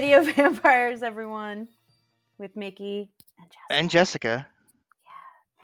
video 0.00 0.22
vampires, 0.32 1.02
everyone, 1.02 1.66
with 2.38 2.54
Mickey 2.54 3.10
and 3.36 3.48
Jessica. 3.50 3.66
And 3.70 3.90
Jessica. 3.90 4.46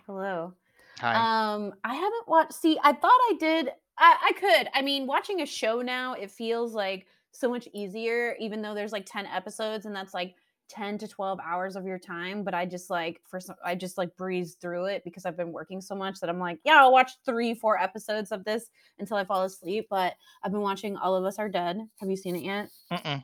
Hello. 0.06 0.52
Hi. 0.98 1.54
Um, 1.54 1.72
I 1.84 1.94
haven't 1.94 2.26
watched. 2.26 2.54
See, 2.54 2.76
I 2.82 2.92
thought 2.94 3.10
I 3.12 3.36
did. 3.38 3.70
I, 3.96 4.16
I 4.30 4.32
could. 4.32 4.68
I 4.74 4.82
mean, 4.82 5.06
watching 5.06 5.42
a 5.42 5.46
show 5.46 5.82
now, 5.82 6.14
it 6.14 6.32
feels 6.32 6.74
like 6.74 7.06
so 7.30 7.48
much 7.48 7.68
easier, 7.72 8.34
even 8.40 8.60
though 8.60 8.74
there's 8.74 8.90
like 8.90 9.06
10 9.06 9.26
episodes 9.26 9.86
and 9.86 9.94
that's 9.94 10.14
like 10.14 10.34
10 10.68 10.98
to 10.98 11.06
12 11.06 11.38
hours 11.38 11.76
of 11.76 11.86
your 11.86 12.00
time. 12.00 12.42
But 12.42 12.54
I 12.54 12.66
just 12.66 12.90
like, 12.90 13.20
for 13.24 13.38
some, 13.38 13.54
I 13.64 13.76
just 13.76 13.98
like 13.98 14.16
breeze 14.16 14.56
through 14.60 14.86
it 14.86 15.04
because 15.04 15.26
I've 15.26 15.36
been 15.36 15.52
working 15.52 15.80
so 15.80 15.94
much 15.94 16.18
that 16.18 16.28
I'm 16.28 16.40
like, 16.40 16.58
yeah, 16.64 16.78
I'll 16.78 16.92
watch 16.92 17.12
three, 17.24 17.54
four 17.54 17.80
episodes 17.80 18.32
of 18.32 18.44
this 18.44 18.68
until 18.98 19.16
I 19.16 19.24
fall 19.24 19.44
asleep. 19.44 19.86
But 19.88 20.14
I've 20.42 20.50
been 20.50 20.60
watching 20.60 20.96
All 20.96 21.14
of 21.14 21.24
Us 21.24 21.38
Are 21.38 21.48
Dead. 21.48 21.78
Have 22.00 22.10
you 22.10 22.16
seen 22.16 22.34
it 22.34 22.42
yet? 22.42 22.68
Mm-mm. 22.90 23.22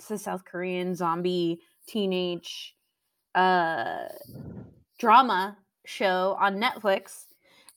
It's 0.00 0.08
the 0.08 0.16
South 0.16 0.46
Korean 0.46 0.94
zombie 0.94 1.60
teenage 1.86 2.74
uh 3.34 4.04
drama 4.98 5.58
show 5.84 6.38
on 6.40 6.56
Netflix. 6.56 7.26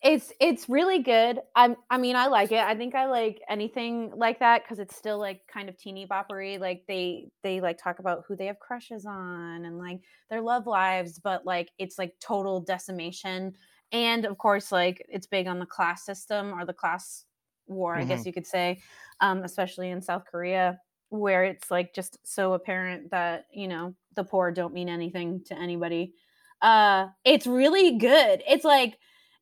It's 0.02 0.32
it's 0.40 0.70
really 0.70 1.00
good. 1.00 1.42
I'm 1.54 1.76
I 1.90 1.98
mean 1.98 2.16
I 2.16 2.28
like 2.28 2.54
it. 2.54 2.64
I 2.64 2.78
think 2.78 2.96
I 2.96 3.08
like 3.08 3.42
anything 3.50 4.14
like 4.16 4.40
that 4.40 4.64
because 4.64 4.80
it's 4.80 4.96
still 4.96 5.20
like 5.20 5.42
kind 5.48 5.68
of 5.68 5.78
teeny 5.78 6.08
boppery. 6.08 6.58
Like 6.58 6.86
they 6.88 7.28
they 7.44 7.60
like 7.60 7.78
talk 7.78 8.00
about 8.00 8.24
who 8.26 8.38
they 8.38 8.46
have 8.46 8.60
crushes 8.60 9.06
on 9.06 9.66
and 9.66 9.78
like 9.78 10.00
their 10.30 10.40
love 10.40 10.66
lives, 10.66 11.20
but 11.20 11.46
like 11.46 11.72
it's 11.78 12.00
like 12.00 12.14
total 12.22 12.62
decimation. 12.62 13.52
And 13.92 14.24
of 14.24 14.38
course, 14.38 14.72
like 14.72 15.06
it's 15.10 15.28
big 15.28 15.48
on 15.48 15.60
the 15.60 15.66
class 15.66 16.06
system 16.06 16.54
or 16.58 16.66
the 16.66 16.72
class 16.72 17.26
war, 17.68 17.96
I 17.96 18.06
guess 18.06 18.26
you 18.26 18.32
could 18.32 18.48
say, 18.48 18.80
um, 19.20 19.44
especially 19.44 19.90
in 19.90 20.02
South 20.02 20.24
Korea, 20.30 20.80
where 21.20 21.44
it's 21.44 21.70
like 21.70 21.94
just 21.94 22.18
so 22.24 22.54
apparent 22.54 23.12
that 23.12 23.46
you 23.54 23.68
know 23.68 23.94
the 24.16 24.24
poor 24.24 24.52
don't 24.52 24.74
mean 24.74 24.90
anything 24.90 25.42
to 25.46 25.58
anybody. 25.58 26.14
Uh 26.62 27.08
it's 27.24 27.48
really 27.48 27.98
good. 27.98 28.42
It's 28.48 28.66
like 28.66 28.98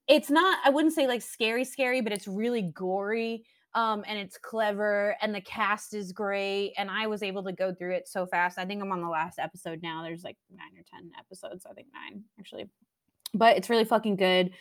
it's 0.07 0.29
not 0.29 0.59
i 0.65 0.69
wouldn't 0.69 0.93
say 0.93 1.07
like 1.07 1.21
scary 1.21 1.63
scary 1.63 2.01
but 2.01 2.11
it's 2.11 2.27
really 2.27 2.63
gory 2.63 3.45
um 3.75 4.03
and 4.07 4.17
it's 4.17 4.37
clever 4.37 5.15
and 5.21 5.33
the 5.33 5.41
cast 5.41 5.93
is 5.93 6.11
great 6.11 6.73
and 6.77 6.89
i 6.89 7.07
was 7.07 7.23
able 7.23 7.43
to 7.43 7.51
go 7.53 7.73
through 7.73 7.93
it 7.93 8.07
so 8.07 8.25
fast. 8.25 8.57
I 8.57 8.65
think 8.65 8.81
i'm 8.81 8.91
on 8.91 9.01
the 9.01 9.07
last 9.07 9.39
episode 9.39 9.81
now. 9.81 10.03
There's 10.03 10.23
like 10.23 10.37
nine 10.53 10.71
or 10.77 10.83
ten 10.91 11.11
episodes 11.17 11.65
i 11.69 11.73
think 11.73 11.87
nine 11.93 12.23
actually. 12.39 12.69
But 13.33 13.55
it's 13.55 13.69
really 13.69 13.85
fucking 13.85 14.17
good 14.17 14.51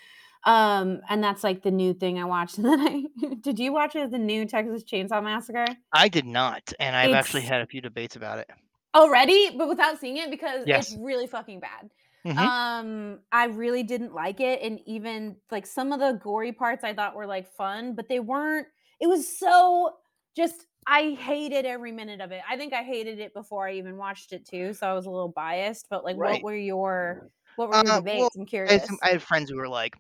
um 0.44 1.00
and 1.08 1.22
that's 1.22 1.44
like 1.44 1.62
the 1.62 1.70
new 1.70 1.92
thing 1.92 2.18
i 2.18 2.24
watched 2.24 2.56
and 2.58 2.66
then 2.66 2.80
i 2.80 3.34
did 3.40 3.58
you 3.58 3.72
watch 3.72 3.94
it 3.94 4.10
the 4.10 4.18
new 4.18 4.46
texas 4.46 4.84
chainsaw 4.84 5.22
massacre 5.22 5.66
I 5.92 6.08
did 6.08 6.24
not, 6.24 6.72
and 6.78 6.94
I've 6.94 7.12
actually 7.12 7.42
had 7.42 7.62
a 7.62 7.66
few 7.66 7.80
debates 7.80 8.14
about 8.16 8.38
it. 8.38 8.48
already 8.94 9.50
but 9.56 9.68
without 9.68 10.00
seeing 10.00 10.16
it 10.16 10.30
because 10.30 10.66
Yes. 10.66 10.90
it's 10.90 10.98
really 11.00 11.26
fucking 11.26 11.60
bad 11.60 11.90
Mhm. 12.26 12.38
um 12.42 13.20
i 13.30 13.44
really 13.46 13.82
didn't 13.82 14.12
like 14.12 14.40
it 14.40 14.60
and 14.62 14.80
even 14.86 15.36
like 15.50 15.64
some 15.66 15.92
of 15.92 16.00
the 16.00 16.12
gory 16.22 16.52
parts 16.52 16.82
i 16.82 16.92
thought 16.92 17.14
were 17.14 17.26
like 17.26 17.46
fun 17.54 17.94
but 17.94 18.08
they 18.08 18.18
weren't 18.18 18.66
it 19.00 19.06
was 19.06 19.38
so 19.38 19.96
just 20.36 20.66
i 20.88 21.10
hated 21.20 21.64
every 21.64 21.92
minute 21.92 22.20
of 22.20 22.32
it 22.32 22.42
i 22.48 22.56
think 22.56 22.72
i 22.72 22.82
hated 22.82 23.20
it 23.20 23.32
before 23.32 23.68
i 23.68 23.72
even 23.74 23.96
watched 23.96 24.32
it 24.32 24.44
too 24.44 24.72
so 24.74 24.88
i 24.88 24.92
was 24.92 25.06
a 25.06 25.10
little 25.10 25.28
biased 25.28 25.86
but 25.88 26.04
like 26.04 26.16
Right. 26.16 26.32
what 26.32 26.42
were 26.42 26.56
your 26.56 27.30
what 27.56 27.68
were 27.68 27.76
your 27.76 27.92
Uh, 27.92 28.00
well, 28.04 28.04
debates 28.04 28.36
i'm 28.36 28.42
I 28.68 28.72
had, 28.72 28.80
curious 28.80 28.90
I 29.02 29.08
had 29.10 29.22
friends 29.22 29.50
who 29.50 29.56
were 29.56 29.68
like, 29.68 29.94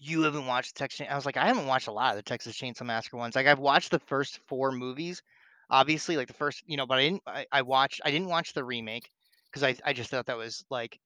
"You 0.00 0.22
haven't 0.22 0.46
watched 0.46 0.76
Texas." 0.76 1.06
I 1.08 1.14
was 1.14 1.26
like, 1.26 1.36
"I 1.36 1.46
haven't 1.46 1.66
watched 1.66 1.88
a 1.88 1.92
lot 1.92 2.10
of 2.10 2.16
the 2.16 2.22
Texas 2.22 2.56
Chainsaw 2.56 2.82
Massacre 2.86 3.16
ones. 3.16 3.34
Like, 3.36 3.46
I've 3.46 3.58
watched 3.58 3.90
the 3.90 3.98
first 4.00 4.38
four 4.48 4.72
movies, 4.72 5.22
obviously, 5.70 6.16
like 6.16 6.28
the 6.28 6.34
first, 6.34 6.62
you 6.66 6.76
know, 6.76 6.86
but 6.86 6.98
I 6.98 7.02
didn't. 7.02 7.22
I, 7.26 7.46
I 7.52 7.62
watched. 7.62 8.00
I 8.04 8.10
didn't 8.10 8.28
watch 8.28 8.52
the 8.52 8.64
remake 8.64 9.08
because 9.50 9.62
I, 9.64 9.74
I 9.84 9.92
just 9.92 10.10
thought 10.10 10.26
that 10.26 10.36
was 10.36 10.64
like, 10.70 10.98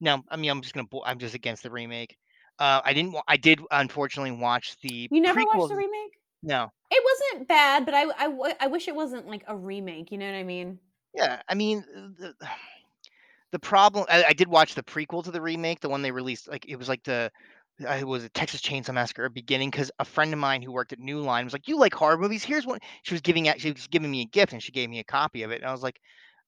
no. 0.00 0.22
I 0.30 0.36
mean, 0.36 0.50
I'm 0.50 0.62
just 0.62 0.74
gonna. 0.74 0.86
I'm 1.04 1.18
just 1.18 1.34
against 1.34 1.62
the 1.62 1.70
remake. 1.70 2.16
Uh, 2.58 2.80
I 2.84 2.92
didn't. 2.92 3.12
wa- 3.12 3.22
I 3.28 3.36
did 3.36 3.60
unfortunately 3.70 4.32
watch 4.32 4.76
the. 4.82 5.08
you 5.10 5.20
never 5.20 5.40
prequels. 5.40 5.46
watched 5.58 5.68
the 5.70 5.76
remake 5.76 6.12
No. 6.42 6.72
it 6.90 7.02
wasn't 7.04 7.48
bad 7.48 7.84
but 7.84 7.94
I, 7.94 8.04
I 8.04 8.54
I 8.60 8.66
wish 8.68 8.88
it 8.88 8.94
wasn't 8.94 9.26
like 9.26 9.44
a 9.46 9.56
remake 9.56 10.10
you 10.12 10.18
know 10.18 10.26
what 10.26 10.34
i 10.38 10.42
mean 10.42 10.78
Yeah, 11.14 11.40
I 11.48 11.54
mean, 11.54 11.84
the, 12.18 12.34
the 13.52 13.58
problem. 13.58 14.04
I, 14.08 14.24
I 14.24 14.32
did 14.32 14.48
watch 14.48 14.74
the 14.74 14.82
prequel 14.82 15.24
to 15.24 15.30
the 15.30 15.40
remake, 15.40 15.80
the 15.80 15.88
one 15.88 16.02
they 16.02 16.10
released. 16.10 16.48
Like 16.48 16.66
it 16.68 16.76
was 16.76 16.88
like 16.88 17.02
the, 17.04 17.30
it 17.80 18.06
was 18.06 18.24
a 18.24 18.28
Texas 18.30 18.60
Chainsaw 18.60 18.94
Massacre 18.94 19.28
beginning 19.28 19.70
because 19.70 19.90
a 19.98 20.04
friend 20.04 20.32
of 20.32 20.38
mine 20.38 20.62
who 20.62 20.72
worked 20.72 20.92
at 20.92 20.98
New 20.98 21.20
Line 21.20 21.44
was 21.44 21.52
like, 21.52 21.68
"You 21.68 21.78
like 21.78 21.94
horror 21.94 22.18
movies? 22.18 22.44
Here's 22.44 22.66
one." 22.66 22.80
She 23.02 23.14
was 23.14 23.20
giving 23.20 23.48
out. 23.48 23.60
She 23.60 23.72
was 23.72 23.86
giving 23.88 24.10
me 24.10 24.22
a 24.22 24.26
gift, 24.26 24.52
and 24.52 24.62
she 24.62 24.72
gave 24.72 24.90
me 24.90 24.98
a 24.98 25.04
copy 25.04 25.42
of 25.42 25.50
it, 25.52 25.56
and 25.60 25.66
I 25.66 25.72
was 25.72 25.82
like, 25.82 26.00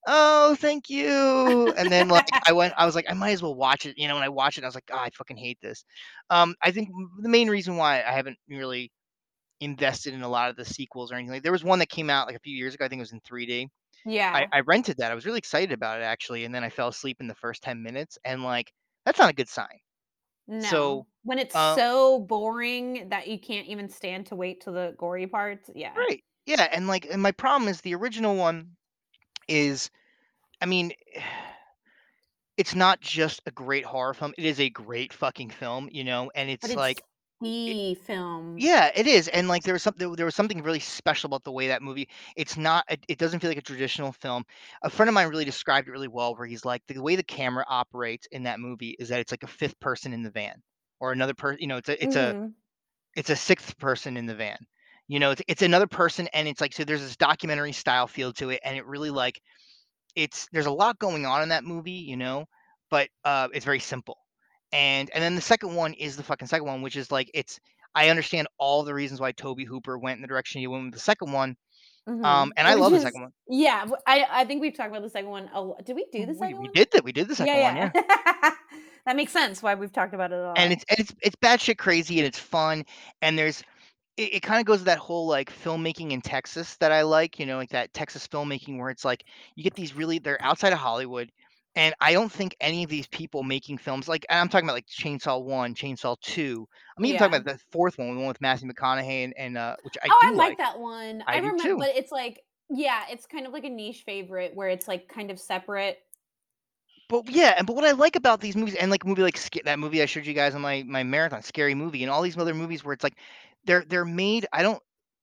"Oh, 0.07 0.57
thank 0.57 0.91
you." 0.91 1.73
And 1.77 1.93
then 1.93 2.09
like 2.09 2.27
I 2.47 2.53
went, 2.53 2.75
I 2.77 2.87
was 2.87 2.95
like, 2.95 3.07
I 3.11 3.15
might 3.15 3.33
as 3.33 3.43
well 3.43 3.55
watch 3.55 3.87
it, 3.87 3.99
you 3.99 4.09
know. 4.09 4.17
And 4.17 4.25
I 4.25 4.31
watched 4.31 4.59
it, 4.59 4.63
and 4.63 4.67
I 4.67 4.69
was 4.69 4.75
like, 4.77 4.87
"God, 4.87 5.01
I 5.07 5.11
fucking 5.11 5.37
hate 5.39 5.59
this." 5.63 5.85
Um, 6.31 6.55
I 6.63 6.73
think 6.73 6.91
the 7.23 7.29
main 7.29 7.51
reason 7.51 7.77
why 7.77 7.99
I 8.03 8.13
haven't 8.13 8.39
really 8.49 8.93
invested 9.61 10.15
in 10.15 10.23
a 10.23 10.29
lot 10.29 10.51
of 10.51 10.57
the 10.57 10.65
sequels 10.65 11.13
or 11.13 11.17
anything 11.17 11.33
like 11.33 11.43
there 11.43 11.53
was 11.53 11.63
one 11.65 11.79
that 11.81 11.89
came 11.91 12.09
out 12.09 12.27
like 12.27 12.37
a 12.37 12.41
few 12.41 12.57
years 12.57 12.75
ago. 12.75 12.85
I 12.85 12.89
think 12.89 13.01
it 13.01 13.03
was 13.03 13.13
in 13.13 13.21
3D. 13.21 13.69
yeah 14.05 14.33
I, 14.33 14.47
I 14.53 14.61
rented 14.61 14.99
that. 14.99 15.11
I 15.13 15.15
was 15.15 15.27
really 15.27 15.39
excited 15.39 15.73
about 15.73 16.01
it 16.01 16.05
actually, 16.05 16.45
and 16.45 16.55
then 16.55 16.65
I 16.65 16.71
fell 16.71 16.89
asleep 16.89 17.19
in 17.21 17.27
the 17.29 17.35
first 17.35 17.63
10 17.63 17.83
minutes, 17.83 18.19
and 18.25 18.43
like 18.45 18.73
that's 19.05 19.19
not 19.19 19.31
a 19.31 19.35
good 19.35 19.49
sign. 19.49 19.79
No. 20.47 20.61
So, 20.61 21.07
when 21.23 21.39
it's 21.39 21.55
uh 21.55 21.75
so 21.75 22.21
boring 22.21 23.09
that 23.11 23.29
you 23.29 23.39
can't 23.39 23.67
even 23.69 23.89
stand 23.89 24.27
to 24.27 24.37
wait 24.37 24.61
till 24.61 24.73
the 24.73 24.95
gory 24.99 25.27
parts, 25.27 25.71
yeah. 25.75 25.95
Right. 25.95 26.25
Yeah, 26.47 26.69
and 26.73 26.87
like 26.89 27.07
and 27.07 27.23
my 27.23 27.33
problem 27.33 27.69
is 27.69 27.81
the 27.81 27.95
original 27.95 28.37
one 28.37 28.77
is 29.49 29.91
I 30.61 30.67
mean 30.67 30.93
it's 32.57 32.75
not 32.75 33.01
just 33.01 33.41
a 33.47 33.51
great 33.51 33.85
horror 33.85 34.15
film. 34.15 34.35
It 34.39 34.45
is 34.45 34.61
a 34.61 34.71
great 34.71 35.13
fucking 35.13 35.51
film, 35.51 35.89
you 35.91 36.05
know, 36.05 36.31
and 36.35 36.51
it's, 36.51 36.63
But 36.63 36.71
it's 36.71 36.77
like 36.77 37.03
the 37.41 37.95
film. 37.95 38.57
yeah, 38.57 38.91
it 38.95 39.07
is. 39.07 39.29
And 39.29 39.49
like 39.49 39.63
there 39.63 39.73
was 39.75 39.83
something 39.83 40.13
there 40.17 40.27
was 40.27 40.35
something 40.35 40.63
really 40.63 40.81
special 40.81 41.29
about 41.29 41.45
the 41.45 41.53
way 41.53 41.69
that 41.69 41.83
movie 41.83 42.09
it's 42.37 42.57
not 42.57 42.85
it, 42.91 43.05
it 43.09 43.19
doesn't 43.19 43.41
feel 43.41 43.51
like 43.51 43.57
a 43.59 43.63
traditional 43.63 44.13
film. 44.13 44.45
A 44.83 44.91
friend 44.91 45.09
of 45.09 45.15
mine 45.15 45.29
really 45.29 45.45
described 45.45 45.89
it 45.89 45.93
really 45.93 46.09
well 46.09 46.35
where 46.37 46.47
he's 46.47 46.65
like 46.65 46.83
the 46.87 47.01
way 47.01 47.17
the 47.17 47.23
camera 47.23 47.65
operates 47.69 48.27
in 48.33 48.43
that 48.45 48.61
movie 48.61 48.97
is 48.99 49.09
that 49.09 49.21
it's 49.21 49.33
like 49.33 49.45
a 49.45 49.47
fifth 49.49 49.79
person 49.81 50.13
in 50.13 50.23
the 50.23 50.31
van 50.31 50.63
or 51.01 51.13
another 51.13 51.35
person, 51.35 51.59
you 51.61 51.67
know, 51.67 51.79
it's 51.79 51.89
a 51.89 52.03
it's 52.05 52.17
a 52.17 52.35
Mhm. 52.35 52.53
it's 53.17 53.31
a 53.31 53.37
sixth 53.37 53.77
person 53.79 54.17
in 54.17 54.27
the 54.27 54.35
van. 54.35 54.59
You 55.09 55.19
know, 55.19 55.33
it's 55.33 55.43
it's 55.49 55.63
another 55.63 55.87
person 55.89 56.29
and 56.33 56.47
it's 56.47 56.61
like 56.61 56.73
so 56.73 56.85
there's 56.85 57.01
this 57.03 57.17
documentary 57.17 57.73
style 57.73 58.07
feel 58.07 58.33
to 58.35 58.51
it 58.51 58.61
and 58.65 58.77
it 58.77 58.87
really 58.87 59.11
like 59.11 59.41
it's 60.15 60.47
there's 60.53 60.67
a 60.67 60.71
lot 60.71 60.99
going 60.99 61.27
on 61.27 61.43
in 61.43 61.49
that 61.51 61.65
movie, 61.65 61.91
you 61.93 62.17
know, 62.17 62.45
but 62.91 63.09
uh 63.25 63.49
it's 63.53 63.65
very 63.65 63.81
simple. 63.81 64.17
And 64.73 65.11
and 65.13 65.23
then 65.23 65.35
the 65.35 65.41
second 65.41 65.75
one 65.75 65.95
is 65.95 66.17
the 66.17 66.23
fucking 66.23 66.47
second 66.49 66.67
one, 66.67 66.83
which 66.83 66.97
is 66.97 67.11
like 67.11 67.31
it's 67.35 67.59
I 67.95 68.09
understand 68.11 68.47
all 68.59 68.85
the 68.85 68.95
reasons 68.95 69.21
why 69.21 69.33
Tobe 69.33 69.67
Hooper 69.67 69.99
went 69.99 70.19
in 70.19 70.23
the 70.23 70.29
direction 70.29 70.61
he 70.61 70.69
went 70.69 70.85
with 70.85 70.95
the 70.95 71.01
second 71.01 71.33
one. 71.33 71.57
Um 72.07 72.15
Mhm. 72.17 72.51
and 72.57 72.69
I 72.69 72.75
Which 72.75 72.81
love 72.83 72.93
the 72.93 73.01
second 73.01 73.23
one. 73.23 73.33
Yeah, 73.49 73.87
i 74.07 74.27
i 74.31 74.45
think 74.45 74.61
we've 74.61 74.75
talked 74.77 74.91
about 74.91 75.03
the 75.03 75.11
second 75.11 75.31
one. 75.31 75.51
A 75.53 75.61
lo- 75.61 75.77
did 75.85 75.97
we 75.97 76.07
do 76.13 76.25
the 76.27 76.33
We, 76.33 76.39
second 76.39 76.59
we 76.59 76.65
one? 76.67 76.73
did 76.73 76.89
that. 76.93 77.05
We 77.05 77.13
did 77.13 77.29
the 77.29 77.35
second 77.35 77.61
one, 77.61 77.77
yeah. 77.77 77.91
that 79.07 79.17
makes 79.17 79.33
sense 79.33 79.63
why 79.63 79.75
we've 79.75 79.93
talked 79.93 80.15
about 80.15 80.33
it 80.33 80.39
a 80.39 80.43
lot. 80.43 80.59
and 80.59 80.73
it's 80.73 80.85
and 80.91 81.01
it's 81.01 81.15
it's 81.23 81.37
batshit 81.37 81.79
crazy 81.79 82.19
and 82.19 82.27
it's 82.27 82.39
fun 82.39 82.85
and 83.23 83.39
there's 83.39 83.63
it, 84.17 84.35
it 84.35 84.41
kind 84.41 84.61
of 84.61 84.67
goes 84.67 84.81
to 84.81 84.85
that 84.85 84.99
whole 84.99 85.27
like 85.27 85.53
filmmaking 85.53 86.13
in 86.13 86.21
Texas 86.21 86.77
that 86.77 86.93
I 86.93 87.03
like, 87.03 87.39
you 87.39 87.47
know, 87.47 87.57
like 87.57 87.71
that 87.71 87.93
Texas 87.95 88.27
filmmaking 88.27 88.79
where 88.79 88.91
it's 88.91 89.05
like 89.05 89.25
you 89.55 89.65
get 89.65 89.75
these 89.75 89.95
really 89.95 90.19
they're 90.19 90.43
outside 90.43 90.73
of 90.73 90.79
Hollywood 90.79 91.31
and 91.77 91.95
I 92.01 92.13
don't 92.13 92.31
think 92.31 92.57
any 92.61 92.83
of 92.83 92.91
these 92.91 93.07
people 93.07 93.43
making 93.43 93.79
films 93.79 94.09
like 94.09 94.27
and 94.29 94.39
I'm 94.39 94.49
talking 94.49 94.67
about 94.67 94.75
like 94.75 94.87
Chainsaw 94.87 95.43
1, 95.43 95.75
Chainsaw 95.75 96.21
2. 96.21 96.69
I'm 96.99 97.05
even 97.07 97.19
talking 97.19 97.41
about 97.41 97.51
the 97.51 97.59
fourth 97.71 97.99
one, 97.99 98.15
the 98.15 98.19
one 98.19 98.27
with 98.29 98.41
Matthew 98.41 98.71
McConaughey 98.71 99.25
and, 99.25 99.35
and 99.39 99.57
uh 99.57 99.77
which 99.83 99.95
I 100.03 100.09
oh, 100.11 100.19
I 100.23 100.31
like. 100.31 100.37
like 100.37 100.59
that 100.59 100.79
one. 100.79 101.23
I 101.27 101.35
I, 101.35 101.39
remember, 101.39 101.77
but 101.77 101.97
it's 101.97 102.13
like 102.13 102.43
yeah, 102.69 103.03
it's 103.11 103.27
kind 103.27 103.47
of 103.47 103.53
like 103.53 103.65
a 103.65 103.69
niche 103.71 104.03
favorite 104.05 104.53
where 104.55 104.69
it's 104.69 104.87
like 104.87 105.09
kind 105.09 105.31
of 105.31 105.41
separate. 105.41 105.99
But 107.11 107.29
yeah, 107.29 107.55
and 107.59 107.67
but 107.67 107.75
what 107.75 107.85
I 107.85 107.91
like 107.91 108.15
about 108.15 108.41
these 108.41 108.55
movies, 108.55 108.77
and 108.77 108.89
like 108.89 109.05
movie 109.05 109.23
like 109.23 109.37
that 109.65 109.81
movie 109.81 110.01
I 110.01 110.07
showed 110.07 110.27
you 110.27 110.33
guys 110.33 110.55
on 110.55 110.61
my 110.61 110.85
my 110.87 111.03
marathon, 111.03 111.43
Scary 111.43 111.75
Movie, 111.75 112.05
and 112.05 112.11
all 112.11 112.23
these 112.23 112.39
other 112.39 112.55
movies 112.55 112.85
where 112.85 112.95
it's 112.95 113.03
like 113.03 113.19
they're 113.65 113.85
they're 113.85 114.05
made. 114.05 114.47
I 114.53 114.63
don't. 114.63 114.81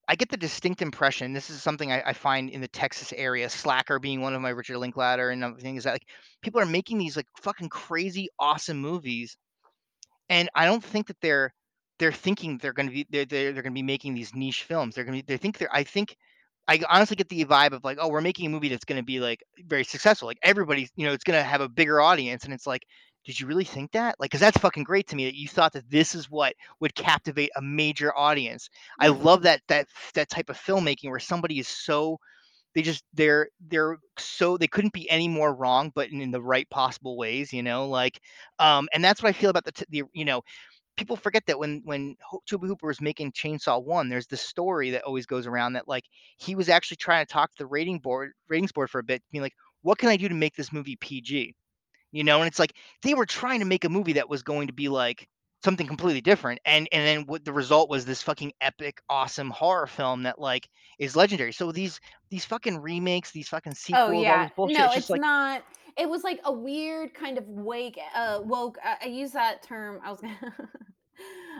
I 0.10 0.16
get 0.16 0.30
the 0.30 0.38
distinct 0.38 0.82
impression. 0.82 1.32
This 1.32 1.50
is 1.50 1.64
something 1.64 1.92
I, 1.92 2.02
I 2.08 2.14
find 2.14 2.50
in 2.50 2.60
the 2.60 2.68
Texas 2.68 3.14
area. 3.16 3.50
Slacker 3.50 4.00
being 4.00 4.22
one 4.22 4.34
of 4.34 4.42
my 4.42 4.50
Richard 4.50 4.78
Linklater 4.80 5.30
and 5.30 5.44
everything 5.44 5.78
is 5.78 5.86
that 5.86 5.94
like 5.94 6.08
people 6.42 6.60
are 6.60 6.66
making 6.66 6.98
these 6.98 7.16
like 7.16 7.28
fucking 7.42 7.70
crazy 7.70 8.28
awesome 8.38 8.80
movies, 8.80 9.38
and 10.28 10.50
I 10.56 10.66
don't 10.66 10.84
think 10.84 11.08
that 11.08 11.22
they're 11.22 11.54
they're 12.00 12.12
thinking 12.12 12.58
they're 12.58 12.74
going 12.74 12.90
to 12.90 12.94
be 12.94 13.08
they're 13.10 13.26
they're, 13.26 13.54
they're 13.54 13.64
going 13.64 13.74
to 13.74 13.80
be 13.80 13.82
making 13.82 14.14
these 14.14 14.36
niche 14.36 14.64
films. 14.64 14.94
They're 14.96 15.06
going 15.06 15.20
to 15.20 15.26
be 15.26 15.34
they 15.34 15.38
think 15.38 15.58
they're 15.58 15.74
I 15.74 15.84
think 15.84 16.18
I 16.68 16.82
honestly 16.90 17.16
get 17.16 17.30
the 17.30 17.46
vibe 17.46 17.72
of 17.72 17.84
like, 17.84 17.98
oh, 18.02 18.10
we're 18.10 18.22
making 18.22 18.48
a 18.48 18.50
movie 18.50 18.70
that's 18.70 18.86
going 18.86 19.00
to 19.00 19.06
be 19.06 19.20
like 19.20 19.44
very 19.66 19.84
successful. 19.84 20.28
Like 20.28 20.40
everybody's, 20.44 20.92
you 20.96 21.06
know, 21.06 21.14
it's 21.14 21.24
going 21.24 21.40
to 21.40 21.44
have 21.44 21.62
a 21.62 21.70
bigger 21.70 22.02
audience, 22.02 22.44
and 22.44 22.54
it's 22.54 22.68
like, 22.68 22.84
did 23.26 23.40
you 23.40 23.48
really 23.48 23.64
think 23.66 23.92
that? 23.92 24.16
Like, 24.20 24.30
because 24.32 24.40
that's 24.42 24.58
fucking 24.58 24.84
great 24.84 25.08
to 25.08 25.16
me 25.16 25.26
that 25.26 25.36
you 25.36 25.48
thought 25.48 25.74
that 25.74 25.90
this 25.90 26.16
is 26.16 26.30
what 26.30 26.54
would 26.80 26.96
captivate 26.96 27.52
a 27.56 27.62
major 27.62 28.16
audience. 28.18 28.70
I 29.00 29.08
love 29.08 29.44
that 29.44 29.62
that 29.68 29.88
that 30.14 30.30
type 30.30 30.50
of 30.50 30.58
filmmaking 30.58 31.10
where 31.10 31.20
somebody 31.20 31.60
is 31.60 31.68
so 31.68 32.18
they 32.76 32.82
just 32.84 33.04
they're 33.14 33.50
they're 33.70 33.98
so 34.20 34.58
they 34.58 34.68
couldn't 34.68 34.94
be 34.94 35.10
any 35.10 35.28
more 35.28 35.54
wrong, 35.56 35.92
but 35.96 36.10
in, 36.12 36.22
in 36.22 36.32
the 36.32 36.42
right 36.42 36.70
possible 36.70 37.18
ways, 37.18 37.52
you 37.52 37.64
know, 37.64 37.88
like, 37.88 38.20
um, 38.60 38.88
and 38.94 39.04
that's 39.04 39.24
what 39.24 39.30
I 39.30 39.34
feel 39.34 39.50
about 39.50 39.66
the 39.66 39.72
t- 39.72 39.86
the 39.90 40.04
you 40.14 40.26
know 40.26 40.42
people 40.98 41.16
forget 41.16 41.46
that 41.46 41.60
when 41.60 41.82
when 41.86 42.16
Tobe 42.48 42.64
Hooper 42.66 42.88
was 42.88 43.00
making 43.00 43.32
Chainsaw 43.32 43.82
One, 43.84 44.10
there's 44.10 44.28
this 44.28 44.42
story 44.42 44.92
that 44.92 45.04
always 45.04 45.26
goes 45.26 45.48
around 45.48 45.74
that 45.74 45.88
like 45.88 46.04
he 46.38 46.56
was 46.56 46.70
actually 46.70 46.98
trying 46.98 47.26
to 47.26 47.32
talk 47.32 47.52
to 47.52 47.64
the 47.64 47.68
rating 47.68 48.00
board 48.00 48.34
ratings 48.50 48.72
board 48.72 48.90
for 48.90 49.00
a 49.00 49.04
bit, 49.04 49.24
being 49.32 49.42
like, 49.42 49.56
what 49.84 49.98
can 49.98 50.10
I 50.10 50.18
do 50.18 50.28
to 50.28 50.36
make 50.36 50.56
this 50.56 50.74
movie 50.74 50.98
PG? 50.98 51.56
You 52.12 52.24
know, 52.24 52.40
and 52.40 52.48
it's 52.48 52.60
like 52.60 52.74
they 53.04 53.14
were 53.14 53.26
trying 53.26 53.60
to 53.60 53.66
make 53.66 53.86
a 53.86 53.90
movie 53.90 54.14
that 54.14 54.30
was 54.30 54.44
going 54.44 54.68
to 54.68 54.74
be 54.74 54.90
like 54.90 55.28
something 55.64 55.88
completely 55.88 56.22
different, 56.22 56.60
and 56.66 56.88
and 56.92 57.06
then 57.06 57.26
what 57.28 57.46
the 57.46 57.54
result 57.54 57.90
was 57.90 58.06
this 58.06 58.24
fucking 58.24 58.54
epic, 58.62 59.02
awesome 59.10 59.50
horror 59.50 59.88
film 59.88 60.24
that 60.24 60.40
like 60.40 60.68
is 61.00 61.16
legendary. 61.16 61.52
So 61.52 61.72
these 61.72 62.00
these 62.30 62.46
fucking 62.46 62.80
remakes, 62.80 63.32
these 63.32 63.50
fucking 63.50 63.74
Oh 63.74 63.76
sequels, 63.76 64.26
all 64.26 64.40
this 64.40 64.52
bullshit, 64.56 64.78
No, 64.78 64.86
it's 64.88 64.98
it's 64.98 65.10
like 65.10 65.22
not. 65.22 65.64
It 65.98 66.10
was 66.10 66.24
like 66.24 66.40
a 66.46 66.52
weird 66.52 67.14
kind 67.14 67.38
of 67.38 67.48
wake 67.48 68.00
uh 68.16 68.42
woke 68.44 68.78
I, 68.84 68.98
I 69.04 69.06
use 69.08 69.32
that 69.32 69.64
term. 69.64 70.00
I 70.04 70.12
was 70.12 70.22
gonna 70.22 70.38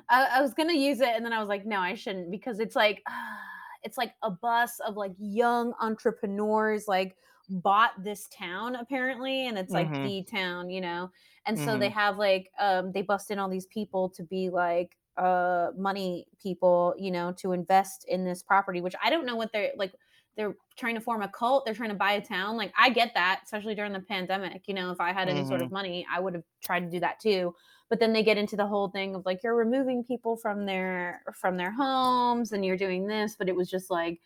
I, 0.10 0.28
I 0.38 0.42
was 0.42 0.54
gonna 0.54 0.74
use 0.74 1.00
it 1.02 1.10
and 1.10 1.26
then 1.26 1.34
I 1.34 1.40
was 1.40 1.50
like, 1.50 1.66
no, 1.66 1.80
I 1.80 1.96
shouldn't 1.96 2.32
because 2.32 2.60
it's 2.60 2.76
like 2.76 3.04
it's 3.84 3.98
like 3.98 4.14
a 4.24 4.32
bus 4.32 4.80
of 4.86 4.96
like 4.96 5.14
young 5.20 5.74
entrepreneurs 5.80 6.88
like 6.88 7.16
bought 7.50 7.92
this 8.04 8.28
town 8.28 8.76
apparently 8.76 9.48
and 9.48 9.58
it's 9.58 9.74
like 9.74 9.90
mm-hmm, 9.90 10.04
the 10.04 10.24
town, 10.30 10.70
you 10.70 10.82
know. 10.82 11.10
And 11.46 11.58
so 11.58 11.78
they 11.78 11.90
mm-hmm, 11.90 11.92
have 11.92 12.18
like 12.18 12.52
um 12.60 12.92
they 12.92 13.02
bust 13.02 13.32
in 13.32 13.40
all 13.40 13.50
these 13.50 13.68
people 13.68 14.10
to 14.12 14.24
be 14.24 14.50
like 14.50 14.98
uh 15.18 15.70
money 15.78 16.28
people, 16.42 16.94
you 16.98 17.12
know, 17.12 17.34
to 17.40 17.54
invest 17.54 18.06
in 18.08 18.24
this 18.26 18.44
property, 18.44 18.82
which 18.82 18.96
I 19.04 19.10
don't 19.10 19.26
know 19.26 19.36
what 19.36 19.52
they're 19.54 19.72
like 19.78 19.94
they're 20.38 20.56
trying 20.78 20.96
to 20.96 21.02
form 21.02 21.22
a 21.24 21.28
cult 21.28 21.66
they're 21.66 21.74
trying 21.74 21.90
to 21.90 21.96
buy 21.96 22.14
a 22.14 22.22
town 22.22 22.56
like 22.56 22.72
i 22.78 22.90
get 22.90 23.12
that 23.14 23.42
especially 23.44 23.76
during 23.76 23.92
the 23.92 24.00
pandemic 24.00 24.62
you 24.68 24.74
know 24.74 24.92
if 24.92 25.02
i 25.02 25.12
had 25.12 25.28
any 25.28 25.44
sort 25.44 25.60
mm-hmm. 25.60 25.66
of 25.66 25.72
money 25.72 26.06
i 26.14 26.20
would 26.20 26.34
have 26.34 26.44
tried 26.64 26.82
to 26.82 26.90
do 26.90 27.00
that 27.00 27.20
too 27.20 27.54
but 27.90 28.00
then 28.00 28.14
they 28.14 28.24
get 28.24 28.38
into 28.38 28.56
the 28.56 28.66
whole 28.66 28.90
thing 28.90 29.16
of 29.16 29.26
like 29.26 29.44
you're 29.44 29.56
removing 29.56 30.04
people 30.04 30.38
from 30.38 30.66
their 30.66 31.22
from 31.34 31.58
their 31.58 31.72
homes 31.72 32.52
and 32.52 32.64
you're 32.64 32.78
doing 32.78 33.08
this 33.08 33.36
but 33.38 33.50
it 33.50 33.56
was 33.56 33.70
just 33.70 33.90
like 33.90 34.22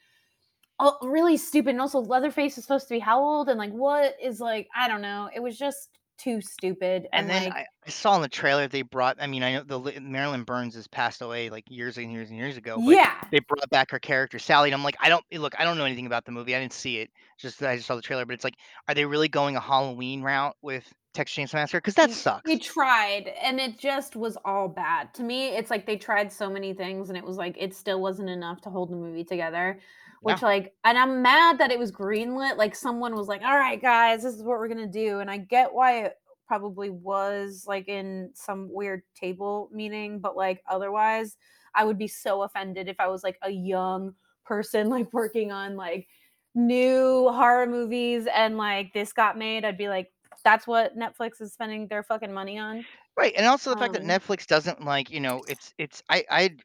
oh 0.80 0.98
really 1.02 1.38
stupid 1.38 1.72
and 1.72 1.82
also 1.82 2.00
leatherface 2.00 2.58
is 2.58 2.64
supposed 2.64 2.88
to 2.88 2.96
be 2.96 3.00
how 3.00 3.20
old 3.20 3.50
and 3.50 3.58
like 3.58 3.72
what 3.72 4.16
is 4.22 4.40
like 4.40 4.68
i 4.76 4.88
don't 4.88 5.02
know 5.02 5.30
it 5.34 5.40
was 5.42 5.58
just 5.58 5.90
too 6.22 6.42
stupid 6.42 7.08
And 7.14 7.30
and 7.30 7.30
then 7.30 7.44
like 7.46 7.54
I, 7.54 7.66
I 7.86 7.90
saw 7.90 8.16
in 8.16 8.22
the 8.22 8.30
trailer 8.30 8.68
they 8.68 8.82
brought. 8.82 9.18
I 9.20 9.28
mean, 9.28 9.44
I 9.44 9.54
know 9.54 9.64
the 9.64 9.80
li- 9.80 10.00
Marilyn 10.00 10.44
Burns 10.44 10.76
has 10.76 10.88
passed 10.88 11.22
away 11.22 11.50
like 11.50 11.66
years 11.70 11.98
and 11.98 12.12
years 12.12 12.30
and 12.30 12.38
years 12.38 12.58
ago, 12.58 12.82
but 12.84 12.92
yeah 12.96 13.16
they 13.32 13.40
brought 13.40 13.70
back 13.70 13.92
her 13.92 14.00
character 14.00 14.40
Sally, 14.40 14.70
and 14.70 14.76
I'm 14.76 14.84
like, 14.84 14.98
I 15.00 15.10
don't 15.10 15.24
eh, 15.32 15.40
look. 15.40 15.54
I 15.60 15.64
don't 15.64 15.78
know 15.78 15.86
anything 15.86 16.06
about 16.06 16.26
the 16.26 16.32
movie. 16.32 16.56
I 16.56 16.60
didn't 16.60 16.74
see 16.74 16.98
it. 17.00 17.10
Just 17.38 17.62
I 17.64 17.76
just 17.76 17.88
saw 17.88 17.96
the 17.96 18.02
trailer, 18.02 18.26
but 18.26 18.34
it's 18.34 18.44
like, 18.44 18.56
are 18.88 18.94
they 18.94 19.06
really 19.06 19.30
going 19.30 19.56
a 19.56 19.60
Halloween 19.62 20.22
route 20.22 20.56
with 20.62 20.92
Texas 21.14 21.38
Chainsaw 21.38 21.56
Massacre? 21.56 21.80
Because 21.80 21.96
that 21.96 22.10
they 22.10 22.14
sucks. 22.14 22.66
tried 22.66 23.32
and 23.42 23.60
it 23.60 23.78
just 23.80 24.16
was 24.16 24.38
all 24.46 24.68
bad 24.68 25.14
to 25.14 25.24
me 25.24 25.50
it's 25.50 25.70
like 25.70 25.86
they 25.86 25.98
tried 25.98 26.32
so 26.32 26.50
many 26.50 26.74
things 26.74 27.10
and 27.10 27.18
it 27.18 27.24
was 27.24 27.38
like 27.38 27.56
it 27.60 27.76
still 27.76 28.02
wasn't 28.02 28.30
enough 28.30 28.62
to 28.62 28.70
hold 28.70 28.90
the 28.90 28.96
movie 28.96 29.24
together 29.24 29.80
Yeah, 30.24 30.34
which 30.34 30.42
like 30.42 30.74
and 30.84 30.98
i'm 30.98 31.22
mad 31.22 31.58
that 31.58 31.72
it 31.72 31.80
was 31.80 31.92
greenlit 31.92 32.58
like 32.58 32.76
someone 32.76 33.16
was 33.16 33.28
like 33.28 33.42
all 33.42 33.58
right 33.58 33.82
guys 33.82 34.24
this 34.24 34.36
is 34.36 34.44
what 34.44 34.60
we're 34.60 34.68
gonna 34.68 34.86
do 34.88 35.20
and 35.20 35.32
i 35.32 35.38
get 35.38 35.74
why 35.74 36.06
it 36.06 36.14
probably 36.48 36.90
was 36.90 37.66
like 37.68 37.88
in 37.88 38.30
some 38.34 38.72
weird 38.72 39.02
table 39.16 39.70
meeting 39.74 40.20
but 40.20 40.36
like 40.36 40.62
otherwise 40.70 41.38
i 41.74 41.84
would 41.84 41.98
be 41.98 42.08
so 42.08 42.44
offended 42.44 42.88
if 42.88 43.00
i 43.00 43.08
was 43.08 43.24
like 43.24 43.38
a 43.44 43.50
young 43.50 44.14
person 44.46 44.90
like 44.90 45.12
working 45.14 45.52
on 45.52 45.76
like 45.76 46.08
new 46.54 47.30
horror 47.30 47.66
movies 47.66 48.28
and 48.36 48.58
like 48.58 48.94
this 48.94 49.14
got 49.14 49.38
made 49.38 49.66
i'd 49.66 49.78
be 49.78 49.88
like 49.90 50.12
that's 50.44 50.68
what 50.68 50.98
Netflix 50.98 51.42
is 51.42 51.54
spending 51.54 51.88
their 51.88 52.04
fucking 52.04 52.34
money 52.34 52.58
on. 52.58 52.86
right. 53.18 53.34
And 53.36 53.46
also 53.46 53.72
the 53.72 53.78
fact 53.78 53.94
that 53.94 54.02
Um, 54.02 54.08
Netflix 54.08 54.48
doesn't 54.48 54.84
like, 54.84 55.12
you 55.12 55.20
know, 55.20 55.44
it's 55.48 55.74
it's 55.78 56.04
I 56.10 56.24
I 56.30 56.56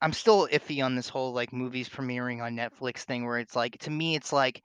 I'm 0.00 0.12
still 0.12 0.48
iffy 0.48 0.84
on 0.84 0.96
this 0.96 1.08
whole 1.08 1.32
like 1.32 1.52
movies 1.52 1.88
premiering 1.88 2.42
on 2.42 2.56
Netflix 2.56 2.98
thing 2.98 3.24
where 3.24 3.38
it's 3.38 3.56
like 3.56 3.78
to 3.78 3.90
me 3.90 4.16
it's 4.16 4.32
like 4.32 4.62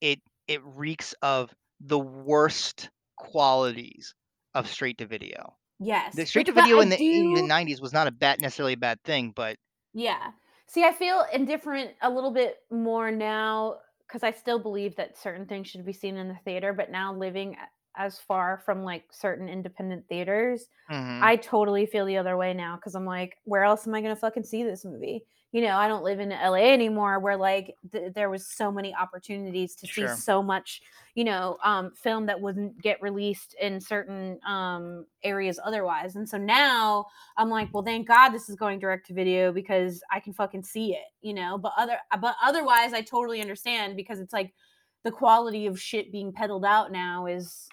it 0.00 0.20
it 0.48 0.60
reeks 0.64 1.14
of 1.22 1.54
the 1.80 1.98
worst 1.98 2.90
qualities 3.16 4.14
of 4.54 4.68
straight 4.68 4.98
to 4.98 5.06
video. 5.06 5.54
Yes. 5.78 6.14
The 6.14 6.26
straight 6.26 6.46
to 6.46 6.52
video 6.52 6.80
in 6.80 6.88
the 6.88 6.96
80s 6.96 7.38
and 7.38 7.48
do 7.48 7.74
90s 7.74 7.80
was 7.80 7.92
not 7.92 8.06
a 8.06 8.10
bad 8.10 8.40
necessarily 8.40 8.74
a 8.74 8.78
bad 8.78 9.02
thing, 9.04 9.32
but 9.34 9.56
yeah. 9.94 10.32
See, 10.66 10.84
I 10.84 10.92
feel 10.92 11.24
indifferent 11.32 11.92
a 12.02 12.10
little 12.10 12.32
bit 12.32 12.56
more 12.70 13.10
now 13.10 13.76
because 14.06 14.22
I 14.22 14.32
still 14.32 14.58
believe 14.58 14.96
that 14.96 15.16
certain 15.16 15.46
things 15.46 15.68
should 15.68 15.84
be 15.86 15.92
seen 15.92 16.16
in 16.16 16.28
the 16.28 16.38
theater, 16.44 16.72
but 16.72 16.90
now 16.90 17.14
living 17.14 17.56
as 17.96 18.18
far 18.18 18.58
from 18.58 18.82
like 18.84 19.04
certain 19.12 19.48
independent 19.48 20.08
theaters, 20.08 20.68
mhm, 20.90 21.22
I 21.22 21.36
totally 21.36 21.86
feel 21.86 22.06
the 22.06 22.16
other 22.16 22.36
way 22.36 22.54
now 22.54 22.76
because 22.76 22.94
I'm 22.94 23.04
like, 23.04 23.38
where 23.44 23.64
else 23.64 23.86
am 23.86 23.94
I 23.94 24.00
gonna 24.00 24.16
fucking 24.16 24.44
see 24.44 24.62
this 24.62 24.84
movie? 24.84 25.24
You 25.52 25.62
know, 25.62 25.76
I 25.76 25.88
don't 25.88 26.04
live 26.04 26.20
in 26.20 26.30
LA 26.30 26.72
anymore 26.72 27.18
where 27.18 27.36
like 27.36 27.74
th- 27.92 28.12
there 28.14 28.30
was 28.30 28.46
so 28.46 28.70
many 28.70 28.94
opportunities 28.94 29.74
to 29.76 29.86
see 29.88 30.06
so 30.06 30.42
much, 30.44 30.80
you 31.16 31.24
know, 31.24 31.58
um, 31.64 31.92
film 31.96 32.26
that 32.26 32.40
wouldn't 32.40 32.80
get 32.80 33.02
released 33.02 33.54
in 33.60 33.80
certain 33.80 34.38
um, 34.46 35.06
areas 35.24 35.58
otherwise. 35.64 36.14
And 36.14 36.28
so 36.28 36.38
now 36.38 37.06
I'm 37.36 37.50
like, 37.50 37.74
well, 37.74 37.82
thank 37.82 38.06
God 38.06 38.30
this 38.30 38.48
is 38.48 38.54
going 38.56 38.78
direct 38.78 39.06
to 39.08 39.14
video 39.14 39.52
because 39.52 40.02
I 40.12 40.20
can 40.20 40.32
fucking 40.32 40.62
see 40.62 40.94
it, 40.94 41.06
you 41.20 41.34
know. 41.34 41.58
But 41.58 41.72
other, 41.76 41.98
but 42.20 42.36
otherwise, 42.42 42.92
I 42.92 43.02
totally 43.02 43.40
understand 43.40 43.96
because 43.96 44.20
it's 44.20 44.32
like 44.32 44.54
the 45.02 45.10
quality 45.10 45.66
of 45.66 45.80
shit 45.80 46.12
being 46.12 46.32
peddled 46.32 46.64
out 46.64 46.92
now 46.92 47.26
is 47.26 47.68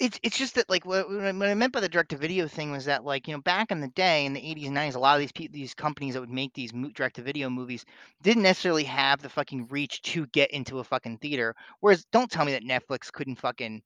It's 0.00 0.18
it's 0.22 0.36
just 0.36 0.56
that 0.56 0.68
like 0.68 0.84
what 0.84 1.08
what 1.08 1.20
I 1.20 1.32
what 1.32 1.48
I 1.48 1.54
meant 1.54 1.72
by 1.72 1.80
the 1.80 1.88
direct 1.88 2.10
to 2.10 2.16
video 2.16 2.48
thing 2.48 2.72
was 2.72 2.86
that 2.86 3.04
like, 3.04 3.28
you 3.28 3.34
know, 3.34 3.40
back 3.40 3.70
in 3.70 3.80
the 3.80 3.88
day 3.88 4.24
in 4.26 4.32
the 4.32 4.40
80s 4.40 4.66
and 4.66 4.76
90s, 4.76 4.94
a 4.96 4.98
lot 4.98 5.14
of 5.14 5.20
these 5.20 5.32
peo 5.32 5.48
these 5.52 5.74
companies 5.74 6.14
that 6.14 6.20
would 6.20 6.30
make 6.30 6.52
these 6.54 6.72
mo 6.74 6.88
direct 6.90 7.16
to 7.16 7.22
video 7.22 7.48
movies 7.50 7.84
didn't 8.22 8.42
necessarily 8.42 8.84
have 8.84 9.22
the 9.22 9.28
fucking 9.28 9.68
reach 9.68 10.02
to 10.02 10.26
get 10.28 10.50
into 10.50 10.80
a 10.80 10.84
fucking 10.84 11.18
theater. 11.18 11.54
Whereas 11.80 12.04
don't 12.06 12.30
tell 12.30 12.44
me 12.44 12.52
that 12.52 12.64
Netflix 12.64 13.12
couldn't 13.12 13.36
fucking 13.36 13.82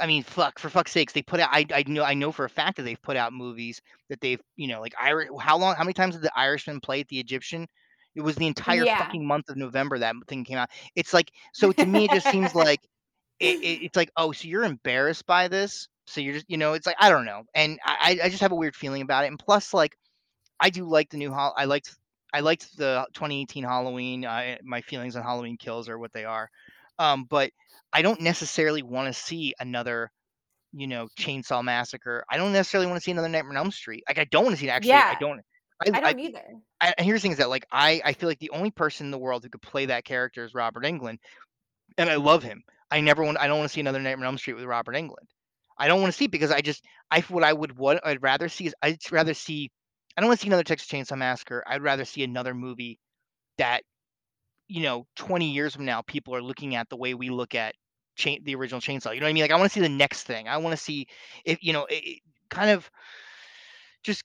I 0.00 0.06
mean, 0.06 0.24
fuck, 0.24 0.58
for 0.58 0.68
fuck's 0.70 0.92
sakes, 0.92 1.12
they 1.12 1.22
put 1.22 1.40
out 1.40 1.50
I 1.52 1.66
I 1.72 1.84
know 1.86 2.04
I 2.04 2.14
know 2.14 2.32
for 2.32 2.44
a 2.44 2.50
fact 2.50 2.76
that 2.76 2.82
they've 2.82 3.00
put 3.02 3.16
out 3.16 3.32
movies 3.32 3.80
that 4.10 4.20
they've, 4.20 4.40
you 4.56 4.68
know, 4.68 4.80
like 4.80 4.94
Irish 5.00 5.28
how 5.40 5.56
long 5.58 5.74
how 5.76 5.84
many 5.84 5.94
times 5.94 6.14
did 6.16 6.22
The 6.22 6.38
Irishman 6.38 6.80
play 6.80 7.00
at 7.00 7.08
The 7.08 7.20
Egyptian? 7.20 7.66
It 8.14 8.22
was 8.22 8.36
the 8.36 8.46
entire 8.46 8.86
yeah, 8.86 8.96
fucking 8.96 9.26
month 9.26 9.48
of 9.48 9.56
November 9.56 9.98
that 9.98 10.14
thing 10.28 10.44
came 10.44 10.58
out. 10.58 10.70
It's 10.96 11.14
like 11.14 11.30
so 11.52 11.72
to 11.72 11.86
me, 11.86 12.04
it 12.06 12.10
just 12.12 12.28
seems 12.28 12.54
like 12.54 12.80
it, 13.40 13.60
it, 13.60 13.84
it's 13.84 13.96
like, 13.96 14.10
oh, 14.16 14.32
so 14.32 14.48
you're 14.48 14.64
embarrassed 14.64 15.26
by 15.26 15.48
this? 15.48 15.88
So 16.06 16.20
you're 16.20 16.34
just, 16.34 16.46
you 16.48 16.56
know, 16.56 16.74
it's 16.74 16.86
like 16.86 16.96
I 17.00 17.08
don't 17.08 17.24
know, 17.24 17.44
and 17.54 17.78
I 17.84 18.18
I 18.22 18.26
I 18.26 18.28
just 18.28 18.42
have 18.42 18.52
a 18.52 18.56
weird 18.56 18.76
feeling 18.76 19.02
about 19.02 19.24
it. 19.24 19.28
And 19.28 19.38
plus, 19.38 19.72
like 19.72 19.96
I 20.60 20.70
do 20.70 20.84
like 20.84 21.10
the 21.10 21.16
new 21.16 21.32
hol. 21.32 21.54
I 21.56 21.64
liked 21.64 21.96
I 22.32 22.40
liked 22.40 22.76
the 22.76 23.06
2018 23.14 23.64
Halloween. 23.64 24.24
Uh, 24.24 24.56
my 24.62 24.82
feelings 24.82 25.16
on 25.16 25.22
Halloween 25.22 25.56
Kills 25.56 25.88
are 25.88 25.98
what 25.98 26.12
they 26.12 26.26
are, 26.26 26.50
um, 26.98 27.24
but 27.24 27.50
I 27.92 28.02
don't 28.02 28.20
necessarily 28.20 28.82
want 28.82 29.12
to 29.14 29.18
see 29.18 29.54
another, 29.58 30.10
you 30.74 30.86
know, 30.86 31.08
Chainsaw 31.18 31.64
Massacre. 31.64 32.22
I 32.30 32.36
don't 32.36 32.52
necessarily 32.52 32.86
want 32.86 32.98
to 33.00 33.04
see 33.04 33.12
another 33.12 33.28
Nightmare 33.28 33.52
on 33.52 33.56
Elm 33.56 33.70
Street. 33.70 34.04
Like 34.06 34.18
I 34.18 34.24
don't 34.24 34.44
want 34.44 34.56
to 34.56 34.60
see 34.60 34.68
it. 34.68 34.72
Actually, 34.72 34.92
I 34.92 35.16
don't. 35.18 35.40
I, 35.80 35.90
I 35.90 35.96
I, 35.96 36.12
don't 36.12 36.20
either. 36.20 36.42
I 36.82 36.94
here's 36.98 37.20
the 37.20 37.22
thing 37.22 37.32
is 37.32 37.38
that 37.38 37.48
like 37.48 37.66
I 37.72 38.02
I 38.04 38.12
feel 38.12 38.28
like 38.28 38.40
the 38.40 38.50
only 38.50 38.70
person 38.70 39.06
in 39.06 39.10
the 39.10 39.18
world 39.18 39.42
who 39.42 39.48
could 39.48 39.62
play 39.62 39.86
that 39.86 40.04
character 40.04 40.44
is 40.44 40.54
Robert 40.54 40.84
Englund 40.84 41.16
and 41.98 42.10
I 42.10 42.16
love 42.16 42.42
him. 42.42 42.62
I 42.90 43.00
never 43.00 43.22
want. 43.22 43.38
I 43.38 43.46
don't 43.46 43.58
want 43.58 43.68
to 43.68 43.72
see 43.72 43.80
another 43.80 44.00
Nightmare 44.00 44.26
on 44.26 44.34
Elm 44.34 44.38
Street 44.38 44.54
with 44.54 44.64
Robert 44.64 44.94
Englund. 44.94 45.26
I 45.78 45.88
don't 45.88 46.00
want 46.00 46.12
to 46.12 46.16
see 46.16 46.26
it 46.26 46.30
because 46.30 46.50
I 46.50 46.60
just 46.60 46.84
I 47.10 47.20
what 47.22 47.44
I 47.44 47.52
would 47.52 47.76
what 47.76 48.04
I'd 48.06 48.22
rather 48.22 48.48
see 48.48 48.66
is 48.66 48.74
I'd 48.82 48.98
rather 49.10 49.34
see. 49.34 49.70
I 50.16 50.20
don't 50.20 50.28
want 50.28 50.38
to 50.38 50.44
see 50.44 50.48
another 50.48 50.62
Texas 50.62 50.88
Chainsaw 50.88 51.18
Massacre. 51.18 51.64
I'd 51.66 51.82
rather 51.82 52.04
see 52.04 52.22
another 52.22 52.54
movie 52.54 52.98
that 53.58 53.82
you 54.68 54.82
know 54.82 55.06
20 55.16 55.50
years 55.50 55.74
from 55.74 55.84
now 55.84 56.02
people 56.02 56.34
are 56.34 56.42
looking 56.42 56.74
at 56.74 56.88
the 56.88 56.96
way 56.96 57.14
we 57.14 57.30
look 57.30 57.54
at 57.54 57.74
chain 58.16 58.40
the 58.44 58.54
original 58.54 58.80
Chainsaw. 58.80 59.12
You 59.12 59.20
know 59.20 59.26
what 59.26 59.30
I 59.30 59.32
mean? 59.32 59.42
Like 59.42 59.50
I 59.50 59.56
want 59.56 59.70
to 59.70 59.74
see 59.74 59.80
the 59.80 59.88
next 59.88 60.22
thing. 60.24 60.48
I 60.48 60.56
want 60.58 60.76
to 60.76 60.82
see 60.82 61.08
if 61.44 61.58
you 61.62 61.72
know 61.72 61.84
it, 61.86 62.04
it 62.04 62.22
kind 62.50 62.70
of 62.70 62.88
just 64.04 64.24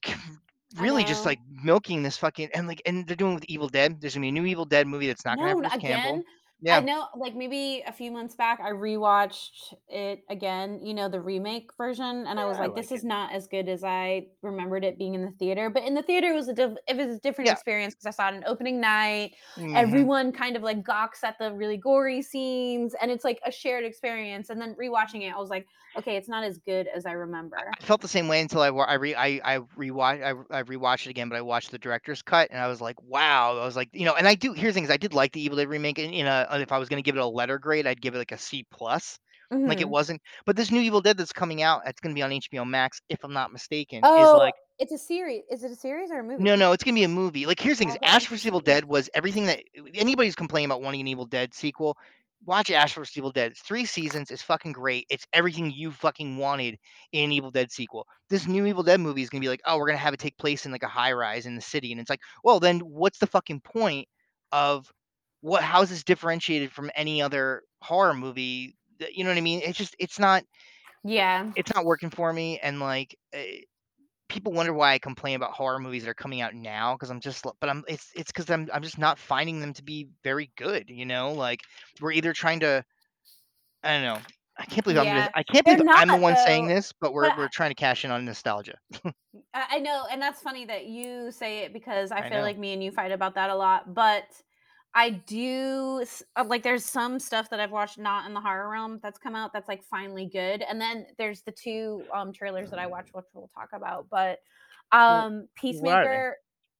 really 0.77 1.03
just 1.03 1.25
like 1.25 1.39
milking 1.49 2.03
this 2.03 2.17
fucking 2.17 2.49
and 2.53 2.67
like 2.67 2.81
and 2.85 3.07
they're 3.07 3.15
doing 3.15 3.33
with 3.33 3.45
Evil 3.47 3.69
Dead. 3.69 3.99
There's 3.99 4.13
gonna 4.13 4.25
be 4.25 4.29
a 4.29 4.31
new 4.31 4.45
Evil 4.45 4.65
Dead 4.65 4.87
movie 4.87 5.07
that's 5.07 5.25
not 5.25 5.37
gonna 5.37 5.49
have 5.49 5.57
No, 5.57 5.69
Bruce 5.69 5.81
Campbell. 5.81 6.23
Yeah. 6.61 6.85
know, 6.85 7.07
like, 7.15 7.35
maybe 7.35 7.83
a 7.87 7.91
few 7.91 8.11
months 8.11 8.35
back, 8.35 8.59
I 8.59 8.71
rewatched 8.71 9.73
it 9.87 10.23
again, 10.29 10.85
you 10.85 10.93
know, 10.93 11.09
the 11.09 11.21
remake 11.21 11.71
version, 11.77 12.27
and 12.27 12.39
I 12.39 12.45
was 12.45 12.57
Yeah, 12.57 12.63
I 12.63 12.65
like, 12.65 12.75
like 12.75 12.75
"This 12.75 12.91
is 12.91 13.03
not 13.03 13.31
as 13.33 13.47
good 13.47 13.67
as 13.69 13.83
I 13.83 14.27
remembered 14.41 14.83
it 14.83 14.97
being 14.97 15.13
in 15.15 15.23
the 15.25 15.31
theater," 15.31 15.69
but 15.69 15.83
in 15.83 15.93
the 15.95 16.03
theater, 16.03 16.27
it 16.27 16.35
was 16.35 16.47
a 16.49 16.53
diff 16.53 16.73
it 16.87 16.97
was 16.97 17.15
a 17.17 17.19
different 17.19 17.49
Yeah. 17.49 17.59
experience 17.59 17.95
'cause 17.95 18.05
I 18.05 18.11
saw 18.11 18.29
it 18.29 18.35
on 18.35 18.43
opening 18.45 18.79
night, 18.79 19.35
Mhm. 19.57 20.09
everyone 20.11 20.31
kind 20.31 20.55
of, 20.55 20.61
like, 20.63 20.83
gawks 20.83 21.23
at 21.23 21.37
the 21.39 21.53
really 21.53 21.77
gory 21.77 22.21
scenes, 22.21 22.93
and 23.01 23.09
it's, 23.11 23.23
like, 23.23 23.39
a 23.45 23.51
shared 23.51 23.83
experience, 23.85 24.49
and 24.49 24.61
then 24.61 24.75
rewatching 24.75 25.21
it, 25.23 25.33
I 25.33 25.37
was 25.39 25.49
like, 25.49 25.67
"Okay, 25.97 26.17
it's 26.17 26.29
not 26.29 26.43
as 26.43 26.59
good 26.59 26.87
as 26.87 27.05
I 27.05 27.13
remember." 27.13 27.77
I 27.81 27.83
felt 27.85 28.01
the 28.01 28.07
same 28.07 28.27
way 28.27 28.41
until 28.41 28.61
I 28.61 28.71
wa 28.71 28.83
I 28.83 28.95
re 28.95 29.13
I 29.15 29.39
I 29.43 29.59
rewa 29.77 30.03
I 30.03 30.31
I 30.59 30.63
rewatched 30.63 31.05
it 31.05 31.11
again, 31.11 31.29
but 31.29 31.37
I 31.37 31.41
watched 31.41 31.71
the 31.71 31.77
director's 31.77 32.21
cut, 32.21 32.49
and 32.51 32.59
I 32.59 32.67
was 32.67 32.81
like, 32.81 33.01
"Wow." 33.01 33.57
I 33.57 33.65
was 33.65 33.75
like 33.75 33.89
you 33.93 34.05
know, 34.05 34.15
and 34.15 34.27
I 34.27 34.35
do 34.35 34.53
here's 34.53 34.73
the 34.73 34.77
thing 34.79 34.83
is 34.85 34.89
I 34.91 34.97
did 34.97 35.13
like 35.13 35.31
the 35.33 35.41
Evil 35.41 35.57
Dead 35.57 35.69
remake 35.69 35.99
in 35.99 36.11
in 36.13 36.25
a 36.25 36.47
if 36.51 36.71
I 36.71 36.77
was 36.79 36.89
gonna 36.89 37.01
give 37.03 37.15
it 37.17 37.21
a 37.21 37.27
letter 37.27 37.59
grade, 37.59 37.87
I'd 37.87 38.01
give 38.01 38.15
it, 38.15 38.19
like, 38.19 38.31
a 38.33 38.37
C 38.37 38.65
plus. 38.71 39.19
Like, 39.65 39.81
it 39.81 39.89
Mhm. 39.89 39.89
wasn't 39.89 40.21
but 40.45 40.55
this 40.55 40.71
new 40.71 40.81
Evil 40.81 41.01
Dead 41.01 41.17
that's 41.17 41.33
coming 41.33 41.61
out, 41.63 41.83
it's 41.87 42.01
gonna 42.01 42.15
be 42.15 42.21
on 42.23 42.31
HBO 42.31 42.65
Max, 42.65 43.01
if 43.09 43.23
I'm 43.23 43.33
not 43.33 43.51
mistaken, 43.53 44.07
is 44.13 44.33
Oh, 44.33 44.33
like 44.33 44.55
it's 44.77 44.91
a 44.93 44.97
series. 44.97 45.43
is 45.49 45.63
it 45.63 45.71
a 45.71 45.75
series 45.75 46.09
or 46.11 46.19
a 46.19 46.23
movie? 46.23 46.39
no, 46.39 46.55
no, 46.55 46.71
it's 46.71 46.83
gonna 46.83 46.95
be 46.95 47.03
a 47.03 47.07
movie. 47.09 47.45
Like, 47.45 47.59
here's 47.59 47.77
things: 47.77 47.97
Okay, 47.97 47.99
Ash 48.03 48.27
vs. 48.27 48.45
Evil. 48.45 48.61
Dead 48.61 48.85
was 48.85 49.09
everything 49.13 49.45
that 49.47 49.61
anybody 49.93 50.27
who's 50.27 50.35
complaining 50.35 50.67
about 50.69 50.81
wanting 50.81 51.01
an 51.01 51.07
Evil 51.07 51.25
Dead 51.25 51.53
sequel, 51.53 51.97
watch 52.45 52.71
Ash 52.71 52.93
vs. 52.93 53.17
Evil 53.17 53.31
Dead. 53.31 53.51
It's 53.51 53.61
3 53.61 53.85
seasons, 53.85 54.31
it's 54.31 54.41
fucking 54.41 54.71
great. 54.71 55.05
It's 55.09 55.25
everything 55.33 55.69
you 55.71 55.91
fucking 55.91 56.37
wanted 56.37 56.77
in 57.11 57.25
an 57.25 57.31
Evil 57.33 57.51
Dead 57.51 57.71
sequel. 57.71 58.05
This 58.29 58.47
new 58.47 58.65
Evil 58.65 58.83
Dead 58.83 58.99
movie 59.01 59.21
is 59.21 59.29
gonna 59.29 59.41
be 59.41 59.49
like, 59.49 59.61
"Oh, 59.65 59.77
we're 59.77 59.87
gonna 59.87 59.97
have 59.97 60.13
it 60.13 60.19
take 60.19 60.37
place 60.37 60.65
in, 60.65 60.71
like, 60.71 60.83
a 60.83 60.87
high 60.87 61.11
rise 61.11 61.45
in 61.45 61.55
the 61.55 61.61
city," 61.61 61.91
and 61.91 61.99
it's 61.99 62.09
like, 62.09 62.21
"Well, 62.43 62.59
then 62.61 62.79
what's 62.79 63.19
the 63.19 63.27
fucking 63.27 63.61
point 63.61 64.07
of 64.53 64.89
what 65.41 65.63
how 65.63 65.81
is 65.81 65.89
this 65.89 66.03
differentiated 66.03 66.71
from 66.71 66.91
any 66.95 67.21
other 67.21 67.63
horror 67.81 68.13
movie?" 68.13 68.75
That 68.99 69.15
you 69.15 69.23
know 69.23 69.29
what 69.31 69.37
I 69.37 69.41
mean? 69.41 69.61
It's 69.63 69.77
just 69.77 69.95
it's 69.99 70.19
not 70.19 70.43
Yeah. 71.03 71.53
it's 71.55 71.73
not 71.73 71.85
working 71.85 72.09
for 72.09 72.31
me, 72.31 72.59
and, 72.59 72.79
like, 72.79 73.17
eh, 73.33 73.61
people 74.29 74.53
wonder 74.53 74.73
why 74.73 74.93
I 74.93 74.99
complain 74.99 75.35
about 75.35 75.53
horror 75.53 75.79
movies 75.79 76.03
that 76.05 76.11
are 76.11 76.15
coming 76.15 76.41
out 76.41 76.55
now 76.55 76.95
because 76.95 77.11
I'm 77.11 77.21
just 77.21 77.45
but 77.61 77.69
I'm 77.69 77.83
it's 77.87 78.11
it's 78.15 78.31
because 78.31 78.49
I'm 78.49 78.69
I'm 78.73 78.83
just 78.83 78.97
not 78.99 79.19
finding 79.19 79.61
them 79.61 79.73
to 79.75 79.83
be 79.83 80.09
very 80.23 80.51
good, 80.57 80.89
you 80.89 81.05
know? 81.05 81.33
Like, 81.33 81.61
we're 82.01 82.13
either 82.13 82.33
trying 82.33 82.61
to 82.61 82.83
I 83.83 83.93
don't 83.93 84.03
know. 84.03 84.25
I 84.59 84.65
can't 84.65 84.83
believe 84.85 84.99
I'm 84.99 85.09
gonna 85.09 85.27
Yeah. 85.27 85.33
I 85.35 85.43
can't 85.43 85.65
They're 85.65 85.77
believe 85.77 85.83
not, 85.83 85.95
I'm 85.95 86.11
the 86.11 86.17
one 86.17 86.35
saying 86.37 86.67
this, 86.67 86.93
but 87.01 87.13
we're 87.13 87.31
but 87.31 87.37
we're 87.37 87.49
trying 87.49 87.71
to 87.71 87.75
cash 87.75 88.05
in 88.05 88.11
on 88.11 88.25
nostalgia. 88.25 88.77
I 89.53 89.77
I 89.77 89.79
know, 89.79 90.07
and 90.09 90.21
that's 90.21 90.41
funny 90.41 90.65
that 90.65 90.85
you 90.85 91.31
say 91.31 91.59
it 91.59 91.73
because 91.73 92.11
I 92.11 92.21
I 92.21 92.29
feel 92.29 92.41
know. 92.41 92.41
like 92.41 92.57
me 92.57 92.73
and 92.73 92.83
you 92.83 92.91
fight 92.91 93.11
about 93.11 93.35
that 93.35 93.49
a 93.49 93.55
lot, 93.55 93.93
but 93.93 94.41
I 94.95 95.11
do 95.11 96.03
uh, 96.35 96.43
like, 96.45 96.63
there's 96.63 96.83
some 96.85 97.19
stuff 97.19 97.49
that 97.51 97.59
I've 97.59 97.71
watched 97.71 97.97
not 97.99 98.25
in 98.25 98.33
the 98.33 98.41
horror 98.41 98.69
realm 98.69 98.99
that's 99.03 99.19
come 99.19 99.35
out 99.35 99.53
that's, 99.53 99.67
like, 99.67 99.83
finally 99.83 100.25
good, 100.25 100.61
and 100.63 100.81
then 100.81 101.07
there's 101.17 101.43
the 101.43 101.51
2, 101.51 102.07
um, 102.13 102.33
trailers 102.33 102.71
that 102.71 102.79
I 102.79 102.87
watched, 102.87 103.13
which 103.13 103.25
we'll 103.33 103.49
talk 103.49 103.69
about, 103.73 104.07
but, 104.09 104.39
um? 104.91 105.47
Peacemaker 105.55 106.37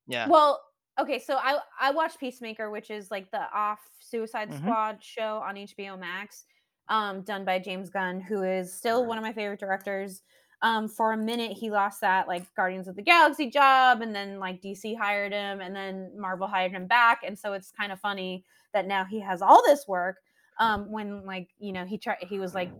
Yeah. 0.07 0.31
well, 0.31 0.61
okay, 0.99 1.19
so 1.19 1.37
I 1.37 1.59
I 1.79 1.91
watched 1.91 2.19
Peacemaker, 2.19 2.71
which 2.71 2.91
is, 2.91 3.11
like, 3.11 3.31
the 3.31 3.51
off 3.53 3.81
Suicide 4.01 4.51
Mhm. 4.51 4.79
Squad 4.79 5.03
show 5.03 5.39
on 5.39 5.57
HBO 5.57 5.97
Max, 5.97 6.45
um, 6.89 7.23
done 7.23 7.45
by 7.45 7.59
James 7.59 7.89
Gunn, 7.91 8.21
who 8.21 8.43
is 8.43 8.73
still 8.77 9.05
one 9.07 9.17
of 9.19 9.23
my 9.23 9.33
favorite 9.33 9.59
directors. 9.61 10.23
Um, 10.61 10.89
for 10.89 11.13
a 11.13 11.17
minute, 11.17 11.53
he 11.53 11.71
lost 11.71 12.01
that, 12.01 12.27
like, 12.27 12.53
Guardians 12.53 12.87
of 12.89 12.95
the 12.97 13.01
Galaxy 13.01 13.49
job, 13.49 14.01
and 14.01 14.13
then, 14.13 14.39
like, 14.39 14.61
DC 14.61 14.93
hired 14.93 15.31
him, 15.31 15.61
and 15.61 15.73
then 15.75 16.11
Marvel 16.19 16.47
hired 16.47 16.71
him 16.73 16.85
back, 16.85 17.21
and 17.23 17.39
so 17.39 17.53
it's 17.53 17.71
kinda 17.71 17.95
funny 17.95 18.45
that 18.73 18.85
now 18.85 19.05
he 19.05 19.21
has 19.21 19.41
all 19.41 19.63
this 19.65 19.87
work, 19.87 20.17
um, 20.59 20.91
when, 20.91 21.25
like, 21.25 21.51
you 21.59 21.71
know, 21.71 21.85
he 21.85 21.97
tried 21.97 22.17
he 22.23 22.39
was, 22.39 22.53
like 22.53 22.73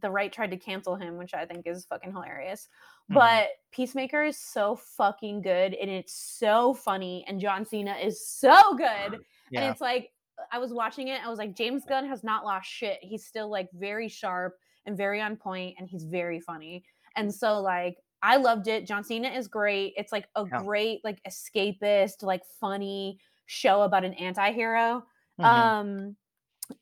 the 0.00 0.10
right 0.10 0.32
tried 0.32 0.50
to 0.50 0.56
cancel 0.56 0.96
him, 0.96 1.16
which 1.18 1.34
I 1.34 1.46
think 1.46 1.66
is 1.68 1.84
fucking 1.86 2.10
hilarious. 2.12 2.68
Mhm. 3.08 3.14
But 3.14 3.50
Peacemaker 3.72 4.24
is 4.24 4.36
so 4.38 4.74
fucking 4.76 5.42
good, 5.42 5.74
and 5.74 5.90
it's 5.90 6.12
so 6.14 6.74
funny, 6.74 7.24
and 7.28 7.40
John 7.40 7.64
Cena 7.64 7.94
is 7.96 8.24
so 8.26 8.74
good, 8.76 9.14
and 9.56 9.64
it's 9.64 9.80
like, 9.80 10.12
I 10.52 10.58
was 10.58 10.72
watching 10.72 11.08
it, 11.08 11.24
I 11.24 11.28
was 11.28 11.38
like, 11.38 11.54
"James 11.54 11.84
Gunn 11.84 12.06
has 12.06 12.24
not 12.24 12.44
lost 12.44 12.68
shit." 12.68 12.98
He's 13.02 13.24
still, 13.26 13.48
like, 13.48 13.70
very 13.72 14.08
sharp 14.08 14.56
and 14.84 14.96
very 14.96 15.20
on 15.20 15.36
point, 15.36 15.76
and 15.78 15.88
he's 15.88 16.04
very 16.04 16.40
funny, 16.40 16.84
and 17.16 17.34
so, 17.34 17.60
like, 17.60 17.98
I 18.22 18.36
loved 18.38 18.68
it. 18.68 18.86
John 18.86 19.04
Cena 19.04 19.28
is 19.28 19.48
great. 19.48 19.94
It's, 19.96 20.12
like, 20.12 20.28
a 20.36 20.46
Yeah. 20.50 20.64
great, 20.64 21.02
like, 21.04 21.22
escapist, 21.24 22.22
like, 22.22 22.44
funny 22.60 23.20
show 23.46 23.82
about 23.82 24.04
an 24.04 24.14
antihero. 24.14 25.02
Mhm. 25.38 25.74
Um, 25.74 26.16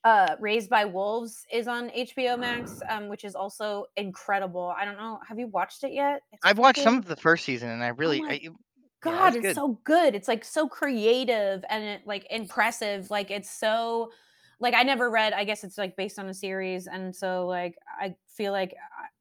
uh, 0.05 0.37
Raised 0.41 0.71
by 0.71 0.85
Wolves 0.87 1.47
is 1.53 1.69
on 1.69 1.91
HBO 1.91 2.39
Max, 2.39 2.83
um, 2.91 3.09
which 3.09 3.25
is 3.25 3.35
also 3.37 3.87
incredible. 3.97 4.75
I 4.79 4.85
don't 4.87 4.99
know 4.99 5.21
have 5.29 5.39
you 5.41 5.49
watched 5.49 5.85
it 5.85 5.93
yet? 5.93 6.23
It's 6.33 6.45
I've 6.45 6.59
watched 6.59 6.83
some 6.83 6.99
of 6.99 7.07
the 7.07 7.17
1st 7.17 7.45
season, 7.45 7.69
and 7.71 7.85
I 7.85 7.89
Oh 8.05 8.13
really 8.13 8.25
I 8.29 8.41
you 8.43 8.57
yeah, 9.05 9.17
god, 9.17 9.35
was 9.35 9.37
it's 9.37 9.53
good. 9.53 9.63
so 9.63 9.81
good. 9.85 10.15
It's, 10.15 10.29
like, 10.29 10.45
so 10.45 10.69
creative 10.69 11.65
and 11.69 11.85
it 11.85 12.07
like, 12.07 12.27
impressive. 12.31 13.11
Like, 13.11 13.31
it's 13.31 13.51
so 13.51 14.13
like, 14.61 14.75
I 14.75 14.83
never 14.85 15.11
read 15.11 15.33
I 15.33 15.45
guess 15.45 15.65
it's, 15.65 15.79
like, 15.79 15.97
based 15.97 16.19
on 16.19 16.29
a 16.29 16.35
series, 16.35 16.87
and 16.87 17.15
so, 17.17 17.47
like, 17.47 17.77
I 18.01 18.17
feel 18.29 18.53
like, 18.53 18.75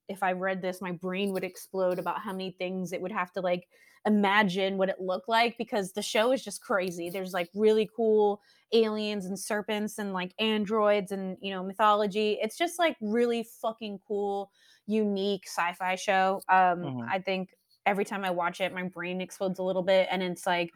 if 0.08 0.24
I 0.24 0.34
read 0.34 0.62
this, 0.62 0.82
my 0.82 0.92
brain 0.92 1.32
would 1.34 1.44
explode 1.44 2.00
about 2.00 2.22
how 2.22 2.32
many 2.32 2.52
things 2.52 2.92
it 2.94 3.02
would 3.02 3.12
have 3.12 3.32
to, 3.34 3.42
like, 3.42 3.68
imagine 4.06 4.78
what 4.78 4.90
it 4.90 5.00
looked 5.00 5.30
like 5.30 5.58
because 5.58 5.94
the 5.94 6.02
show 6.02 6.32
is 6.32 6.44
just 6.44 6.62
crazy. 6.62 7.10
There's, 7.10 7.34
like, 7.34 7.50
really 7.54 7.90
cool 7.96 8.42
aliens 8.74 9.26
and 9.26 9.40
serpents 9.40 9.98
and, 9.98 10.14
like, 10.14 10.34
androids 10.40 11.12
and, 11.12 11.38
you 11.42 11.52
know, 11.52 11.64
mythology. 11.64 12.38
It's 12.42 12.58
just, 12.58 12.80
like, 12.80 12.98
really 13.02 13.44
fucking 13.44 14.00
cool, 14.08 14.52
unique 14.88 15.46
sci-fi 15.48 15.96
show. 15.96 16.44
Um, 16.50 16.92
Mhm. 16.92 17.12
I 17.12 17.20
think 17.20 17.56
every 17.86 18.06
time 18.06 18.24
I 18.26 18.32
watch 18.32 18.60
it, 18.62 18.74
my 18.74 18.84
brain 18.88 19.22
explodes 19.22 19.60
a 19.60 19.64
little 19.64 19.84
bit, 19.84 20.08
and 20.12 20.24
it's 20.24 20.46
like 20.46 20.74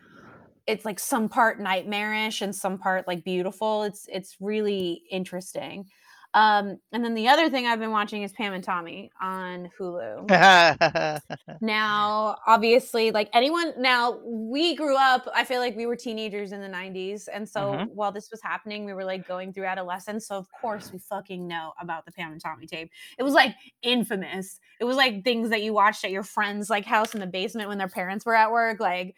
it's, 0.68 0.86
like, 0.86 1.00
some 1.00 1.30
part 1.30 1.60
nightmarish 1.60 2.42
and 2.42 2.56
some 2.56 2.78
part, 2.80 3.08
like, 3.08 3.24
beautiful. 3.24 3.84
It's 3.84 4.08
it's 4.12 4.38
really 4.42 5.04
interesting. 5.12 5.90
Um, 6.36 6.80
and 6.94 7.04
then 7.06 7.16
the 7.16 7.30
other 7.30 7.50
thing 7.50 7.68
I've 7.68 7.80
been 7.80 7.92
watching 7.92 8.24
is 8.24 8.34
Pam 8.34 8.54
and 8.54 8.64
Tommy 8.64 9.12
on 9.22 9.72
Hulu. 9.80 10.30
Now, 11.62 12.38
obviously, 12.46 13.12
like, 13.12 13.30
anyone 13.34 13.74
now, 13.82 14.20
we 14.26 14.76
grew 14.76 14.98
up 14.98 15.28
I 15.34 15.46
feel 15.46 15.60
like 15.62 15.76
we 15.76 15.86
were 15.86 15.96
teenagers 15.96 16.52
in 16.52 16.60
the 16.62 16.68
'90s, 16.68 17.28
and 17.30 17.48
so 17.48 17.78
Mhm. 17.78 17.88
while 17.88 18.12
this 18.12 18.30
was 18.30 18.42
happening, 18.42 18.84
we 18.86 18.94
were, 18.94 19.06
like, 19.06 19.26
going 19.26 19.54
through 19.54 19.66
adolescence, 19.66 20.28
so 20.28 20.36
of 20.38 20.52
course 20.52 20.92
we 20.92 21.00
fucking 21.00 21.48
know 21.48 21.74
about 21.80 22.06
the 22.06 22.12
Pam 22.12 22.34
and 22.34 22.42
Tommy 22.42 22.68
tape. 22.68 22.92
It 23.18 23.24
was, 23.24 23.34
like, 23.34 23.56
infamous. 23.82 24.60
It 24.82 24.84
was, 24.84 24.98
like, 24.98 25.24
things 25.24 25.50
that 25.50 25.64
you 25.64 25.74
watched 25.74 26.04
at 26.04 26.12
your 26.12 26.24
friend's, 26.24 26.70
like, 26.70 26.86
house 26.86 27.14
in 27.14 27.22
the 27.22 27.28
basement 27.28 27.70
when 27.70 27.78
their 27.78 27.88
parents 27.90 28.26
were 28.26 28.36
at 28.36 28.52
work, 28.52 28.80
like 28.82 29.16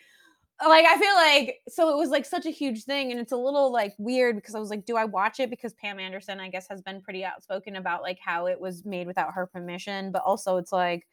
like, 0.61 0.85
I 0.85 0.97
feel 0.97 1.15
like 1.15 1.61
so 1.69 1.89
it 1.93 1.97
was, 1.97 2.09
like, 2.09 2.25
such 2.25 2.45
a 2.45 2.49
huge 2.51 2.83
thing, 2.83 3.11
and 3.11 3.19
it's 3.19 3.31
a 3.31 3.37
little, 3.37 3.71
like, 3.71 3.93
weird 3.97 4.35
because 4.35 4.55
I 4.55 4.59
was 4.59 4.69
like, 4.69 4.85
"Do 4.85 4.97
I 4.97 5.05
watch 5.05 5.39
it?" 5.39 5.49
Because 5.49 5.73
Pam 5.73 5.99
Anderson, 5.99 6.39
I 6.39 6.49
guess, 6.49 6.67
has 6.69 6.81
been 6.81 7.01
pretty 7.01 7.23
outspoken 7.25 7.75
about, 7.75 8.01
like, 8.01 8.19
how 8.19 8.47
it 8.47 8.59
was 8.59 8.85
made 8.85 9.07
without 9.07 9.33
her 9.33 9.45
permission, 9.47 10.11
but 10.11 10.23
also 10.23 10.57
it's 10.57 10.71
like, 10.71 11.07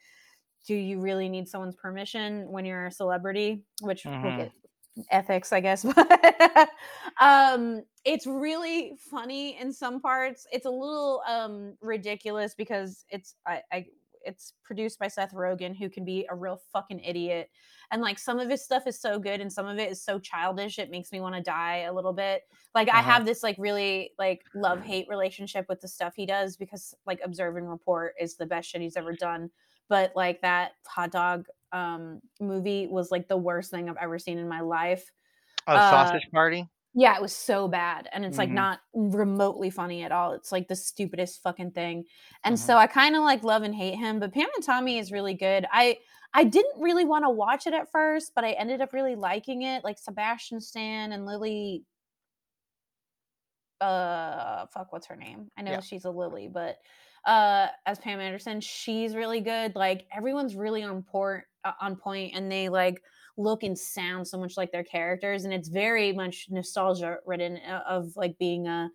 do 0.67 0.75
you 0.75 1.01
really 1.01 1.29
need 1.29 1.49
someone's 1.49 1.77
permission 1.77 2.51
when 2.51 2.65
you're 2.65 2.87
a 2.87 2.93
celebrity? 2.93 3.65
Which 3.83 4.09
we'll 4.23 4.33
Mhm. 4.33 4.35
get 4.35 4.53
ethics, 5.11 5.53
I 5.53 5.61
guess, 5.61 5.85
but, 5.97 6.71
um, 7.21 7.85
it's 8.05 8.27
really 8.27 8.97
funny 9.11 9.59
in 9.59 9.73
some 9.73 10.01
parts. 10.01 10.47
It's 10.53 10.67
a 10.67 10.71
little, 10.71 11.23
um, 11.27 11.77
ridiculous 11.83 12.55
because 12.55 13.05
it's 13.11 13.37
I 13.47 13.63
I 13.73 13.87
it's 14.26 14.54
produced 14.62 14.99
by 14.99 15.09
Seth 15.09 15.33
Rogen, 15.33 15.76
who 15.76 15.88
can 15.90 16.04
be 16.04 16.26
a 16.31 16.35
real 16.35 16.57
fucking 16.73 17.00
idiot, 17.00 17.50
and, 17.90 18.02
like, 18.02 18.19
some 18.19 18.38
of 18.40 18.49
his 18.50 18.64
stuff 18.64 18.87
is 18.87 19.00
so 19.00 19.19
good 19.19 19.40
and 19.40 19.52
some 19.52 19.66
of 19.66 19.78
it 19.78 19.90
is 19.90 20.02
so 20.02 20.19
childish, 20.19 20.78
it 20.78 20.90
makes 20.90 21.12
me 21.12 21.21
wanna 21.21 21.43
die 21.43 21.78
a 21.81 21.93
little 21.93 22.12
bit. 22.12 22.43
Like, 22.75 22.88
I 22.88 23.00
Uh-huh. 23.00 23.02
have 23.02 23.25
this, 23.26 23.43
like, 23.43 23.57
really, 23.59 24.12
like, 24.19 24.45
love-hate 24.54 25.09
relationship 25.09 25.66
with 25.69 25.81
the 25.81 25.88
stuff 25.88 26.14
he 26.16 26.26
does 26.26 26.57
because, 26.57 26.95
like, 27.07 27.21
Observe 27.23 27.57
and 27.57 27.69
Report 27.71 28.14
is 28.21 28.37
the 28.37 28.47
best 28.47 28.69
shit 28.71 28.81
he's 28.81 28.97
ever 28.97 29.12
done, 29.14 29.50
but, 29.88 30.14
like, 30.16 30.40
that 30.43 30.73
hot 30.87 31.12
dog, 31.12 31.47
um, 31.73 32.21
movie 32.40 32.87
was, 32.87 33.11
like, 33.11 33.28
the 33.28 33.37
worst 33.37 33.71
thing 33.71 33.88
I've 33.88 33.97
ever 33.97 34.19
seen 34.19 34.38
in 34.38 34.49
my 34.49 34.61
life. 34.61 35.11
Oh, 35.66 35.78
Uh 35.78 35.81
Sausage 35.81 36.28
Party? 36.33 36.69
Yeah, 36.95 37.17
it 37.17 37.23
was 37.23 37.35
so 37.35 37.69
bad, 37.69 38.09
and 38.13 38.25
it's, 38.25 38.39
like, 38.39 38.53
Mhm. 38.53 38.65
not 38.65 38.81
remotely 38.95 39.71
funny 39.71 40.03
at 40.05 40.13
all. 40.13 40.33
It's, 40.33 40.53
like, 40.53 40.69
the 40.69 40.77
stupidest 40.77 41.43
fucking 41.43 41.73
thing, 41.73 42.05
and 42.45 42.59
Mhm. 42.59 42.59
so 42.59 42.77
I 42.79 42.87
kinda, 42.87 43.21
like, 43.21 43.43
love 43.45 43.63
and 43.65 43.75
hate 43.75 43.97
him, 43.97 44.21
but 44.21 44.33
Pam 44.33 44.49
and 44.55 44.65
Tommy 44.65 44.99
is 44.99 45.13
really 45.13 45.35
good. 45.35 45.67
I 45.73 45.99
I 46.37 46.43
didn't 46.45 46.81
really 46.83 47.05
wanna 47.05 47.31
watch 47.31 47.67
it 47.69 47.75
at 47.75 47.91
first, 47.93 48.33
but 48.35 48.45
I 48.45 48.53
ended 48.53 48.81
up 48.81 48.93
really 48.93 49.15
liking 49.17 49.63
it, 49.63 49.85
like, 49.85 49.99
Sebastian 49.99 50.61
Stan 50.61 51.13
and 51.13 51.27
Lily 51.27 51.85
uh, 53.81 54.67
fuck, 54.67 54.93
what's 54.93 55.07
her 55.07 55.17
name? 55.17 55.51
I 55.57 55.63
know 55.63 55.77
Yeah. 55.77 55.81
she's 55.81 56.05
a 56.05 56.11
Lily, 56.11 56.49
but, 56.49 56.79
uh, 57.27 57.69
as 57.87 57.99
Pam 57.99 58.21
Anderson, 58.21 58.61
she's 58.61 59.17
really 59.17 59.41
good. 59.41 59.75
Like, 59.75 60.07
everyone's 60.13 60.57
really 60.57 60.83
on 60.83 61.03
port 61.03 61.47
uh, 61.65 61.73
on 61.81 61.97
point, 61.97 62.35
and 62.35 62.51
they, 62.51 62.69
like, 62.69 63.03
look 63.37 63.62
and 63.62 63.79
sound 63.79 64.29
so 64.29 64.38
much 64.38 64.57
like 64.57 64.73
their 64.73 64.85
characters, 64.85 65.45
and 65.45 65.55
it's 65.55 65.69
very 65.69 66.12
much 66.12 66.47
nostalgia 66.50 67.19
ridden 67.26 67.59
of, 67.59 68.17
like, 68.17 68.38
being 68.38 68.67
a 68.69 68.91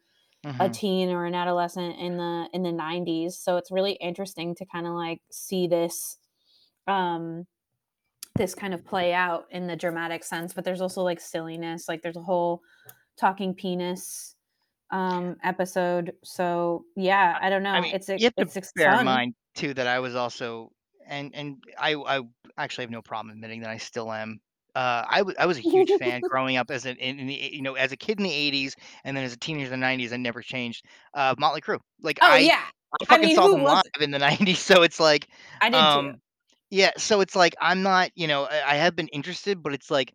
a 0.60 0.70
Mhm. 0.70 0.70
teen 0.70 1.10
or 1.10 1.26
an 1.26 1.36
adolescent 1.36 1.98
in 2.00 2.18
the 2.18 2.50
in 2.54 2.64
the 2.64 2.72
90s. 2.72 3.38
So 3.38 3.58
it's 3.58 3.72
really 3.72 3.94
interesting 3.94 4.56
to 4.56 4.66
kind 4.66 4.88
of 4.88 4.94
like 4.94 5.22
see 5.32 5.68
this 5.68 6.18
um 6.88 7.48
this 8.36 8.56
kind 8.56 8.74
of 8.74 8.86
play 8.86 9.14
out 9.14 9.48
in 9.52 9.68
the 9.68 9.76
dramatic 9.76 10.24
sense, 10.24 10.54
but 10.54 10.64
there's 10.64 10.82
also 10.82 11.02
like 11.02 11.20
silliness. 11.20 11.88
Like 11.90 12.02
there's 12.02 12.18
a 12.18 12.22
whole 12.24 12.62
talking 13.18 13.56
penis 13.56 14.36
um 14.92 15.38
episode. 15.44 16.16
So 16.24 16.86
yeah, 16.98 17.40
I 17.42 17.50
don't 17.50 17.64
I 17.74 17.80
know. 17.80 17.82
mean, 17.82 17.94
It's 17.94 18.10
a 18.10 18.20
you 18.20 18.26
have 18.26 18.34
it's, 18.38 18.56
it's 18.56 18.72
bear 18.76 18.94
in 18.94 19.04
mind 19.04 19.36
too 19.56 19.74
that 19.74 19.88
I 19.88 20.00
was 20.00 20.16
also 20.16 20.72
and 21.10 21.36
and 21.36 21.64
I 21.80 21.96
I 21.96 22.22
actually 22.58 22.84
have 22.86 22.92
no 22.92 23.02
problem 23.02 23.34
admitting 23.34 23.62
that 23.62 23.72
I 23.72 23.78
still 23.78 24.12
am. 24.12 24.40
Uh, 24.76 25.04
I 25.10 25.24
wa 25.24 25.34
I 25.40 25.46
was 25.48 25.58
a 25.58 25.62
huge 25.62 25.94
fan 25.94 26.22
growing 26.30 26.58
up 26.58 26.72
as 26.72 26.86
an 26.86 26.98
in 26.98 27.20
in 27.20 27.28
the 27.28 27.34
you 27.54 27.62
know, 27.62 27.76
as 27.76 27.92
a 27.92 27.98
kid 27.98 28.20
in 28.20 28.24
the 28.26 28.32
'80s 28.32 28.76
and 29.04 29.18
then 29.18 29.24
as 29.26 29.34
a 29.34 29.38
teenager 29.38 29.74
in 29.74 29.80
the 29.80 29.86
'90s, 29.86 30.14
I 30.14 30.18
never 30.18 30.42
changed, 30.42 30.86
uh, 31.16 31.36
Motley 31.38 31.62
Crue. 31.62 31.80
Like, 32.02 32.20
oh 32.22 32.36
I 32.36 32.38
yeah. 32.38 32.64
I 33.02 33.06
I 33.10 33.18
fucking 33.18 33.20
mean, 33.20 33.36
saw 33.36 33.48
them 33.50 33.64
live 33.64 33.84
in 34.02 34.12
the 34.12 34.20
'90s, 34.20 34.60
so 34.60 34.84
it's 34.84 35.00
like, 35.00 35.28
I 35.62 35.70
did 35.70 35.90
too. 35.90 36.12
um 36.12 36.22
yeah, 36.72 36.92
so 36.98 37.22
it's 37.22 37.36
like, 37.36 37.56
I'm 37.62 37.82
not 37.84 38.12
you 38.16 38.28
know, 38.28 38.46
I 38.46 38.74
I 38.74 38.76
have 38.76 38.96
been 38.96 39.08
interested, 39.10 39.64
but 39.64 39.74
it's 39.74 39.92
like, 39.92 40.14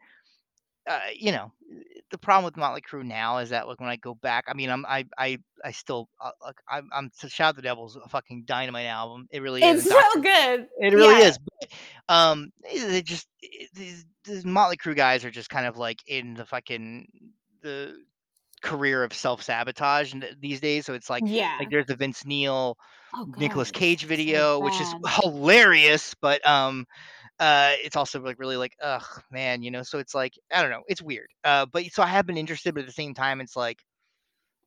uh, 0.86 1.00
you 1.14 1.32
know, 1.32 1.52
the 2.10 2.18
problem 2.18 2.44
with 2.44 2.56
Motley 2.56 2.82
Crue 2.82 3.04
now 3.04 3.38
is 3.38 3.50
that, 3.50 3.66
like, 3.68 3.80
when 3.80 3.88
I 3.88 3.96
go 3.96 4.14
back 4.14 4.44
I 4.48 4.54
mean, 4.54 4.70
I'm 4.70 4.84
I 4.86 5.06
I 5.18 5.38
I 5.64 5.70
still, 5.72 6.08
uh, 6.20 6.30
like, 6.42 6.56
I'm 6.68 6.88
I'm 6.92 7.10
so 7.14 7.28
Shout 7.28 7.56
the 7.56 7.62
Devil's 7.62 7.96
a 7.96 8.08
fucking 8.08 8.44
dynamite 8.46 8.86
album. 8.86 9.26
It 9.30 9.40
really 9.42 9.66
is, 9.66 9.84
It's 9.84 9.88
so 9.88 10.20
good. 10.20 10.68
it 10.78 10.94
really 10.94 11.18
Yeah. 11.18 11.20
is, 11.20 11.38
but, 11.38 11.70
um, 12.08 12.52
they 12.72 13.02
just 13.02 13.28
these 13.74 14.04
these 14.24 14.44
Motley 14.44 14.76
Crue 14.76 14.96
guys 14.96 15.24
are 15.24 15.30
just 15.30 15.50
kind 15.50 15.66
of, 15.66 15.76
like, 15.76 15.98
in 16.06 16.34
the 16.34 16.44
fucking 16.46 17.06
the 17.62 17.96
career 18.62 19.04
of 19.04 19.12
self-sabotage 19.12 20.12
and 20.14 20.26
these 20.40 20.60
days, 20.60 20.86
so 20.86 20.94
it's 20.94 21.10
like 21.10 21.24
yeah, 21.24 21.58
like, 21.58 21.68
there's 21.70 21.86
the 21.86 21.96
Vince 21.96 22.24
Neil, 22.26 22.76
Oh 23.14 23.26
it's 23.36 23.70
Cage 23.72 24.02
so 24.02 24.06
video, 24.06 24.60
which 24.60 24.80
is 24.80 24.94
hilarious, 25.22 26.14
but, 26.20 26.46
um, 26.46 26.86
uh, 27.40 27.74
it's 27.82 27.96
also, 27.96 28.20
like, 28.20 28.38
really, 28.38 28.56
like, 28.56 28.76
ugh, 28.82 29.22
man, 29.30 29.62
you 29.62 29.70
know, 29.70 29.82
so 29.82 29.98
it's 29.98 30.14
like, 30.14 30.34
I 30.52 30.62
don't 30.62 30.70
know, 30.70 30.84
it's 30.88 31.02
weird. 31.02 31.28
Uh, 31.44 31.66
but 31.66 31.84
so 31.86 32.02
I 32.02 32.06
have 32.08 32.26
been 32.26 32.36
interested, 32.38 32.74
but 32.74 32.80
at 32.82 32.86
the 32.86 32.92
same 32.92 33.14
time, 33.14 33.40
it's 33.40 33.56
like, 33.56 33.82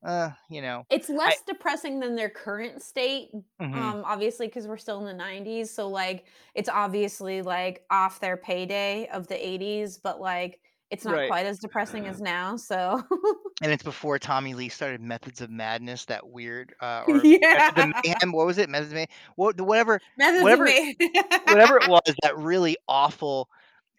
uh, 0.06 0.32
you 0.50 0.62
know, 0.62 0.86
It's 0.90 1.10
I 1.26 1.34
less 1.34 1.42
depressing 1.46 2.00
than 2.00 2.16
their 2.16 2.30
current 2.30 2.82
state, 2.82 3.32
Mhm. 3.60 3.94
um, 3.94 4.04
obviously, 4.06 4.48
because 4.48 4.68
we're 4.68 4.78
still 4.78 5.00
in 5.00 5.06
the 5.06 5.14
'90s, 5.14 5.70
so, 5.74 5.90
like, 5.90 6.26
it's 6.56 6.70
obviously, 6.70 7.42
like, 7.42 7.86
off 7.92 8.20
their 8.22 8.38
payday 8.38 9.08
of 9.10 9.28
the 9.28 9.36
'80s, 9.48 9.98
but, 9.98 10.22
like, 10.22 10.62
it's 10.92 11.06
not 11.06 11.20
Right. 11.20 11.28
quite 11.28 11.46
as 11.46 11.60
depressing 11.60 12.08
as 12.08 12.22
now, 12.22 12.56
so 12.58 13.04
And 13.62 13.72
it's 13.72 13.82
before 13.84 14.20
Tommy 14.20 14.54
Lee 14.54 14.70
started 14.70 15.02
Methods 15.02 15.42
of 15.42 15.50
Madness, 15.50 16.06
that 16.06 16.28
weird, 16.30 16.76
uh, 16.80 17.06
or 17.08 17.26
Methods 17.52 17.80
of 17.80 17.86
Yeah. 17.86 18.02
Mayhem, 18.04 18.32
what 18.32 18.46
was 18.46 18.58
it? 18.60 18.70
Methods 18.70 18.92
of 18.92 18.96
May 18.96 19.08
what 19.36 19.60
whatever 19.60 20.00
Methods 20.18 20.52
of 20.52 20.60
whatever 20.60 20.72
whatever 21.46 21.78
it 21.78 21.86
was, 21.88 22.02
that 22.24 22.38
really 22.38 22.78
awful 22.88 23.50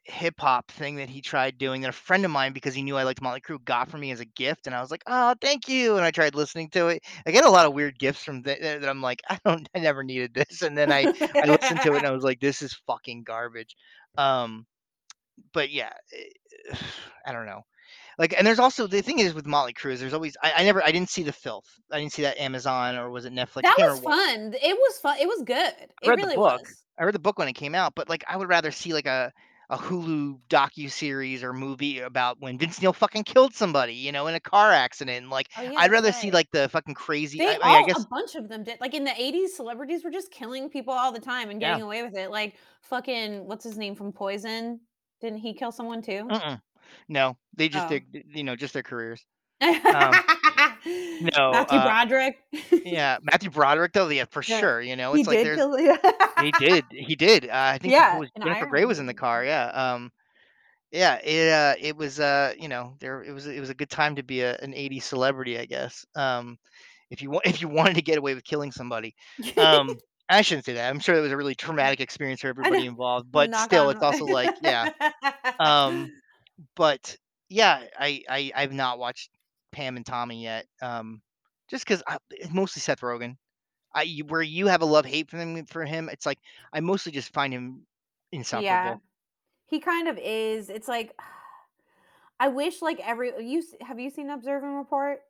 hip 0.05 0.35
hop 0.41 0.71
thing 0.73 0.97
that 0.97 1.09
he 1.11 1.23
tried 1.23 1.59
doing 1.59 1.83
that 1.83 1.91
a 1.91 1.93
friend 1.93 2.25
of 2.25 2.31
mine, 2.33 2.53
because 2.53 2.75
he 2.75 2.83
knew 2.83 2.97
I 2.99 3.05
liked 3.05 3.23
Motley 3.23 3.41
Crue, 3.43 3.65
got 3.65 3.91
for 3.91 3.99
me 3.99 4.13
as 4.13 4.21
a 4.21 4.27
gift, 4.27 4.67
and 4.67 4.75
I 4.77 4.81
was 4.83 4.91
like, 4.91 5.05
"Oh, 5.09 5.35
thank 5.41 5.69
you," 5.69 5.97
and 5.97 6.05
I 6.05 6.11
tried 6.13 6.35
listening 6.37 6.71
to 6.73 6.89
it. 6.89 7.03
I 7.27 7.33
get 7.33 7.45
a 7.47 7.51
lot 7.51 7.67
of 7.67 7.75
weird 7.75 7.99
gifts 7.99 8.25
from 8.25 8.43
th 8.45 8.61
that 8.61 8.83
that 8.83 8.91
I'm 8.91 9.03
like, 9.03 9.23
"I 9.31 9.39
don't 9.47 9.69
I 9.77 9.81
never 9.81 10.05
needed 10.05 10.35
this," 10.35 10.63
and 10.63 10.77
then 10.79 10.93
I 10.93 11.09
I 11.43 11.49
listened 11.49 11.83
to 11.83 11.95
it 11.95 11.99
and 11.99 12.07
I 12.09 12.13
was 12.13 12.25
like, 12.25 12.41
"This 12.41 12.63
is 12.63 12.75
fucking 12.87 13.25
garbage." 13.25 13.77
Um, 14.19 14.67
but 15.53 15.71
yeah, 15.71 15.93
eh, 16.13 16.77
I 17.27 17.33
don't 17.33 17.47
know. 17.47 17.63
Like, 18.19 18.35
and 18.37 18.47
there's 18.47 18.59
also 18.59 18.87
the 18.87 19.03
thing 19.03 19.19
is 19.21 19.35
with 19.35 19.47
Motley 19.47 19.73
Crue 19.73 19.93
is 19.93 20.01
there's 20.01 20.15
always 20.15 20.37
I 20.43 20.53
I 20.59 20.65
never 20.65 20.83
I 20.83 20.93
didn't 20.93 21.11
see 21.11 21.23
The 21.23 21.33
Filth. 21.33 21.67
I 21.93 22.01
didn't 22.01 22.13
see 22.13 22.23
that 22.23 22.39
Amazon 22.39 22.97
or 22.97 23.11
was 23.11 23.25
it 23.25 23.33
Netflix? 23.33 23.63
That 23.63 23.77
was 23.79 24.01
fun. 24.01 24.55
It 24.55 24.77
was 24.77 24.99
fun. 25.01 25.19
It 25.19 25.27
was 25.27 25.43
good. 25.43 25.75
I 26.03 26.07
It 26.07 26.09
read 26.09 26.21
the 26.21 26.27
really 26.27 26.37
book. 26.37 26.63
was. 26.63 26.85
I 26.99 27.05
read 27.05 27.15
the 27.15 27.21
book 27.21 27.39
when 27.39 27.49
it 27.49 27.53
came 27.55 27.75
out, 27.75 27.95
but, 27.95 28.09
like, 28.09 28.25
I 28.29 28.37
would 28.37 28.49
rather 28.49 28.71
see, 28.71 28.93
like, 28.93 29.07
a 29.07 29.33
a 29.71 29.77
Hulu 29.77 30.41
docu-series 30.49 31.43
or 31.45 31.53
movie 31.53 31.99
about 32.01 32.41
when 32.41 32.57
Vince 32.59 32.81
Neil 32.81 32.95
fucking 32.95 33.25
killed 33.25 33.53
somebody, 33.55 33.93
you 33.93 34.13
know, 34.13 34.27
in 34.27 34.35
a 34.35 34.41
car 34.41 34.73
accident, 34.73 35.29
like, 35.29 35.49
Oh, 35.59 35.63
yeah, 35.63 35.75
I'd 35.77 35.91
rather 35.91 36.11
see, 36.11 36.31
like, 36.31 36.51
the 36.53 36.71
fucking 36.71 36.95
crazy 36.95 37.37
They 37.39 37.47
I 37.47 37.53
mean, 37.53 37.61
I 37.63 37.93
all 37.95 38.03
a 38.03 38.07
bunch 38.09 38.35
of 38.35 38.49
them 38.49 38.65
did. 38.65 38.81
Like, 38.81 38.95
in 38.95 39.05
the 39.05 39.11
'80s, 39.11 39.49
celebrities 39.51 40.05
were 40.05 40.11
just 40.11 40.31
killing 40.31 40.71
people 40.71 40.95
all 40.95 41.13
the 41.13 41.21
time 41.21 41.51
and 41.51 41.61
yeah. 41.61 41.73
getting 41.73 41.83
away 41.83 42.03
with 42.03 42.15
it. 42.17 42.31
Like, 42.31 42.57
fucking 42.81 43.47
what's 43.47 43.65
his 43.65 43.77
name 43.77 43.95
from 43.95 44.13
Poison? 44.13 44.81
Didn't 45.21 45.39
he 45.39 45.55
kill 45.55 45.73
someone 45.73 46.03
too? 46.03 46.33
Mm-mm. 46.33 46.61
No, 47.09 47.37
they 47.57 47.69
just 47.69 47.87
Oh. 47.87 47.89
did, 47.89 48.05
you 48.35 48.45
know, 48.45 48.57
just 48.57 48.75
their 48.75 48.83
careers. 48.83 49.25
Um, 49.93 50.23
no, 51.21 51.53
Matthew 51.53 51.69
uh, 51.69 51.93
Broderick. 51.93 52.37
yeah, 52.85 53.19
Matthew 53.23 53.51
Broderick, 53.51 53.93
though, 53.93 54.09
yeah, 54.09 54.25
for 54.31 54.43
Yeah. 54.47 54.65
sure, 54.65 54.81
you 54.81 54.97
know, 54.97 55.15
He 55.15 55.15
it's 55.15 55.27
like 55.27 55.41
did 55.41 55.43
there's 55.43 55.69
kill 55.69 55.77
he 56.37 56.53
did, 56.53 56.87
he 56.91 57.17
did, 57.17 57.47
uh, 57.47 57.51
I 57.53 57.79
think 57.79 57.97
who 58.11 58.17
Yeah, 58.17 58.19
was 58.19 58.31
in 58.37 58.43
Jennifer 58.45 58.67
Grey 58.67 58.85
was 58.85 58.99
in 59.01 59.07
the 59.07 59.15
car, 59.15 59.45
yeah, 59.45 59.67
um 59.69 60.13
Yeah, 60.93 61.17
it, 61.25 61.51
uh, 61.53 61.75
it 61.81 61.97
was, 61.97 62.21
uh, 62.21 62.55
you 62.59 62.69
know, 62.69 62.97
there 63.01 63.23
it 63.25 63.33
was 63.33 63.47
it 63.47 63.61
was 63.61 63.71
a 63.71 63.75
good 63.75 63.91
time 63.91 64.17
to 64.17 64.23
be 64.25 64.43
a 64.43 64.57
an 64.59 64.75
'80s 64.75 65.05
celebrity, 65.07 65.59
I 65.59 65.67
guess. 65.67 66.07
Um, 66.17 66.59
if 67.11 67.23
you 67.23 67.31
wa 67.31 67.41
if 67.47 67.61
you 67.63 67.69
wanted 67.69 67.95
to 67.97 68.03
get 68.03 68.19
away 68.19 68.35
with 68.35 68.45
killing 68.45 68.73
somebody. 68.73 69.15
Um, 69.59 70.01
I 70.29 70.43
shouldn't 70.43 70.67
say 70.67 70.75
that. 70.75 70.91
I'm 70.91 71.01
sure 71.01 71.17
it 71.17 71.21
was 71.21 71.33
a 71.33 71.37
really 71.37 71.55
traumatic 71.55 72.01
experience 72.01 72.41
for 72.43 72.49
everybody 72.49 72.85
involved, 72.87 73.31
but 73.33 73.51
Knock 73.51 73.67
still, 73.67 73.87
on 73.89 73.95
it's 73.97 74.03
also 74.03 74.27
like, 74.27 74.55
yeah. 74.63 74.91
Um, 75.59 76.11
but 76.77 77.17
yeah, 77.49 77.85
I 77.99 78.23
I 78.29 78.53
I've 78.55 78.73
not 78.73 78.99
watched 78.99 79.31
Pam 79.73 79.97
and 79.97 80.05
Tommy 80.05 80.43
yet. 80.43 80.67
Um, 80.83 81.23
just 81.71 81.87
'cause 81.87 82.03
I 82.07 82.19
it's 82.31 82.53
mostly 82.53 82.81
Seth 82.81 83.01
Rogen. 83.01 83.37
I 83.95 84.21
where 84.29 84.43
you 84.43 84.67
have 84.67 84.83
a 84.83 84.87
love-hate 84.87 85.31
for 85.31 85.39
him 85.39 85.65
for 85.67 85.85
him, 85.85 86.09
it's 86.09 86.27
like 86.27 86.39
I 86.73 86.81
mostly 86.81 87.13
just 87.13 87.33
find 87.33 87.53
him 87.53 87.87
insufferable. 88.33 88.75
Yeah. 88.75 88.97
He 89.69 89.81
kind 89.81 90.09
of 90.09 90.19
is. 90.19 90.71
It's 90.71 90.89
like 90.89 91.15
I 92.41 92.49
wish 92.49 92.83
like 92.83 93.01
every 93.01 93.33
you 93.45 93.63
have 93.81 93.99
you 93.99 94.11
seen 94.11 94.31
Observe 94.31 94.63
and 94.63 94.77
Report? 94.77 95.21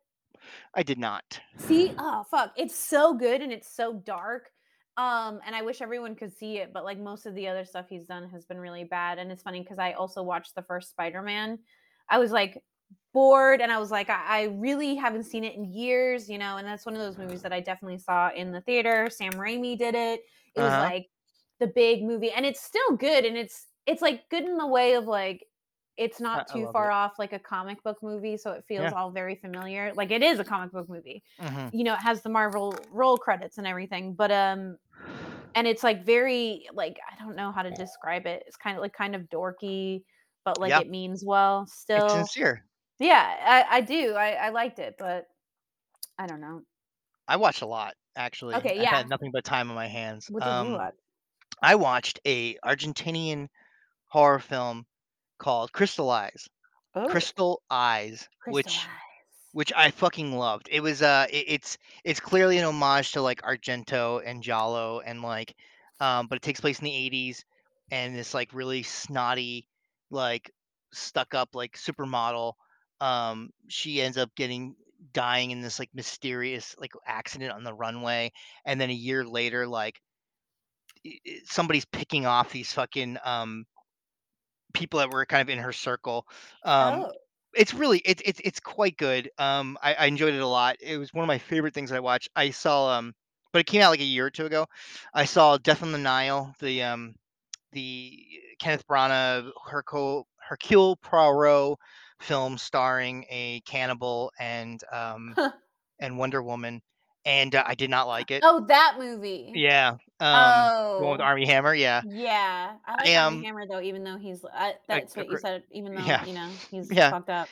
I 0.74 0.82
did 0.82 0.98
not. 0.98 1.40
See? 1.56 1.92
Oh, 1.98 2.24
fuck. 2.30 2.52
It's 2.56 2.74
so 2.74 3.14
good 3.14 3.40
and 3.42 3.52
it's 3.52 3.68
so 3.68 3.92
dark. 3.94 4.50
Um, 4.98 5.40
and 5.46 5.56
I 5.56 5.62
wish 5.62 5.80
everyone 5.80 6.16
could 6.16 6.34
see 6.37 6.58
it, 6.58 6.72
but 6.74 6.84
like 6.84 6.98
most 6.98 7.26
of 7.26 7.34
the 7.37 7.48
other 7.48 7.64
stuff 7.64 7.87
he's 7.88 8.06
done 8.06 8.28
has 8.30 8.44
been 8.46 8.58
really 8.58 8.84
bad. 8.84 9.18
And 9.18 9.32
it's 9.32 9.44
funny 9.44 9.62
because 9.62 9.78
I 9.78 9.92
also 9.92 10.22
watched 10.24 10.56
the 10.56 10.62
first 10.62 10.90
Spider-Man. 10.90 11.61
I 12.11 12.18
was 12.18 12.32
like 12.32 12.64
bored 13.14 13.61
and 13.61 13.72
I 13.72 13.78
was 13.78 13.90
like, 13.92 14.11
I, 14.11 14.24
I 14.26 14.42
really 14.46 14.96
haven't 14.96 15.24
seen 15.24 15.44
it 15.44 15.54
in 15.54 15.64
years, 15.72 16.28
you 16.28 16.38
know, 16.38 16.56
and 16.56 16.66
that's 16.66 16.87
one 16.87 16.94
of 16.96 17.00
those 17.00 17.18
movies 17.18 17.42
that 17.42 17.52
I 17.52 17.61
definitely 17.61 17.98
saw 17.98 18.30
in 18.32 18.52
the 18.52 18.61
theater. 18.62 19.08
Sam 19.11 19.37
Raimi 19.38 19.78
did 19.78 19.94
it. 19.94 20.22
It 20.54 20.62
was 20.62 20.76
Uh-huh. 20.76 20.90
like 20.90 21.06
the 21.61 21.68
big 21.68 22.02
movie, 22.04 22.30
and 22.30 22.46
it's 22.46 22.61
still 22.62 22.96
good, 22.96 23.24
and 23.24 23.37
it's 23.37 23.66
it's 23.87 24.02
like 24.02 24.28
good 24.30 24.44
in 24.44 24.56
the 24.58 24.66
way 24.66 24.94
of 24.94 25.06
like 25.06 25.44
it's 25.96 26.20
not 26.20 26.46
too 26.46 26.68
far 26.68 26.90
it. 26.90 26.92
off 26.92 27.18
like 27.18 27.32
a 27.32 27.38
comic 27.38 27.82
book 27.82 27.98
movie, 28.02 28.37
so 28.37 28.52
it 28.52 28.64
feels 28.68 28.90
Yeah. 28.90 28.92
all 28.92 29.11
very 29.11 29.34
familiar. 29.34 29.92
Like 29.94 30.11
it 30.12 30.22
is 30.22 30.38
a 30.38 30.44
comic 30.44 30.72
book 30.72 30.88
movie 30.88 31.24
Mhm. 31.38 31.70
you 31.70 31.84
know, 31.84 31.92
it 31.92 31.98
has 32.00 32.22
the 32.22 32.30
Marvel 32.30 32.87
roll 32.90 33.18
credits 33.18 33.58
and 33.58 33.66
everything, 33.66 34.14
but, 34.14 34.30
um 34.30 34.78
and 35.54 35.66
it's, 35.66 35.82
like, 35.82 36.04
very, 36.04 36.68
like, 36.72 36.98
I 37.11 37.22
don't 37.22 37.37
know 37.37 37.52
how 37.52 37.62
to 37.62 37.70
describe 37.72 38.26
it. 38.26 38.44
It's 38.46 38.56
kinda, 38.56 38.80
like, 38.80 38.92
kind 38.92 39.14
of 39.16 39.22
dorky, 39.30 40.04
but, 40.44 40.61
like, 40.61 40.74
Yeah, 40.74 40.78
it 40.78 40.88
means 40.88 41.24
well 41.24 41.66
still. 41.66 42.08
it's 42.22 42.37
sincere. 42.37 42.64
Yeah, 43.00 43.66
I 43.70 43.78
I 43.78 43.80
do. 43.82 44.14
I 44.14 44.32
I 44.34 44.50
liked 44.50 44.78
it, 44.80 44.96
but 44.98 45.26
I 46.18 46.26
don't 46.28 46.40
know. 46.42 46.62
I 47.28 47.37
watched 47.37 47.62
a 47.62 47.66
lot, 47.66 47.96
actually. 48.16 48.66
Okay, 48.66 48.74
I've 48.76 48.88
had 48.90 49.06
yeah. 49.06 49.08
nothing 49.08 49.30
but 49.30 49.44
time 49.44 49.70
on 49.70 49.76
my 49.76 49.87
hands. 49.87 50.30
What 50.30 50.44
did 50.44 50.58
you 50.61 50.70
Um, 50.70 50.74
watch? 50.74 50.94
I 51.62 51.76
watched 51.76 52.20
a 52.26 52.56
Argentinian 52.58 53.48
horror 54.08 54.40
film 54.40 54.87
called 55.38 55.72
Crystal 55.72 56.11
Eyes. 56.11 56.48
Oh, 56.94 57.08
Crystal 57.08 57.62
Eyes, 57.70 58.28
Crystal 58.40 58.72
which 58.72 58.88
Eyes. 58.88 59.08
Which 59.52 59.72
I 59.74 59.90
fucking 59.90 60.32
loved. 60.37 60.68
It 60.70 60.80
was 60.80 61.02
uh 61.02 61.26
it, 61.30 61.44
it's 61.48 61.78
it's 62.04 62.20
clearly 62.20 62.58
an 62.58 62.64
homage 62.64 63.12
to 63.12 63.22
like 63.22 63.42
Argento 63.42 64.22
and 64.24 64.42
Giallo 64.42 65.00
and 65.00 65.22
like 65.22 65.54
um 66.00 66.26
but 66.28 66.37
it 66.37 66.42
takes 66.42 66.61
place 66.61 66.78
in 66.78 66.84
the 66.84 66.90
80s 66.90 67.44
and 67.90 68.14
this 68.16 68.34
like 68.34 68.52
really 68.52 68.82
snotty 68.82 69.68
like 70.11 70.50
stuck 70.92 71.34
up 71.34 71.50
like 71.54 71.76
supermodel 71.76 72.54
um 73.00 73.50
she 73.68 74.00
ends 74.00 74.16
up 74.18 74.34
getting 74.34 74.74
dying 75.12 75.50
in 75.50 75.61
this 75.61 75.78
like 75.78 75.90
mysterious 75.94 76.74
like 76.78 76.92
accident 77.06 77.52
on 77.52 77.62
the 77.64 77.74
runway 77.74 78.32
and 78.64 78.80
then 78.80 78.90
a 78.90 78.94
year 78.94 79.24
later 79.24 79.66
like 79.66 80.00
somebody's 81.44 81.84
picking 81.87 82.26
off 82.26 82.50
these 82.52 82.72
fucking 82.72 83.16
um 83.24 83.64
people 84.74 84.98
that 85.00 85.11
were 85.11 85.24
kind 85.26 85.42
of 85.42 85.48
in 85.48 85.58
her 85.58 85.72
circle 85.72 86.26
um 86.64 87.06
Oh. 87.06 87.12
It's 87.54 87.74
really 87.74 87.98
it's 88.04 88.22
it's 88.24 88.40
it's 88.44 88.61
quite 88.61 88.96
good. 88.96 89.30
Um, 89.38 89.78
I, 89.82 89.94
I 89.94 90.06
enjoyed 90.06 90.34
it 90.34 90.40
a 90.40 90.46
lot. 90.46 90.76
It 90.80 90.98
was 90.98 91.12
one 91.12 91.22
of 91.24 91.28
my 91.28 91.38
favorite 91.38 91.74
things 91.74 91.92
I 91.92 92.00
watched. 92.00 92.28
I 92.37 92.50
saw 92.50 92.98
um, 92.98 93.14
but 93.52 93.61
it 93.61 93.66
came 93.66 93.82
out 93.82 93.90
like 93.90 94.00
a 94.00 94.04
year 94.04 94.26
or 94.26 94.30
two 94.30 94.46
ago. 94.46 94.66
I 95.14 95.24
saw 95.24 95.58
Death 95.58 95.82
on 95.82 95.92
the 95.92 95.98
Nile, 95.98 96.54
the 96.61 96.82
um, 96.82 97.14
the 97.72 98.18
Kenneth 98.58 98.87
Branagh 98.87 99.50
Hercule 99.66 100.26
Hercule 100.38 100.96
Poirot 100.96 101.78
film 102.20 102.58
starring 102.58 103.24
a 103.30 103.61
cannibal 103.66 104.32
and 104.38 104.80
um, 104.92 105.37
Huh. 105.37 105.52
and 106.00 106.18
Wonder 106.18 106.42
Woman, 106.42 106.82
and, 107.24 107.54
uh, 107.54 107.64
I 107.66 107.74
did 107.74 107.90
not 107.90 108.07
like 108.09 108.31
it. 108.31 108.44
Oh, 108.44 108.64
that 108.68 108.96
movie. 108.98 109.54
Yeah, 109.54 109.96
um, 110.20 110.70
the 110.96 111.04
one 111.04 111.12
with 111.12 111.20
Oh. 111.20 111.22
Armie 111.22 111.46
Hammer, 111.46 111.74
yeah. 111.74 112.02
Yeah, 112.02 112.76
I 112.87 112.94
I 112.98 113.09
like 113.09 113.14
Armie 113.14 113.38
am 113.38 113.44
Hammer 113.44 113.66
though, 113.68 113.81
even 113.81 114.04
though 114.04 114.18
he's 114.18 114.44
I 114.44 114.74
a 114.90 115.02
that's 115.02 115.16
a 115.16 115.20
what 115.20 115.28
you 115.28 115.37
said, 115.37 115.64
even 115.72 115.94
though, 115.94 116.07
yeah, 116.07 116.24
you 116.24 116.33
know, 116.33 116.61
he's 116.70 116.92
yeah. 116.92 117.11
fucked 117.11 117.31
up. 117.31 117.50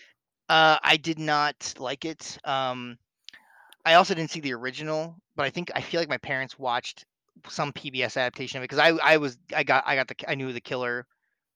Uh, 0.48 0.78
I 0.82 0.96
did 0.98 1.18
not 1.18 1.74
like 1.78 2.04
it, 2.04 2.38
um, 2.44 2.98
I 3.86 3.94
also 3.94 4.14
didn't 4.14 4.30
see 4.32 4.40
the 4.40 4.54
original, 4.54 5.16
but 5.36 5.46
I 5.46 5.50
think 5.50 5.70
I 5.74 5.80
feel 5.82 6.00
like 6.00 6.08
my 6.10 6.18
parents 6.18 6.58
watched 6.58 7.06
some 7.48 7.72
PBS 7.72 8.16
adaptation 8.16 8.58
of 8.58 8.64
it 8.64 8.68
'cause 8.68 8.78
I 8.80 8.90
I 8.90 9.18
was 9.18 9.38
I 9.54 9.64
got 9.64 9.84
I 9.86 9.96
got 9.96 10.08
the 10.08 10.16
I 10.28 10.34
knew 10.36 10.52
the 10.52 10.60
killer 10.60 11.06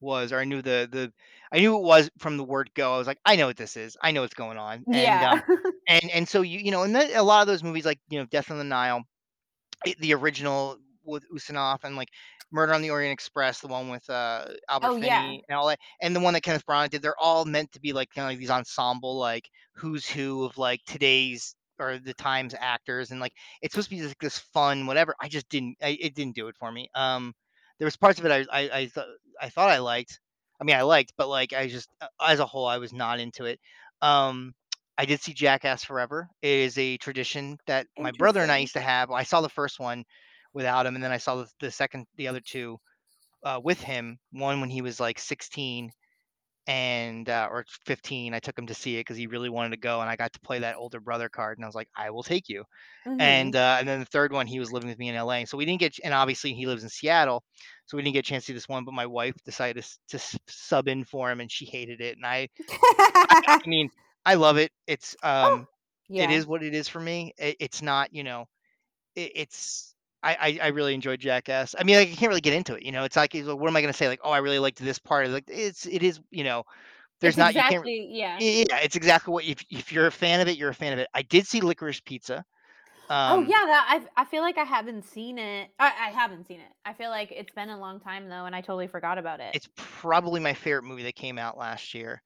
was, 0.01 0.33
or 0.33 0.39
I 0.41 0.45
knew 0.45 0.63
the 0.63 0.89
the 0.91 1.13
I 1.53 1.59
knew 1.61 1.77
it 1.77 1.83
was 1.83 2.11
from 2.19 2.37
the 2.37 2.45
word 2.45 2.73
go, 2.75 2.95
I 2.95 2.99
was 2.99 3.07
like, 3.07 3.21
"I 3.25 3.37
know 3.37 3.47
what 3.49 3.57
this 3.57 3.77
is, 3.77 3.97
I 4.03 4.13
know 4.13 4.23
what's 4.23 4.35
going 4.35 4.59
on," 4.59 4.87
and, 4.93 5.23
Yeah. 5.23 5.25
um, 5.25 5.43
and 5.89 6.11
and 6.11 6.29
so 6.29 6.43
you 6.43 6.59
you 6.61 6.71
know, 6.71 6.83
and 6.85 6.95
then 6.95 7.15
a 7.17 7.23
lot 7.23 7.43
of 7.43 7.47
those 7.49 7.63
movies, 7.63 7.85
like, 7.87 8.01
you 8.11 8.19
know, 8.19 8.27
Death 8.27 8.51
on 8.51 8.59
the 8.59 8.65
Nile, 8.65 9.05
eh, 9.87 9.95
the 10.01 10.15
original 10.15 10.79
with 11.05 11.25
Ustinov 11.35 11.85
and, 11.85 11.97
like, 11.97 12.09
Murder 12.53 12.75
on 12.75 12.83
the 12.83 12.91
Orient 12.91 13.13
Express, 13.13 13.61
the 13.61 13.69
one 13.69 13.89
with, 13.91 14.09
uh, 14.11 14.49
Albert 14.69 14.93
Oh, 14.93 14.97
yeah. 14.97 15.33
Finney 15.33 15.43
and 15.49 15.57
all 15.57 15.67
that, 15.69 15.79
and 16.03 16.15
the 16.15 16.21
one 16.21 16.35
that 16.35 16.43
Kenneth 16.43 16.67
Branagh 16.67 16.91
did, 16.91 17.03
they're 17.03 17.19
all 17.19 17.45
meant 17.45 17.73
to 17.73 17.81
be, 17.81 17.93
like, 17.93 18.11
kinda 18.13 18.29
like 18.29 18.39
these 18.39 18.51
ensemble, 18.51 19.19
like, 19.19 19.49
who's 19.75 20.09
who 20.09 20.45
of, 20.45 20.59
like, 20.59 20.81
today's 20.87 21.55
or 21.79 21.99
the 21.99 22.15
times 22.15 22.55
actors, 22.59 23.11
and, 23.11 23.21
like, 23.21 23.33
it's 23.63 23.75
supposed 23.75 23.89
to 23.91 23.97
be, 23.97 24.03
like, 24.03 24.19
this 24.21 24.39
fun 24.39 24.87
whatever, 24.87 25.15
I 25.21 25.29
just 25.29 25.49
didn't 25.49 25.77
I 25.83 25.97
it 26.01 26.15
didn't 26.15 26.35
do 26.37 26.49
it 26.49 26.57
for 26.59 26.71
me, 26.73 26.89
um, 26.95 27.35
there 27.81 27.87
was 27.87 27.97
parts 27.99 28.21
of 28.21 28.27
it 28.27 28.49
I 28.53 28.61
I 28.61 28.71
I 28.83 28.87
thought 28.89 29.09
I 29.43 29.51
thought 29.51 29.71
I 29.71 29.79
liked, 29.81 30.21
I 30.61 30.65
mean, 30.65 30.77
I 30.77 30.83
liked, 30.83 31.15
but, 31.19 31.29
like, 31.29 31.55
I 31.55 31.69
just 31.69 31.91
uh, 32.03 32.09
as 32.23 32.41
a 32.41 32.47
whole, 32.47 32.67
I 32.67 32.79
was 32.79 32.93
not 32.93 33.21
into 33.21 33.47
it, 33.47 33.59
um, 34.03 34.55
I 34.99 35.07
did 35.07 35.21
see 35.23 35.33
Jackass 35.35 35.83
Forever, 35.85 36.29
it 36.43 36.51
is 36.51 36.79
a 36.79 36.99
tradition 36.99 37.59
that 37.67 37.87
my 37.99 38.13
brother 38.13 38.43
and 38.43 38.53
I 38.53 38.59
used 38.59 38.75
to 38.75 38.81
have, 38.83 39.11
I 39.11 39.25
saw 39.25 39.41
the 39.43 39.49
1st 39.49 39.81
one 39.81 40.05
without 40.55 40.87
him, 40.87 40.95
and 40.97 41.03
then 41.05 41.13
I 41.13 41.19
saw 41.19 41.37
the 41.37 41.49
the 41.61 41.71
2nd 41.73 42.07
the 42.17 42.29
other 42.29 42.41
2, 42.43 42.79
uh, 43.45 43.61
with 43.65 43.81
him, 43.83 44.19
one 44.33 44.61
when 44.61 44.71
he 44.71 44.83
was, 44.83 45.01
like, 45.01 45.19
16 45.21 45.93
and, 46.71 47.29
uh 47.31 47.49
or 47.51 47.65
15, 47.87 48.35
I 48.35 48.41
took 48.41 48.59
him 48.59 48.67
to 48.69 48.75
see 48.75 48.97
it 48.97 49.01
because 49.01 49.17
he 49.19 49.27
really 49.29 49.51
wanted 49.51 49.71
to 49.73 49.79
go, 49.79 50.01
and 50.03 50.11
I 50.11 50.17
got 50.17 50.33
to 50.35 50.41
play 50.41 50.61
that 50.61 50.77
older 50.77 51.01
brother 51.01 51.29
card, 51.31 51.59
and 51.59 51.65
I 51.65 51.69
was 51.69 51.75
like, 51.77 51.89
"I 51.97 52.11
will 52.11 52.23
take 52.25 52.49
you," 52.49 52.65
and, 53.19 53.55
Mhm. 53.55 53.57
uh, 53.57 53.77
and 53.81 53.89
then 53.89 54.01
the 54.01 54.07
3rd 54.07 54.33
one, 54.33 54.47
he 54.49 54.61
was 54.61 54.73
living 54.73 54.89
with 54.91 54.99
me 54.99 55.09
in 55.11 55.17
LA, 55.17 55.47
so 55.47 55.59
we 55.59 55.67
didn't 55.67 55.81
get 55.81 55.95
and 56.05 56.15
obviously 56.15 56.55
he 56.55 56.67
lives 56.67 56.83
in 56.85 56.91
Seattle, 56.91 57.45
so 57.87 57.97
we 57.97 58.03
didn't 58.05 58.15
get 58.15 58.27
a 58.27 58.31
chance 58.31 58.45
to 58.45 58.49
see 58.49 58.55
this 58.55 58.69
one, 58.69 58.85
but 58.87 58.95
my 58.95 59.07
wife 59.07 59.37
decided 59.47 59.85
to 59.85 60.19
to 60.19 60.39
sub 60.49 60.89
in 60.89 61.05
for 61.05 61.31
him, 61.33 61.41
and 61.41 61.53
she 61.53 61.67
hated 61.67 62.01
it, 62.03 62.17
and 62.19 62.27
I 62.27 62.49
I 63.31 63.35
I 63.67 63.69
mean, 63.69 63.91
I 64.27 64.35
love 64.35 64.59
it, 64.59 64.73
it's, 64.87 65.17
Oh, 65.43 65.59
um, 65.59 65.67
it 66.19 66.31
yeah. 66.31 66.31
is 66.31 66.47
what 66.47 66.63
it 66.63 66.75
is 66.75 66.89
for 66.89 67.01
me, 67.01 67.33
i 67.41 67.57
it's 67.61 67.83
not, 67.83 68.15
you 68.15 68.25
know, 68.25 68.47
it 69.17 69.33
it's 69.37 69.95
I 70.23 70.35
I 70.35 70.59
I 70.65 70.69
really 70.69 70.95
enjoyed 70.95 71.21
Jackass, 71.21 71.75
I 71.79 71.85
mean, 71.85 71.97
I 71.97 72.07
can't 72.07 72.29
really 72.29 72.41
get 72.41 72.55
into 72.55 72.75
it, 72.75 72.83
you 72.85 72.93
know, 72.93 73.05
it's 73.05 73.17
like, 73.17 73.35
is 73.35 73.47
what 73.47 73.69
am 73.69 73.77
I 73.77 73.81
gonna 73.81 73.93
say, 73.93 74.09
like, 74.09 74.21
"Oh, 74.25 74.31
I 74.31 74.39
really 74.39 74.59
liked 74.59 74.79
this 74.79 74.99
part," 74.99 75.29
like, 75.29 75.45
it's 75.49 75.87
it 75.87 76.03
is, 76.03 76.21
you 76.31 76.45
know, 76.45 76.65
there's 77.21 77.37
It's 77.37 77.39
not 77.39 77.55
you 77.57 77.65
can't 77.65 77.89
exactly 77.89 78.07
yeah. 78.11 78.41
yeah, 78.41 78.79
it's 78.83 78.97
exactly 78.97 79.33
what 79.35 79.45
if 79.45 79.65
if 79.71 79.93
you're 79.93 80.07
a 80.09 80.13
fan 80.13 80.41
of 80.41 80.49
it, 80.49 80.59
you're 80.59 80.71
a 80.71 80.75
fan 80.75 80.93
of 80.95 81.01
it. 81.01 81.09
I 81.15 81.23
did 81.23 81.47
see 81.47 81.61
Licorice 81.63 82.03
Pizza, 82.05 82.45
Oh, 83.29 83.41
um 83.41 83.47
yeah, 83.47 83.65
that 83.67 83.87
I've 83.91 84.09
I 84.17 84.25
feel 84.25 84.43
like 84.43 84.59
I 84.59 84.65
haven't 84.65 85.03
seen 85.05 85.39
it 85.39 85.71
I 85.79 85.87
I 86.09 86.11
haven't 86.11 86.47
seen 86.47 86.61
it, 86.61 86.73
I 86.85 86.95
feel 86.95 87.11
like 87.11 87.31
it's 87.33 87.53
been 87.53 87.71
a 87.71 87.79
long 87.79 88.01
time 88.01 88.29
though, 88.29 88.45
and 88.47 88.55
I 88.57 88.61
totally 88.61 88.89
forgot 88.89 89.19
about 89.19 89.41
it. 89.41 89.55
It's 89.55 89.69
probably 89.75 90.41
my 90.41 90.55
favorite 90.55 90.85
movie 90.85 91.03
that 91.05 91.17
came 91.17 91.39
out 91.39 91.59
last 91.59 91.93
year, 91.95 92.23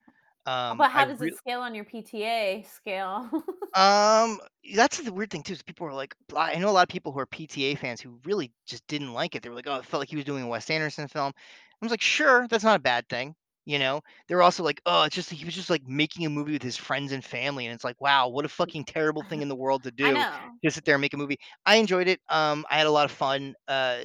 um, 0.46 0.84
But 0.84 0.90
I 0.92 1.04
how 1.04 1.04
does 1.04 1.22
it 1.22 1.34
scale 1.34 1.60
on 1.60 1.74
your 1.74 1.84
PTA 1.84 2.62
scale? 2.62 3.30
Um, 3.74 4.40
that's 4.74 4.98
the 5.00 5.12
weird 5.12 5.30
thing 5.30 5.42
too, 5.42 5.52
is 5.52 5.62
people 5.62 5.86
are 5.86 5.92
like 5.92 6.14
I 6.36 6.56
know 6.58 6.70
a 6.70 6.72
lot 6.72 6.82
of 6.84 6.88
people 6.88 7.12
who 7.12 7.18
are 7.18 7.26
PTA 7.26 7.74
fans 7.76 8.00
who 8.00 8.20
really 8.24 8.52
just 8.66 8.86
didn't 8.86 9.12
like 9.12 9.34
it, 9.34 9.42
they 9.42 9.48
were 9.48 9.54
like, 9.54 9.66
"Oh, 9.66 9.76
it 9.78 9.84
felt 9.84 10.00
like 10.00 10.08
he 10.08 10.16
was 10.16 10.24
doing 10.24 10.44
a 10.44 10.48
Wes 10.48 10.70
Anderson 10.70 11.08
film." 11.08 11.32
I 11.36 11.84
was 11.84 11.90
like, 11.90 12.00
"Sure, 12.00 12.46
that's 12.48 12.62
not 12.64 12.76
a 12.76 12.82
bad 12.82 13.08
thing," 13.08 13.34
you 13.66 13.78
know? 13.80 14.00
They 14.28 14.34
were 14.36 14.42
also 14.42 14.62
like, 14.62 14.80
"Oh, 14.86 15.02
it's 15.04 15.14
just 15.16 15.30
he 15.30 15.44
was 15.44 15.54
just, 15.54 15.70
like, 15.70 15.82
making 15.86 16.24
a 16.24 16.30
movie 16.30 16.52
with 16.52 16.62
his 16.62 16.76
friends 16.76 17.10
and 17.12 17.24
family," 17.24 17.66
and 17.66 17.74
it's 17.74 17.84
like, 17.84 18.00
"Wow, 18.00 18.28
what 18.28 18.44
a 18.44 18.48
fucking 18.48 18.84
terrible 18.84 19.24
thing 19.24 19.42
in 19.42 19.48
the 19.48 19.56
world 19.56 19.82
to 19.84 19.90
I 20.02 20.10
do, 20.10 20.24
know. 20.30 20.58
to 20.64 20.70
sit 20.70 20.84
there 20.84 20.94
and 20.94 21.02
make 21.02 21.14
a 21.14 21.16
movie." 21.18 21.38
I 21.66 21.76
enjoyed 21.76 22.06
it, 22.08 22.20
um, 22.28 22.64
I 22.70 22.78
had 22.78 22.86
a 22.86 22.90
lot 22.92 23.04
of 23.06 23.10
fun, 23.12 23.54
uh, 23.68 24.02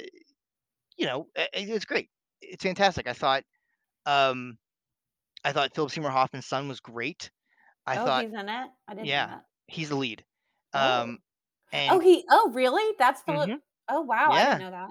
you 0.98 1.06
know, 1.06 1.28
i 1.36 1.48
it's 1.54 1.84
great, 1.84 2.10
it's 2.42 2.62
fantastic, 2.64 3.06
I 3.08 3.12
thought, 3.14 3.44
um, 4.06 4.58
I 5.44 5.52
thought 5.52 5.74
Philip 5.74 5.92
Seymour 5.92 6.10
Hoffman's 6.12 6.46
son 6.46 6.68
was 6.68 6.80
great, 6.80 7.30
I 7.86 7.96
Oh, 7.96 8.08
thought 8.08 8.26
he's 8.26 8.32
in 8.32 8.48
it? 8.48 8.70
I 8.88 8.94
didn't 8.94 9.16
yeah, 9.16 9.28
that. 9.28 9.44
He's 9.70 9.88
the 9.90 9.96
lead, 9.96 10.24
Oh. 10.74 11.02
um, 11.02 11.18
Oh, 11.88 11.98
and 11.98 12.00
he 12.00 12.26
oh, 12.30 12.50
really? 12.52 12.96
That's 12.98 13.22
Philip 13.22 13.52
Mhm. 13.52 13.60
oh, 13.88 14.02
wow, 14.02 14.32
I 14.32 14.42
didn't 14.42 14.58
know 14.58 14.70
that. 14.72 14.90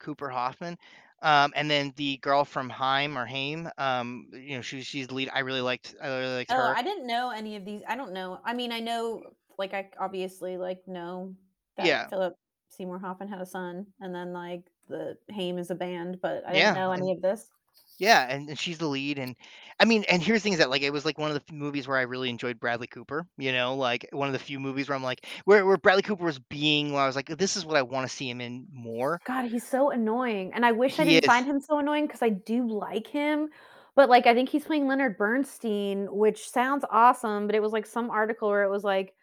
Cooper 0.00 0.30
Hoffman, 0.30 0.78
um, 1.22 1.52
and 1.56 1.70
then 1.70 1.92
the 1.96 2.18
girl 2.18 2.44
from 2.44 2.70
Haim 2.70 3.18
or 3.18 3.26
Haim, 3.26 3.70
um, 3.78 4.28
you 4.32 4.56
know, 4.56 4.62
she's 4.62 4.86
she's 4.86 5.08
the 5.08 5.14
lead, 5.14 5.30
I 5.32 5.40
really 5.40 5.60
liked 5.62 5.94
I 6.02 6.08
really 6.08 6.36
liked 6.36 6.52
Oh, 6.52 6.54
her. 6.54 6.76
I 6.76 6.82
didn't 6.82 7.06
know 7.06 7.30
any 7.30 7.56
of 7.56 7.64
these 7.64 7.82
I 7.86 7.96
don't 7.96 8.12
know 8.12 8.40
I 8.44 8.54
mean, 8.54 8.72
I 8.72 8.80
know 8.80 9.34
like, 9.58 9.74
I 9.74 9.90
obviously, 9.98 10.56
like, 10.56 10.88
know 10.88 11.36
that 11.76 11.92
Yeah. 11.92 12.08
Philip 12.08 12.34
Seymour 12.70 12.98
Hoffman 12.98 13.28
had 13.28 13.42
a 13.42 13.46
son, 13.46 13.88
and 14.00 14.14
then, 14.14 14.32
like, 14.32 14.70
the 14.88 15.18
Haim 15.30 15.58
is 15.58 15.70
a 15.70 15.74
band, 15.74 16.18
but 16.22 16.46
I 16.46 16.54
didn't 16.54 16.72
Yeah, 16.72 16.72
know 16.72 16.92
and 16.92 16.92
any 16.92 17.12
of 17.12 17.20
this. 17.20 17.50
Yeah, 18.00 18.26
and 18.28 18.48
and 18.50 18.58
she's 18.58 18.78
the 18.78 18.88
lead, 18.88 19.18
and 19.18 19.36
I 19.80 19.84
mean, 19.86 20.04
and 20.10 20.22
here's 20.22 20.40
the 20.40 20.44
thing 20.44 20.52
is 20.54 20.58
that, 20.60 20.70
like, 20.70 20.82
it 20.82 20.92
was, 20.92 21.04
like, 21.06 21.18
one 21.18 21.30
of 21.30 21.46
the 21.46 21.52
movies 21.54 21.88
where 21.88 21.96
I 21.98 22.02
really 22.02 22.30
enjoyed 22.30 22.60
Bradley 22.60 22.88
Cooper, 22.88 23.28
you 23.38 23.52
know, 23.52 23.74
like, 23.76 24.08
one 24.12 24.28
of 24.28 24.32
the 24.34 24.38
few 24.40 24.60
movies 24.60 24.88
where 24.88 24.96
I'm 24.96 25.02
like 25.04 25.26
where 25.44 25.64
where 25.66 25.76
Bradley 25.78 26.02
Cooper 26.02 26.24
was 26.24 26.38
being 26.40 26.92
where 26.92 27.02
I 27.02 27.06
was 27.06 27.16
like, 27.16 27.28
"This 27.28 27.56
is 27.56 27.64
what 27.66 27.76
I 27.76 27.82
wanna 27.82 28.08
see 28.08 28.28
him 28.30 28.40
in 28.40 28.66
more." 28.72 29.20
God, 29.26 29.44
he's 29.46 29.66
so 29.66 29.90
annoying, 29.90 30.52
and 30.54 30.64
I 30.64 30.72
wish 30.72 30.98
I 30.98 31.04
He 31.04 31.20
didn't 31.20 31.22
find 31.22 31.46
him 31.46 31.60
so 31.60 31.78
annoying 31.78 32.06
because 32.06 32.22
I 32.22 32.30
do 32.30 32.66
like 32.66 33.06
him, 33.06 33.50
but, 33.94 34.08
like, 34.08 34.26
I 34.26 34.32
think 34.34 34.48
he's 34.48 34.64
playing 34.64 34.86
Leonard 34.86 35.18
Bernstein, 35.18 36.06
which 36.10 36.48
sounds 36.48 36.84
awesome, 36.90 37.46
but 37.46 37.54
it 37.54 37.60
was, 37.60 37.72
like, 37.72 37.84
some 37.86 38.10
article 38.10 38.48
where 38.48 38.62
it 38.64 38.70
was 38.70 38.82
like, 38.84 39.14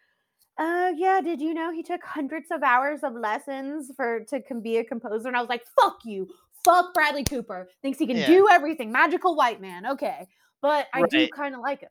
"Uh, 0.58 0.92
yeah, 0.96 1.20
did 1.22 1.40
you 1.42 1.54
know 1.54 1.72
he 1.72 1.82
took 1.82 2.04
hundreds 2.04 2.50
of 2.52 2.62
hours 2.64 3.02
of 3.04 3.14
lessons 3.14 3.92
for 3.96 4.24
to 4.26 4.42
com 4.42 4.60
be 4.62 4.78
a 4.78 4.84
composer?" 4.84 5.28
And 5.28 5.36
I 5.36 5.40
was 5.40 5.50
like, 5.50 5.66
"Fuck 5.80 6.00
you, 6.04 6.28
fuck 6.68 6.92
Bradley 6.94 7.24
Cooper, 7.24 7.68
thinks 7.82 7.98
he 7.98 8.06
can 8.06 8.16
Yeah. 8.16 8.26
do 8.26 8.48
everything, 8.50 8.92
magical 8.92 9.34
white 9.34 9.60
man, 9.60 9.86
okay." 9.86 10.26
But 10.60 10.88
I 10.92 11.02
do 11.04 11.28
kinda 11.34 11.58
like 11.60 11.80
him. 11.80 11.90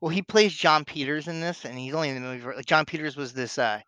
Well, 0.00 0.10
he 0.10 0.22
plays 0.22 0.52
Jon 0.54 0.84
Peters 0.84 1.28
in 1.28 1.40
this, 1.40 1.64
and 1.64 1.78
he's 1.78 1.94
only 1.94 2.08
in 2.08 2.14
the 2.16 2.20
movie 2.20 2.40
for 2.40 2.54
like, 2.54 2.66
Jon 2.66 2.84
Peters 2.84 3.16
was 3.16 3.32
this, 3.32 3.58
uh, 3.58 3.80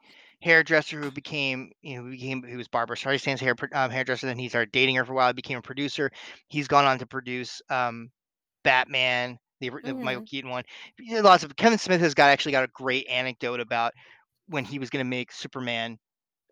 hairdresser 0.42 1.00
who 1.00 1.10
became 1.10 1.72
you 1.82 1.96
know, 1.96 2.04
who 2.04 2.10
became 2.10 2.42
he 2.42 2.56
was 2.56 2.68
Barbra 2.68 2.96
Streisand's 2.96 3.40
hair 3.40 3.54
um, 3.72 3.90
hairdresser, 3.90 4.26
then 4.26 4.38
he 4.38 4.48
started 4.48 4.72
dating 4.72 4.96
her 4.96 5.04
for 5.04 5.12
a 5.12 5.16
while, 5.16 5.32
became 5.32 5.58
a 5.58 5.62
producer. 5.62 6.10
He's 6.48 6.68
gone 6.68 6.84
on 6.84 6.98
to 6.98 7.06
produce, 7.06 7.62
um, 7.70 8.10
Batman, 8.62 9.38
the 9.60 9.70
the 9.82 9.94
Michael 9.94 10.22
Mhm. 10.22 10.26
Keaton 10.26 10.50
one. 10.50 10.64
Lots 11.10 11.44
of 11.44 11.56
Kevin 11.56 11.78
Smith 11.78 12.00
has 12.00 12.14
got 12.14 12.30
actually 12.30 12.52
got 12.52 12.64
a 12.64 12.68
great 12.74 13.06
anecdote 13.08 13.60
about 13.60 13.92
when 14.48 14.64
he 14.64 14.78
was 14.78 14.90
gonna 14.90 15.04
make 15.04 15.32
Superman, 15.32 15.98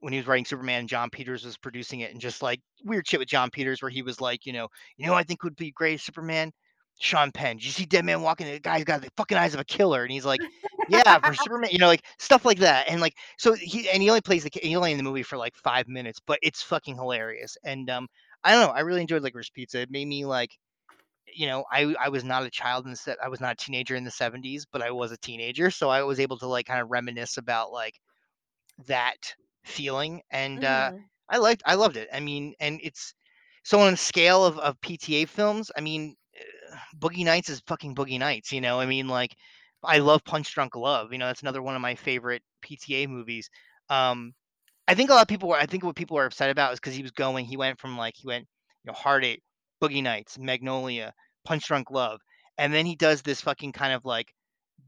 when 0.03 0.13
he 0.13 0.19
was 0.21 0.27
writing 0.29 0.45
Superman, 0.47 0.89
Jon 0.89 1.11
Peters 1.11 1.45
was 1.45 1.59
producing 1.59 2.01
it, 2.01 2.13
and 2.13 2.21
just, 2.21 2.43
like, 2.43 2.61
weird 2.85 3.09
shit 3.09 3.21
with 3.21 3.29
Jon 3.29 3.51
Peters 3.51 3.83
where 3.83 3.91
he 3.91 4.03
was 4.03 4.21
like, 4.21 4.47
you 4.47 4.53
know, 4.55 4.69
"You 4.99 5.07
know 5.07 5.15
I 5.15 5.25
think 5.25 5.43
would 5.45 5.57
be 5.57 5.73
great 5.73 6.01
Superman? 6.01 6.53
Sean 7.01 7.33
Penn. 7.33 7.57
Did 7.57 7.65
you 7.67 7.73
see 7.73 7.87
Dead 7.87 8.05
Man 8.05 8.23
Walking? 8.23 8.47
The 8.47 8.61
guy's 8.61 8.85
got 8.85 9.03
the 9.03 9.11
fucking 9.17 9.39
eyes 9.39 9.55
of 9.55 9.61
a 9.61 9.65
killer," 9.65 10.03
and 10.05 10.13
he's 10.13 10.25
like, 10.27 10.43
"Yeah, 10.87 11.19
for 11.21 11.35
Superman" 11.35 11.71
you 11.73 11.79
know, 11.79 11.87
like, 11.89 12.05
stuff 12.19 12.45
like 12.45 12.59
that, 12.59 12.89
and, 12.89 13.01
like, 13.01 13.15
so 13.39 13.55
he 13.55 13.89
and 13.91 14.03
he 14.03 14.09
only 14.11 14.21
plays 14.23 14.45
the 14.45 14.51
he's 14.63 14.77
only 14.77 14.93
in 14.93 14.99
the 14.99 15.05
movie 15.05 15.23
for, 15.25 15.39
like, 15.39 15.57
5 15.57 15.89
minutes, 15.89 16.21
but 16.27 16.39
it's 16.43 16.63
fucking 16.63 16.97
hilarious, 16.97 17.57
and, 17.65 17.89
um, 17.91 18.09
I 18.45 18.53
don't 18.53 18.67
know, 18.67 18.73
I 18.75 18.81
really 18.81 19.01
enjoyed 19.03 19.23
Licorice 19.23 19.51
Pizza, 19.53 19.81
it 19.83 19.91
made 19.91 20.07
me, 20.09 20.25
like 20.27 20.51
you 21.35 21.47
know, 21.47 21.65
I 21.73 21.95
I 22.01 22.09
was 22.11 22.25
not 22.25 22.43
a 22.45 22.51
child 22.51 22.85
in 22.85 22.91
the 22.93 22.97
se 22.97 23.17
I 23.23 23.29
was 23.29 23.41
not 23.41 23.53
a 23.55 23.65
teenager 23.65 23.97
in 23.97 24.05
the 24.05 24.11
'70s, 24.11 24.67
but 24.71 24.83
I 24.83 24.91
was 24.91 25.13
a 25.13 25.17
teenager, 25.19 25.71
so 25.71 25.89
I 25.91 26.03
was 26.03 26.21
able 26.21 26.39
to, 26.39 26.47
like, 26.47 26.67
kinda 26.67 26.85
reminisce 26.85 27.37
about, 27.39 27.73
like, 27.73 28.01
that 28.87 29.35
feeling, 29.65 30.23
and, 30.31 30.65
uh, 30.65 30.91
Mhm. 30.91 31.11
I 31.29 31.39
liked 31.39 31.63
I 31.67 31.75
loved 31.75 31.97
it, 31.97 32.09
I 32.13 32.21
mean, 32.21 32.55
and 32.61 32.81
it's 32.83 33.15
so 33.65 33.81
on 33.81 33.95
a 33.95 33.97
scale 33.97 34.45
of 34.45 34.59
of 34.59 34.81
PTA 34.81 35.25
films, 35.27 35.71
I 35.77 35.81
mean, 35.83 36.17
uh, 36.41 36.77
Boogie 36.97 37.25
Nights 37.25 37.49
is 37.51 37.61
fucking 37.67 37.95
Boogie 37.95 38.19
Nights, 38.19 38.53
you 38.53 38.61
know, 38.61 38.81
I 38.81 38.87
mean, 38.87 39.09
like, 39.09 39.35
I 39.85 39.99
love 39.99 40.25
Punch 40.25 40.53
Drunk 40.55 40.77
Love, 40.77 41.13
you 41.13 41.19
know, 41.19 41.27
that's 41.27 41.43
another 41.43 41.63
one 41.63 41.77
of 41.77 41.83
my 41.83 41.95
favorite 41.95 42.43
PTA 42.63 43.07
movies. 43.09 43.49
Um, 43.89 44.35
I 44.89 44.95
think 44.95 45.11
a 45.11 45.15
lot 45.15 45.23
of 45.23 45.29
people 45.29 45.49
were 45.49 45.57
I 45.57 45.67
think 45.67 45.85
what 45.85 45.97
people 45.97 46.17
were 46.17 46.27
upset 46.27 46.51
about 46.51 46.73
is 46.73 46.81
because 46.81 46.95
he 46.97 47.03
was 47.03 47.13
going 47.13 47.45
he 47.47 47.57
went 47.57 47.81
from, 47.81 47.97
like 47.99 48.15
he 48.17 48.27
went, 48.29 48.47
you 48.85 48.93
know, 48.93 49.19
Eight, 49.23 49.43
Boogie 49.83 50.03
Nights, 50.03 50.39
Magnolia, 50.39 51.15
Punch 51.45 51.67
Drunk 51.67 51.91
Love, 51.91 52.21
and 52.59 52.73
then 52.75 52.87
he 52.87 52.97
does 52.97 53.23
this 53.23 53.41
fucking 53.41 53.73
kind 53.73 53.93
of, 53.95 54.05
like, 54.05 54.33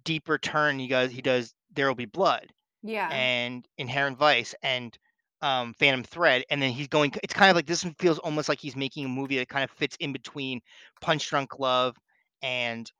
deeper 0.04 0.38
turn, 0.38 0.78
he 0.80 0.88
goes 0.88 1.12
he 1.12 1.22
does 1.22 1.54
There 1.72 1.88
Will 1.88 1.96
Be 1.96 2.06
Blood, 2.06 2.53
Yeah. 2.84 3.08
and 3.10 3.66
Inherent 3.78 4.18
Vice, 4.18 4.54
and, 4.62 4.96
um, 5.42 5.74
Phantom 5.78 6.04
Thread, 6.04 6.44
and 6.50 6.62
then 6.62 6.70
he's 6.72 6.88
going 6.88 7.12
it's 7.22 7.34
kind 7.34 7.50
of 7.50 7.56
like 7.56 7.66
this 7.66 7.84
one 7.84 7.94
feels 7.98 8.18
almost 8.20 8.48
like 8.48 8.60
he's 8.60 8.76
making 8.76 9.04
a 9.06 9.08
movie 9.08 9.36
that 9.38 9.48
kind 9.48 9.64
of 9.64 9.70
fits 9.70 9.96
in 10.00 10.12
between 10.12 10.60
Punch 11.00 11.28
Drunk 11.28 11.58
Love 11.58 11.96
and 12.42 12.90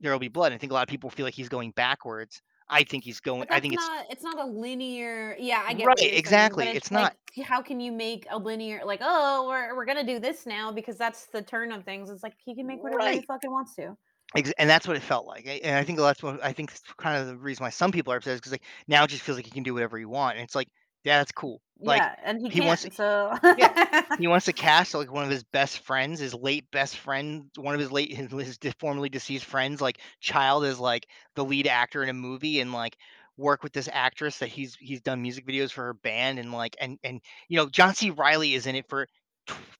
There 0.00 0.12
Will 0.12 0.18
Be 0.18 0.28
Blood, 0.28 0.52
I 0.52 0.58
think 0.58 0.72
a 0.72 0.74
lot 0.74 0.82
of 0.82 0.88
people 0.88 1.10
feel 1.10 1.24
like 1.26 1.34
he's 1.34 1.48
going 1.48 1.72
backwards. 1.72 2.42
I 2.70 2.84
think 2.84 3.04
he's 3.04 3.20
going 3.20 3.46
I 3.50 3.60
think 3.60 3.74
it's 3.74 3.88
not 3.88 4.06
it's 4.10 4.22
not 4.22 4.38
a 4.38 4.44
linear 4.44 5.36
yeah, 5.38 5.64
I 5.66 5.72
get 5.72 5.86
Right, 5.86 5.96
what 5.96 6.00
you're 6.00 6.08
saying, 6.10 6.18
exactly, 6.18 6.64
it's 6.66 6.76
it's 6.76 6.90
like, 6.92 7.02
not 7.02 7.46
how 7.46 7.62
can 7.62 7.80
you 7.80 7.92
make 7.92 8.26
a 8.30 8.38
linear 8.38 8.82
like, 8.84 9.00
"Oh, 9.02 9.48
we're 9.48 9.74
we're 9.74 9.86
gonna 9.86 10.04
do 10.04 10.18
this 10.18 10.46
now 10.46 10.70
because 10.72 10.98
that's 10.98 11.26
the 11.26 11.42
turn 11.42 11.72
of 11.72 11.84
things." 11.84 12.10
It's 12.10 12.22
like, 12.22 12.34
he 12.44 12.54
can 12.54 12.66
make 12.66 12.82
whatever 12.82 13.10
he 13.10 13.22
fucking 13.22 13.50
wants 13.50 13.74
to. 13.76 13.96
Ex 14.36 14.52
and 14.58 14.68
that's 14.68 14.86
what 14.86 14.96
it 14.96 15.00
felt 15.02 15.26
like, 15.26 15.46
and 15.46 15.74
I 15.76 15.84
think 15.84 15.98
that's 15.98 16.22
what 16.22 16.42
I 16.44 16.52
think 16.52 16.72
kind 16.98 17.16
of 17.20 17.26
the 17.28 17.36
reason 17.38 17.64
why 17.64 17.70
some 17.70 17.90
people 17.92 18.12
are 18.12 18.16
upset 18.18 18.34
is 18.34 18.40
'cause, 18.40 18.52
like, 18.52 18.64
now 18.86 19.04
it 19.04 19.08
just 19.08 19.22
feels 19.22 19.38
like 19.38 19.46
he 19.46 19.50
can 19.50 19.62
do 19.62 19.72
whatever 19.72 19.98
you 19.98 20.08
want, 20.08 20.36
and 20.36 20.44
it's 20.44 20.54
like, 20.54 20.68
"Yeah, 21.02 21.18
that's 21.18 21.32
cool." 21.32 21.62
Like, 21.84 22.04
Yeah, 22.04 22.14
and 22.22 22.40
he 22.40 22.50
he 22.50 22.60
wants 22.60 22.82
to 22.82 22.90
so 22.90 23.30
Yeah. 23.56 23.68
He 24.18 24.26
wants 24.28 24.46
to 24.46 24.52
cast, 24.54 24.94
like, 24.94 25.12
one 25.12 25.24
of 25.24 25.30
his 25.30 25.44
best 25.44 25.80
friends, 25.80 26.20
his 26.20 26.34
late 26.34 26.70
best 26.72 26.98
friend, 26.98 27.50
one 27.56 27.74
of 27.74 27.80
his 27.80 27.92
late 27.92 28.12
his 28.14 28.58
his 28.62 28.74
formerly 28.80 29.08
deceased 29.10 29.44
friends, 29.46 29.80
like, 29.82 30.00
child 30.20 30.64
is, 30.64 30.78
like, 30.80 31.08
the 31.36 31.44
lead 31.44 31.66
actor 31.68 32.02
in 32.02 32.08
a 32.10 32.14
movie 32.14 32.60
and, 32.60 32.72
like, 32.72 32.96
work 33.38 33.62
with 33.64 33.72
this 33.74 33.88
actress 33.92 34.38
that 34.40 34.48
he's 34.50 34.76
he's 34.76 35.02
done 35.02 35.22
music 35.22 35.46
videos 35.46 35.72
for 35.72 35.84
her 35.84 35.94
band 35.94 36.38
and, 36.40 36.52
like 36.52 36.76
and 36.80 36.98
and, 37.04 37.22
you 37.48 37.56
know, 37.58 37.68
John 37.70 37.94
C. 37.94 38.10
Reilly 38.10 38.54
is 38.54 38.66
in 38.66 38.76
it 38.76 38.86
for 38.88 39.08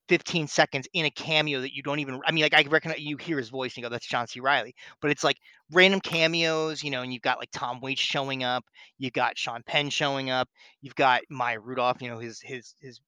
15 0.07 0.47
seconds 0.47 0.87
in 0.93 1.05
a 1.05 1.11
cameo 1.11 1.61
that 1.61 1.73
you 1.75 1.83
don't 1.83 1.99
even 1.99 2.19
I 2.25 2.31
mean, 2.31 2.43
like, 2.43 2.53
I 2.53 2.63
recognize 2.63 2.99
you 2.99 3.17
hear 3.17 3.37
his 3.37 3.49
voice 3.49 3.73
and 3.73 3.77
you 3.77 3.83
go, 3.83 3.89
"That's 3.89 4.07
John 4.07 4.27
C. 4.27 4.39
Reilly." 4.39 4.75
But 5.01 5.11
it's, 5.11 5.23
like, 5.23 5.37
random 5.71 6.01
cameos, 6.01 6.83
you 6.83 6.91
know, 6.91 7.01
and 7.03 7.13
you've 7.13 7.21
got, 7.21 7.39
like, 7.39 7.51
Tom 7.51 7.79
Waits 7.81 8.01
showing 8.01 8.43
up, 8.43 8.65
you've 8.97 9.13
got 9.13 9.37
Sean 9.37 9.63
Penn 9.63 9.89
showing 9.89 10.29
up, 10.31 10.49
you've 10.81 10.95
got 10.95 11.21
Maya 11.29 11.59
Rudolph, 11.59 12.01
you 12.01 12.09
know, 12.09 12.19
his 12.19 12.41
his 12.41 12.75
his, 12.81 13.01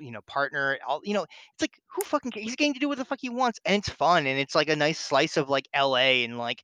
you 0.00 0.10
know, 0.12 0.22
partner, 0.22 0.78
all 0.86 1.00
you 1.04 1.14
know, 1.14 1.24
it's 1.24 1.62
like, 1.62 1.78
who 1.94 2.02
fucking 2.04 2.32
ca 2.32 2.40
he's 2.42 2.56
getting 2.56 2.74
to 2.74 2.80
do 2.80 2.88
what 2.88 2.98
the 2.98 3.04
fuck 3.04 3.20
he 3.22 3.30
wants, 3.30 3.60
and 3.64 3.76
it's 3.76 3.88
fun, 3.90 4.26
and 4.26 4.38
it's, 4.40 4.54
like, 4.54 4.68
a 4.68 4.76
nice 4.76 4.98
slice 5.00 5.36
of, 5.38 5.48
like, 5.50 5.68
LA, 5.74 6.24
and, 6.24 6.38
like, 6.38 6.62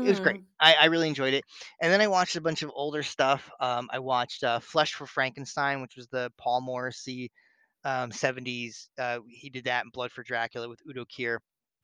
it 0.00 0.08
was 0.08 0.20
great. 0.20 0.40
Mhm. 0.40 0.48
I 0.60 0.74
I 0.74 0.84
really 0.86 1.08
enjoyed 1.08 1.34
it, 1.34 1.44
and 1.82 1.92
then 1.92 2.00
I 2.00 2.08
watched 2.08 2.36
a 2.36 2.40
bunch 2.40 2.62
of 2.62 2.70
older 2.74 3.02
stuff, 3.02 3.50
um, 3.60 3.88
I 3.92 3.98
watched, 4.00 4.44
uh, 4.44 4.60
Flesh 4.60 4.94
for 4.94 5.06
Frankenstein, 5.06 5.82
which 5.82 5.96
was 5.96 6.08
the 6.08 6.32
Paul 6.38 6.60
Morrissey, 6.62 7.32
um, 7.84 8.12
'70s, 8.12 8.90
uh, 8.98 9.20
he 9.28 9.50
did 9.50 9.64
that 9.64 9.84
in 9.84 9.90
Blood 9.90 10.12
for 10.12 10.22
Dracula 10.24 10.68
with 10.68 10.80
Udo 10.88 11.04
Kier 11.06 11.38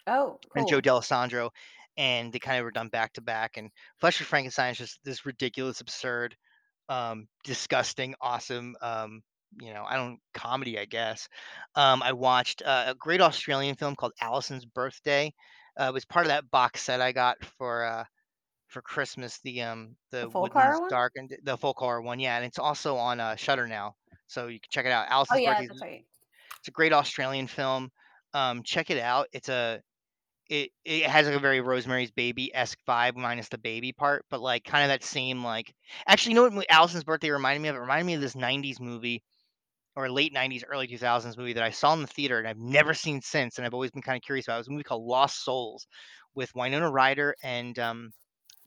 Oh, 0.07 0.40
and 0.57 0.66
Joe 0.66 0.80
cool. 0.80 0.80
Dallesandro, 0.80 1.50
and 1.96 2.33
they 2.33 2.38
kinda 2.38 2.62
were 2.62 2.70
done 2.70 2.88
back 2.88 3.12
to 3.14 3.20
back, 3.20 3.57
and 3.57 3.70
Flesh 3.98 4.18
for 4.18 4.24
Frankenstein 4.24 4.72
is 4.72 4.78
just 4.78 5.00
this 5.04 5.26
ridiculous, 5.26 5.80
absurd, 5.80 6.37
um, 6.88 7.28
disgusting, 7.44 8.14
awesome, 8.20 8.76
um, 8.80 9.22
you 9.61 9.72
know, 9.74 9.85
I 9.85 9.96
don't 9.96 10.20
comedy, 10.35 10.78
I 10.78 10.85
guess. 10.87 11.28
Um, 11.76 12.02
I 12.02 12.12
watched, 12.12 12.62
uh, 12.62 12.87
a 12.88 12.94
great 12.96 13.20
Australian 13.20 13.76
film 13.76 13.96
called 13.96 14.12
Alison's 14.20 14.66
Birthday, 14.66 15.33
uh, 15.80 15.87
it 15.87 15.94
was 15.94 16.04
part 16.04 16.26
of 16.26 16.30
that 16.30 16.50
box 16.50 16.83
set 16.83 17.00
I 17.00 17.12
got 17.12 17.44
for, 17.44 17.85
uh, 17.85 18.04
for 18.68 18.83
Christmas, 18.83 19.40
the, 19.40 19.62
um, 19.62 19.96
The 20.18 20.26
the 20.26 20.28
full 20.28 20.48
car 20.48 20.76
Woodlands 20.76 20.80
one? 20.80 20.90
Darkened 20.90 21.37
the 21.44 21.59
full 21.59 21.74
color 21.74 22.02
one, 22.02 22.20
yeah, 22.20 22.37
and 22.37 22.44
it's 22.46 22.59
also 22.61 22.96
on, 22.96 23.20
uh, 23.20 23.37
Shudder 23.37 23.66
now, 23.68 23.96
so 24.28 24.48
you 24.48 24.60
can 24.60 24.68
check 24.70 24.87
it 24.87 24.92
out. 24.92 25.08
Oh, 25.30 25.37
yeah, 25.38 25.62
Birthday 25.64 25.68
that's 25.68 25.80
right. 25.80 26.06
it's 26.60 26.68
a 26.68 26.72
great 26.72 26.92
Australian 26.94 27.46
film, 27.48 27.90
um, 28.34 28.62
check 28.64 28.90
it 28.90 28.98
out, 28.98 29.28
it's 29.32 29.48
a 29.50 29.82
it 30.50 30.70
it 30.84 31.06
has, 31.10 31.26
like, 31.28 31.37
a 31.37 31.40
very 31.40 31.60
Rosemary's 31.62 32.12
Baby-esque 32.12 32.78
vibe 32.88 33.16
minus 33.16 33.48
the 33.50 33.58
baby 33.58 33.92
part, 33.92 34.26
but, 34.30 34.40
like, 34.42 34.64
kinda 34.64 34.88
that 34.88 35.04
same, 35.04 35.44
like 35.44 35.74
actually, 36.08 36.32
you 36.32 36.37
know 36.37 36.44
what 36.44 36.54
mo 36.54 36.62
Alison's 36.70 37.04
Birthday 37.04 37.30
reminded 37.30 37.62
me 37.62 37.68
of? 37.70 37.76
It 37.76 37.80
reminded 37.80 38.06
me 38.06 38.14
of 38.14 38.20
this 38.22 38.37
'90s 38.37 38.80
movie, 38.80 39.22
or 39.96 40.10
late 40.10 40.32
'90s, 40.34 40.64
early 40.68 40.87
2000s 40.88 41.38
movie 41.38 41.54
that 41.54 41.64
I 41.64 41.70
saw 41.70 41.94
in 41.94 42.02
the 42.02 42.06
theater 42.08 42.38
and 42.40 42.48
I've 42.48 42.58
never 42.58 42.94
seen 42.94 43.22
since, 43.22 43.58
and 43.58 43.66
I've 43.66 43.74
always 43.74 43.90
been 43.92 44.02
kinda 44.02 44.20
curious 44.20 44.46
about. 44.48 44.56
It 44.56 44.60
was 44.60 44.68
a 44.68 44.72
movie 44.72 44.84
called 44.84 45.04
Lost 45.04 45.44
Souls 45.44 45.87
with 46.34 46.54
Winona 46.56 46.90
Ryder 46.90 47.37
and, 47.44 47.78
um 47.80 48.12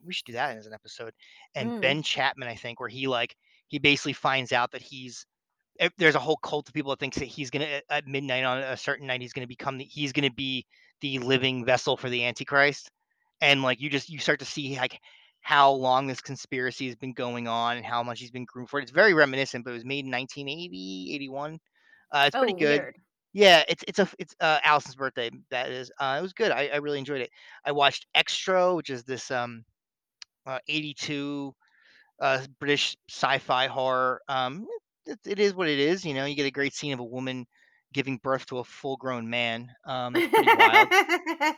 we 0.06 0.13
should 0.13 0.26
do 0.28 0.34
that 0.34 0.58
as 0.58 0.67
an 0.67 0.74
episode, 0.74 1.13
and 1.56 1.74
Mm. 1.76 1.82
Ben 1.82 2.04
Chapman, 2.04 2.48
I 2.50 2.56
think, 2.56 2.80
where 2.82 2.89
he, 2.89 3.08
like 3.08 3.36
he 3.70 3.80
basically 3.80 4.13
finds 4.13 4.52
out 4.54 4.72
that 4.72 4.82
he's 4.84 5.26
eh, 5.80 5.90
there's 5.98 6.16
a 6.16 6.20
whole 6.20 6.38
cult 6.38 6.68
of 6.68 6.74
people 6.74 6.92
that 6.92 7.00
thinks 7.00 7.18
that 7.18 7.26
he's 7.26 7.50
gonna 7.50 7.66
at 7.66 7.84
at 7.90 8.08
midnight 8.08 8.44
on 8.44 8.60
a 8.60 8.78
certain 8.78 9.08
night, 9.08 9.22
he's 9.22 9.34
gonna 9.34 9.48
become 9.48 9.78
the 9.78 9.86
he's 9.86 10.12
gonna 10.13 10.32
be 10.32 10.66
the 11.02 11.20
living 11.20 11.66
vessel 11.66 11.98
for 11.98 12.10
the 12.10 12.26
Antichrist, 12.26 12.92
and, 13.42 13.62
like, 13.63 13.80
you 13.82 13.90
just 13.90 14.10
you 14.10 14.20
start 14.20 14.40
to 14.40 14.46
see, 14.46 14.76
like, 14.78 15.00
how 15.42 15.72
long 15.72 16.08
this 16.08 16.22
conspiracy 16.22 16.88
has 16.88 16.96
been 16.96 17.13
going 17.13 17.48
on 17.48 17.78
and 17.78 17.86
how 17.86 18.04
much 18.04 18.20
he's 18.20 18.32
been 18.32 18.46
groomed 18.46 18.70
for 18.70 18.80
it. 18.80 18.84
It's 18.84 18.92
very 18.92 19.13
reminiscent, 19.13 19.63
but 19.66 19.72
it 19.72 19.76
was 19.76 19.86
made 19.86 20.06
in 20.06 20.12
1980, 20.12 21.12
'81. 21.16 21.60
Uh, 22.12 22.26
it's 22.28 22.36
pretty 22.36 22.54
Oh, 22.54 22.56
good. 22.56 22.86
weird. 22.86 22.96
Yeah, 23.34 23.63
it's 23.70 23.84
it's 23.88 24.00
a 24.00 24.10
it's, 24.20 24.36
uh, 24.42 24.60
Alison's 24.63 24.96
Birthday, 24.96 25.30
that 25.52 25.70
is, 25.72 25.92
uh, 26.00 26.18
it 26.20 26.22
was 26.24 26.34
good, 26.34 26.52
I 26.52 26.68
I 26.70 26.78
really 26.78 27.00
enjoyed 27.00 27.22
it. 27.22 27.30
I 27.66 27.72
watched 27.74 28.08
Xtro, 28.16 28.76
which 28.76 28.90
is 28.90 29.04
this, 29.04 29.30
um, 29.32 29.63
uh, 30.48 30.60
'82, 30.70 31.56
uh, 32.22 32.46
British 32.60 32.98
sci-fi 33.10 33.68
horror, 33.68 34.22
um, 34.30 34.68
it 35.08 35.20
it 35.26 35.39
is 35.39 35.54
what 35.56 35.70
it 35.70 35.80
is, 35.80 36.06
you 36.06 36.13
know, 36.13 36.26
you 36.26 36.36
get 36.36 36.46
a 36.46 36.52
great 36.52 36.74
scene 36.74 36.93
of 36.93 37.00
a 37.00 37.04
woman 37.04 37.46
giving 37.93 38.17
birth 38.17 38.46
to 38.48 38.60
a 38.60 38.63
full-grown 38.63 39.30
man, 39.30 39.70
um. 39.86 40.15
Uh, 40.15 40.26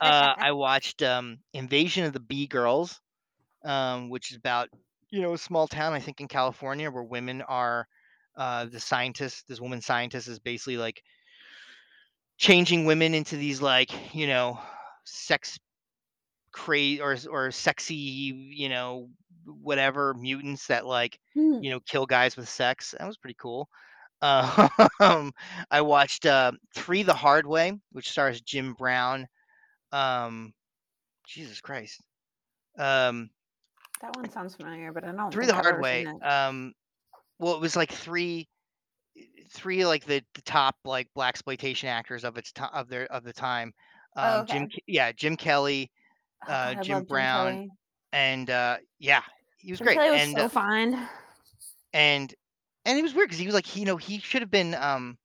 I 0.00 0.52
watched, 0.52 1.02
um, 1.02 1.38
Invasion 1.52 2.04
of 2.04 2.12
the 2.12 2.20
Bee 2.20 2.46
Girls, 2.46 3.00
um, 3.64 4.10
which 4.10 4.30
is 4.30 4.36
about, 4.36 4.68
you 5.10 5.22
know, 5.22 5.34
a 5.34 5.38
small 5.38 5.68
town, 5.68 5.92
I 5.92 6.00
think, 6.00 6.20
in 6.20 6.28
California 6.28 6.90
where 6.90 7.02
women 7.04 7.42
are, 7.42 7.86
uh, 8.36 8.66
the 8.66 8.80
scientist 8.80 9.46
this 9.48 9.60
woman 9.60 9.80
scientist 9.82 10.28
is 10.28 10.38
basically, 10.40 10.76
like 10.78 11.02
changing 12.38 12.84
women 12.86 13.14
into 13.14 13.36
these, 13.36 13.60
like, 13.60 14.14
you 14.14 14.26
know, 14.26 14.58
sex 15.04 15.58
cra 16.52 16.98
or 17.00 17.16
or 17.30 17.50
sexy, 17.50 17.94
you 17.94 18.68
know, 18.68 19.10
whatever 19.46 20.14
mutants 20.14 20.66
that, 20.68 20.86
like, 20.86 21.18
Hmm. 21.34 21.60
you 21.60 21.70
know, 21.70 21.80
kill 21.80 22.06
guys 22.06 22.36
with 22.36 22.48
sex. 22.48 22.94
That 22.98 23.06
was 23.06 23.18
pretty 23.18 23.36
cool. 23.40 23.68
Um, 25.00 25.32
I 25.70 25.80
watched, 25.82 26.26
uh, 26.26 26.52
Three: 26.74 27.02
The 27.02 27.14
Hard 27.14 27.46
Way, 27.46 27.72
which 27.92 28.10
stars 28.10 28.40
Jim 28.42 28.74
Brown, 28.74 29.26
um 29.92 30.52
Jesus 31.26 31.60
Christ. 31.60 32.00
Um 32.78 33.30
That 34.00 34.16
one 34.16 34.30
sounds 34.30 34.54
familiar, 34.54 34.92
but 34.92 35.04
I 35.04 35.12
don't 35.12 35.30
Three: 35.30 35.46
The 35.46 35.54
I've 35.54 35.62
Hard 35.62 35.78
Way, 35.78 36.08
um 36.22 36.72
well, 37.38 37.54
it 37.54 37.60
was, 37.60 37.76
like, 37.76 37.92
3 37.92 38.48
eh, 39.18 39.22
3, 39.50 39.84
like, 39.86 40.04
the 40.06 40.22
the 40.34 40.42
top, 40.42 40.76
like, 40.84 41.08
black 41.14 41.30
exploitation 41.34 41.88
actors 41.88 42.24
of 42.24 42.36
its 42.38 42.52
ti 42.52 42.64
of 42.72 42.88
their 42.88 43.06
of 43.12 43.24
the 43.24 43.32
time. 43.32 43.72
Oh, 44.22 44.38
Um, 44.38 44.44
Jim 44.44 44.66
okay. 44.66 44.68
K 44.68 44.80
yeah, 44.86 45.12
Jim 45.12 45.36
Kelly, 45.36 45.90
Oh 46.46 46.74
uh, 46.74 46.74
Jim 46.74 47.02
Jim 47.04 47.04
Brown, 47.04 47.26
Kelly. 47.26 47.70
And, 48.12 48.50
uh 48.50 48.78
yeah, 48.98 49.22
he 49.58 49.70
was 49.72 49.80
great, 49.80 50.02
was 50.10 50.22
and, 50.22 50.36
so 50.36 50.48
fine. 50.48 51.08
and 51.92 52.34
and 52.86 52.98
it 52.98 53.02
was 53.02 53.14
weird 53.14 53.28
because 53.28 53.38
he 53.38 53.46
was, 53.46 53.54
like, 53.54 53.76
you 53.76 53.84
know, 53.84 53.96
he 53.96 54.18
should 54.20 54.42
have 54.42 54.50
been, 54.50 54.74
um 54.74 55.18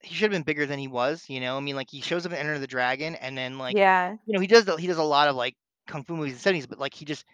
he 0.00 0.14
should 0.14 0.30
have 0.30 0.36
been 0.36 0.42
bigger 0.44 0.66
than 0.66 0.78
he 0.78 0.88
was, 0.88 1.28
you 1.28 1.40
know? 1.40 1.56
I 1.56 1.60
mean, 1.60 1.74
like, 1.76 1.90
he 1.90 2.00
shows 2.00 2.24
up 2.24 2.32
in 2.32 2.38
Enter 2.38 2.58
the 2.58 2.66
Dragon, 2.66 3.14
and 3.16 3.36
then, 3.36 3.58
like, 3.58 3.76
Yeah. 3.76 4.16
you 4.26 4.32
know, 4.34 4.40
he 4.40 4.46
does 4.46 4.64
the 4.64 4.76
he 4.76 4.86
does 4.86 4.98
a 4.98 5.02
lot 5.02 5.28
of, 5.28 5.36
like, 5.36 5.56
kung 5.86 6.04
fu 6.04 6.16
movies 6.16 6.32
in 6.32 6.36
the 6.36 6.40
'70s, 6.42 6.66
but, 6.66 6.78
like, 6.78 6.94
he 6.94 7.04
just 7.04 7.24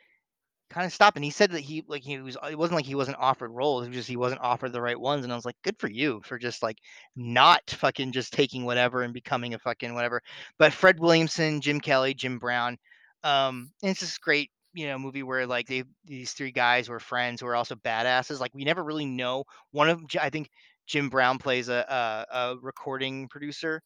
kinda 0.72 0.90
stopped, 0.90 1.16
and 1.16 1.24
he 1.24 1.30
said 1.32 1.52
that 1.52 1.60
he 1.60 1.84
like, 1.88 2.02
he 2.02 2.18
was 2.20 2.36
it 2.50 2.58
wasn't 2.58 2.76
like 2.76 2.86
he 2.86 2.94
wasn't 2.96 3.18
offered 3.18 3.50
roles, 3.52 3.84
it 3.86 3.88
was 3.90 3.96
just 3.98 4.08
he 4.08 4.16
wasn't 4.18 4.40
offered 4.42 4.72
the 4.72 4.82
right 4.82 5.00
ones, 5.00 5.24
and 5.24 5.32
I 5.32 5.36
was 5.36 5.44
like, 5.46 5.56
"Good 5.64 5.78
for 5.80 5.90
you 5.90 6.22
for 6.24 6.38
just, 6.38 6.62
like, 6.62 6.78
not 7.16 7.62
fucking 7.70 8.12
just 8.12 8.32
taking 8.34 8.64
whatever 8.66 9.02
and 9.02 9.14
becoming 9.14 9.54
a 9.54 9.60
fucking 9.60 9.94
whatever." 9.94 10.22
But 10.58 10.72
Fred 10.74 11.00
Williamson, 11.00 11.60
Jim 11.62 11.80
Kelly, 11.80 12.14
Jim 12.14 12.38
Brown, 12.40 12.78
um, 13.24 13.72
and 13.82 13.90
it's 13.92 14.00
this 14.00 14.18
great, 14.18 14.50
you 14.74 14.86
know, 14.88 14.98
movie 14.98 15.22
where, 15.24 15.46
like, 15.46 15.66
they 15.68 15.84
these 16.04 16.32
3 16.34 16.52
guys 16.52 16.88
were 16.88 17.00
friends 17.00 17.40
who 17.40 17.46
are 17.48 17.56
also 17.56 17.76
badasses, 17.76 18.40
like, 18.40 18.54
we 18.54 18.64
never 18.64 18.84
really 18.84 19.06
know 19.06 19.44
one 19.72 19.88
of 19.90 20.02
I 20.20 20.30
think 20.30 20.50
Jim 20.86 21.10
Brown 21.10 21.38
plays 21.38 21.68
a 21.68 21.84
a 22.30 22.36
a 22.36 22.58
recording 22.62 23.28
producer. 23.28 23.82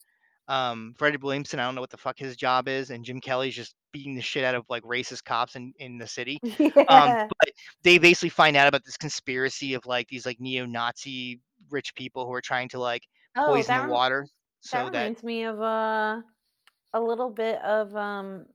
Um, 0.49 0.95
Fred 0.99 1.23
Williamson, 1.23 1.61
I 1.61 1.65
don't 1.67 1.75
know 1.75 1.83
what 1.83 1.91
the 1.91 1.99
fuck 1.99 2.19
his 2.19 2.37
job 2.37 2.69
is, 2.69 2.91
and 2.91 3.05
Jim 3.05 3.21
Kelly's 3.21 3.55
just 3.55 3.75
beating 3.93 4.15
the 4.15 4.23
shit 4.23 4.45
out 4.45 4.55
of, 4.55 4.65
like, 4.71 4.83
racist 4.85 5.25
cops 5.25 5.57
in 5.57 5.73
in 5.79 5.99
the 5.99 6.07
city. 6.07 6.43
Um, 6.89 7.19
but 7.29 7.51
they 7.83 7.99
basically 7.99 8.31
find 8.31 8.57
out 8.57 8.69
about 8.69 8.85
this 8.85 8.97
conspiracy 8.97 9.75
of, 9.75 9.87
like, 9.87 10.09
these, 10.09 10.25
like, 10.27 10.41
neo-Nazi 10.41 11.41
rich 11.71 11.95
people 11.95 12.27
who 12.27 12.33
are 12.33 12.41
trying 12.43 12.69
to, 12.71 12.79
like, 12.79 13.03
Oh, 13.37 13.63
poison 13.63 13.67
that 13.67 13.83
the 13.83 13.85
rem 13.87 13.93
water 13.93 14.27
that 14.73 14.83
so 14.83 14.91
that 14.91 15.13
reminds 15.13 15.23
me 15.23 15.45
of, 15.45 15.61
uh, 15.61 16.23
a 16.93 17.01
little 17.01 17.31
bit 17.31 17.61
of, 17.63 17.95
um, 17.97 18.47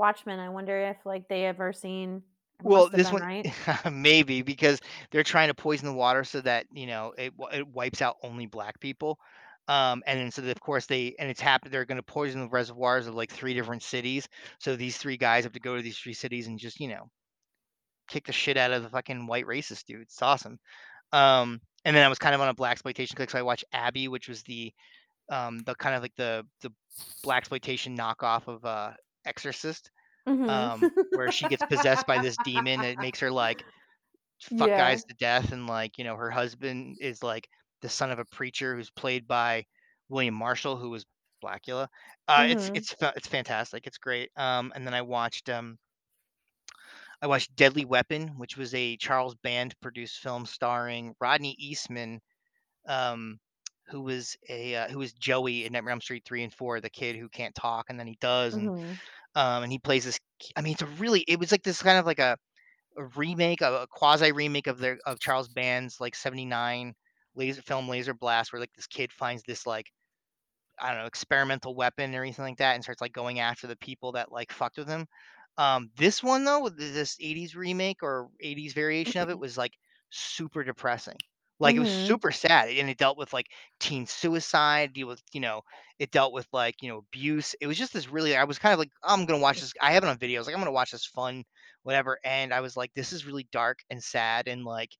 Watchmen. 0.00 0.40
I 0.40 0.50
wonder 0.50 0.78
if, 0.78 0.98
like, 1.06 1.28
they 1.28 1.46
ever 1.46 1.72
seen 1.74 2.24
it 2.64 2.64
Well, 2.64 2.88
must 2.88 2.92
have 2.92 3.02
this 3.02 3.10
been, 3.12 3.12
one 3.12 3.22
right? 3.22 3.46
maybe, 3.92 4.42
because 4.42 4.80
they're 5.10 5.24
trying 5.24 5.48
to 5.48 5.54
poison 5.54 5.86
the 5.88 5.94
water 5.94 6.24
so 6.24 6.40
that, 6.42 6.66
you 6.72 6.86
know, 6.86 7.14
it 7.18 7.36
wi 7.36 7.58
it 7.60 7.68
wipes 7.68 8.02
out 8.02 8.16
only 8.22 8.46
black 8.46 8.80
people. 8.80 9.18
Um, 9.68 10.02
and 10.06 10.18
then 10.20 10.30
so 10.30 10.42
that, 10.42 10.56
of 10.56 10.60
course, 10.60 10.86
they 10.86 11.14
and 11.18 11.30
it's 11.30 11.40
happened 11.40 11.72
they're 11.72 11.84
gonna 11.86 12.02
poison 12.02 12.40
the 12.42 12.48
reservoirs 12.48 13.06
of, 13.06 13.14
like, 13.14 13.32
3 13.32 13.54
different 13.54 13.82
cities, 13.82 14.28
so 14.58 14.76
these 14.76 14.98
3 14.98 15.16
guys 15.16 15.44
have 15.44 15.52
to 15.54 15.60
go 15.60 15.76
to 15.76 15.82
these 15.82 15.98
3 15.98 16.14
cities 16.14 16.48
and 16.48 16.58
just, 16.58 16.80
you 16.80 16.88
know 16.88 17.10
kick 18.08 18.26
the 18.26 18.32
shit 18.32 18.56
out 18.56 18.72
of 18.72 18.82
the 18.82 18.88
fucking 18.90 19.26
white 19.26 19.46
racist 19.46 19.84
dudes, 19.86 20.12
it's 20.12 20.22
awesome. 20.22 20.58
Um, 21.12 21.60
and 21.84 21.96
then 21.96 22.04
I 22.04 22.08
was 22.08 22.18
kind 22.18 22.34
of 22.34 22.40
on 22.40 22.48
a 22.48 22.54
blaxploitation 22.54 23.16
kick, 23.16 23.30
so 23.30 23.38
I 23.38 23.42
watched 23.42 23.64
Abby, 23.72 24.08
which 24.08 24.28
was 24.28 24.42
the, 24.44 24.72
um, 25.30 25.60
the 25.60 25.74
kind 25.76 25.96
of, 25.96 26.02
like, 26.02 26.16
the 26.16 26.46
the 26.62 26.72
black 27.24 27.38
exploitation 27.40 27.96
knockoff 27.96 28.48
of, 28.48 28.64
uh, 28.64 28.92
Exorcist. 29.24 29.90
Mhm. 30.26 30.70
um, 30.70 30.90
where 31.14 31.30
she 31.30 31.48
gets 31.48 31.62
possessed 31.64 32.06
by 32.06 32.18
this 32.20 32.38
demon, 32.38 32.82
it 32.84 32.98
makes 33.00 33.20
her, 33.20 33.30
like, 33.30 33.64
fuck 34.40 34.74
Yeah. 34.74 34.74
guys 34.74 35.04
to 35.04 35.14
death, 35.16 35.52
and, 35.52 35.66
like, 35.68 35.98
you 35.98 36.04
know, 36.04 36.16
her 36.16 36.30
husband 36.30 36.96
is, 37.00 37.22
like, 37.22 37.48
the 37.82 37.88
son 37.90 38.10
of 38.12 38.18
a 38.20 38.24
preacher 38.26 38.76
who's 38.76 38.90
played 38.90 39.26
by 39.28 39.64
William 40.10 40.34
Marshall, 40.34 40.76
who 40.78 40.90
was 40.90 41.06
Blackula. 41.44 41.88
Uh, 42.28 42.46
it's 42.50 42.70
Mhm. 42.70 42.74
it's 42.74 42.94
fa 42.94 43.12
it's 43.16 43.28
fantastic, 43.28 43.86
it's 43.86 43.98
great, 43.98 44.30
um, 44.36 44.72
and 44.76 44.86
then 44.86 44.94
I 44.94 45.02
watched, 45.02 45.48
um 45.50 45.78
I 47.22 47.26
watched 47.26 47.54
Deadly 47.54 47.84
Weapon, 47.84 48.38
which 48.38 48.56
was 48.56 48.74
a 48.74 48.96
Charles 48.96 49.34
Band 49.34 49.78
produced 49.80 50.18
film 50.20 50.46
starring 50.46 51.14
Rodney 51.20 51.54
Eastman, 51.58 52.20
um, 52.88 53.40
who 53.90 54.02
was 54.02 54.36
a, 54.48 54.74
uh, 54.76 54.88
who 54.88 54.98
was 54.98 55.12
Joey 55.14 55.64
in 55.66 55.72
Nightmare 55.72 55.92
on 55.94 56.00
Street 56.00 56.24
3 56.26 56.44
and 56.44 56.54
4, 56.54 56.80
the 56.80 56.90
kid 56.90 57.16
who 57.16 57.28
can't 57.28 57.54
talk, 57.54 57.86
and 57.90 57.98
then 58.00 58.06
he 58.06 58.16
does, 58.20 58.56
and, 58.56 58.70
Mhm. 58.70 59.00
um, 59.36 59.62
and 59.64 59.72
he 59.72 59.78
plays 59.78 60.04
this 60.04 60.20
I 60.56 60.62
mean, 60.62 60.74
it's 60.74 60.82
a 60.82 60.86
really 60.86 61.22
it 61.28 61.38
was 61.40 61.52
like 61.52 61.62
this 61.64 61.82
kind 61.82 61.98
of 61.98 62.06
like 62.06 62.18
a 62.20 62.36
a 62.98 63.04
remake, 63.16 63.60
a 63.62 63.82
a 63.82 63.86
quasi 63.88 64.32
remake 64.32 64.66
of 64.68 64.78
their 64.78 64.98
of 65.06 65.20
Charles 65.20 65.48
Band's, 65.48 66.00
like, 66.00 66.14
'79 66.16 66.94
laser 67.34 67.62
film 67.62 67.88
Laser 67.88 68.14
Blast, 68.14 68.52
where, 68.52 68.60
like, 68.60 68.72
this 68.74 68.86
kid 68.88 69.12
finds 69.12 69.42
this, 69.44 69.66
like, 69.66 69.90
I 70.80 70.90
don't 70.92 71.00
know, 71.02 71.06
experimental 71.06 71.74
weapon 71.76 72.14
or 72.14 72.22
anything 72.22 72.44
like 72.44 72.58
that 72.58 72.74
and 72.74 72.82
starts, 72.84 73.00
like, 73.00 73.12
going 73.12 73.38
after 73.40 73.66
the 73.66 73.76
people 73.76 74.12
that, 74.12 74.32
like, 74.32 74.52
fucked 74.52 74.78
with 74.78 74.88
him. 74.88 75.06
Um, 75.58 75.90
this 75.96 76.22
one, 76.22 76.44
though, 76.44 76.62
with 76.62 76.78
this 76.78 77.16
'80s 77.20 77.54
remake 77.56 78.02
or 78.02 78.30
'80s 78.40 78.72
variation 78.74 79.20
of 79.20 79.30
it 79.30 79.38
was, 79.40 79.58
like, 79.58 79.74
super 80.10 80.64
depressing. 80.64 81.16
Like, 81.60 81.76
it 81.76 81.80
was 81.80 81.90
Mhm. 81.90 81.90
super 81.90 82.32
sad, 82.32 82.70
and 82.70 82.90
it 82.90 82.98
dealt 82.98 83.18
with, 83.18 83.32
like, 83.32 83.46
teen 83.80 84.06
suicide, 84.06 84.92
deal 84.94 85.06
with 85.08 85.22
you 85.32 85.40
know, 85.40 85.62
it 85.98 86.10
dealt 86.10 86.32
with, 86.32 86.48
like, 86.52 86.76
you 86.82 86.88
know, 86.90 86.98
abuse. 86.98 87.54
It 87.60 87.66
was 87.68 87.78
just 87.78 87.92
this 87.92 88.08
really 88.08 88.36
I 88.36 88.44
was 88.44 88.58
kind 88.58 88.72
of 88.72 88.78
like, 88.80 88.90
"I'm 89.04 89.26
gonna 89.26 89.40
watch 89.40 89.60
this" 89.60 89.72
I 89.80 89.92
have 89.92 90.04
it 90.04 90.08
on 90.08 90.18
video, 90.18 90.38
I 90.38 90.40
was 90.40 90.46
like, 90.48 90.56
"I'm 90.56 90.60
gonna 90.62 90.72
watch 90.72 90.92
this 90.92 91.06
fun, 91.06 91.44
whatever," 91.84 92.18
and 92.24 92.52
I 92.54 92.60
was 92.62 92.76
like, 92.76 92.92
"This 92.94 93.12
is 93.12 93.26
really 93.26 93.48
dark 93.52 93.80
and 93.90 94.02
sad 94.02 94.48
and, 94.48 94.64
like 94.64 94.90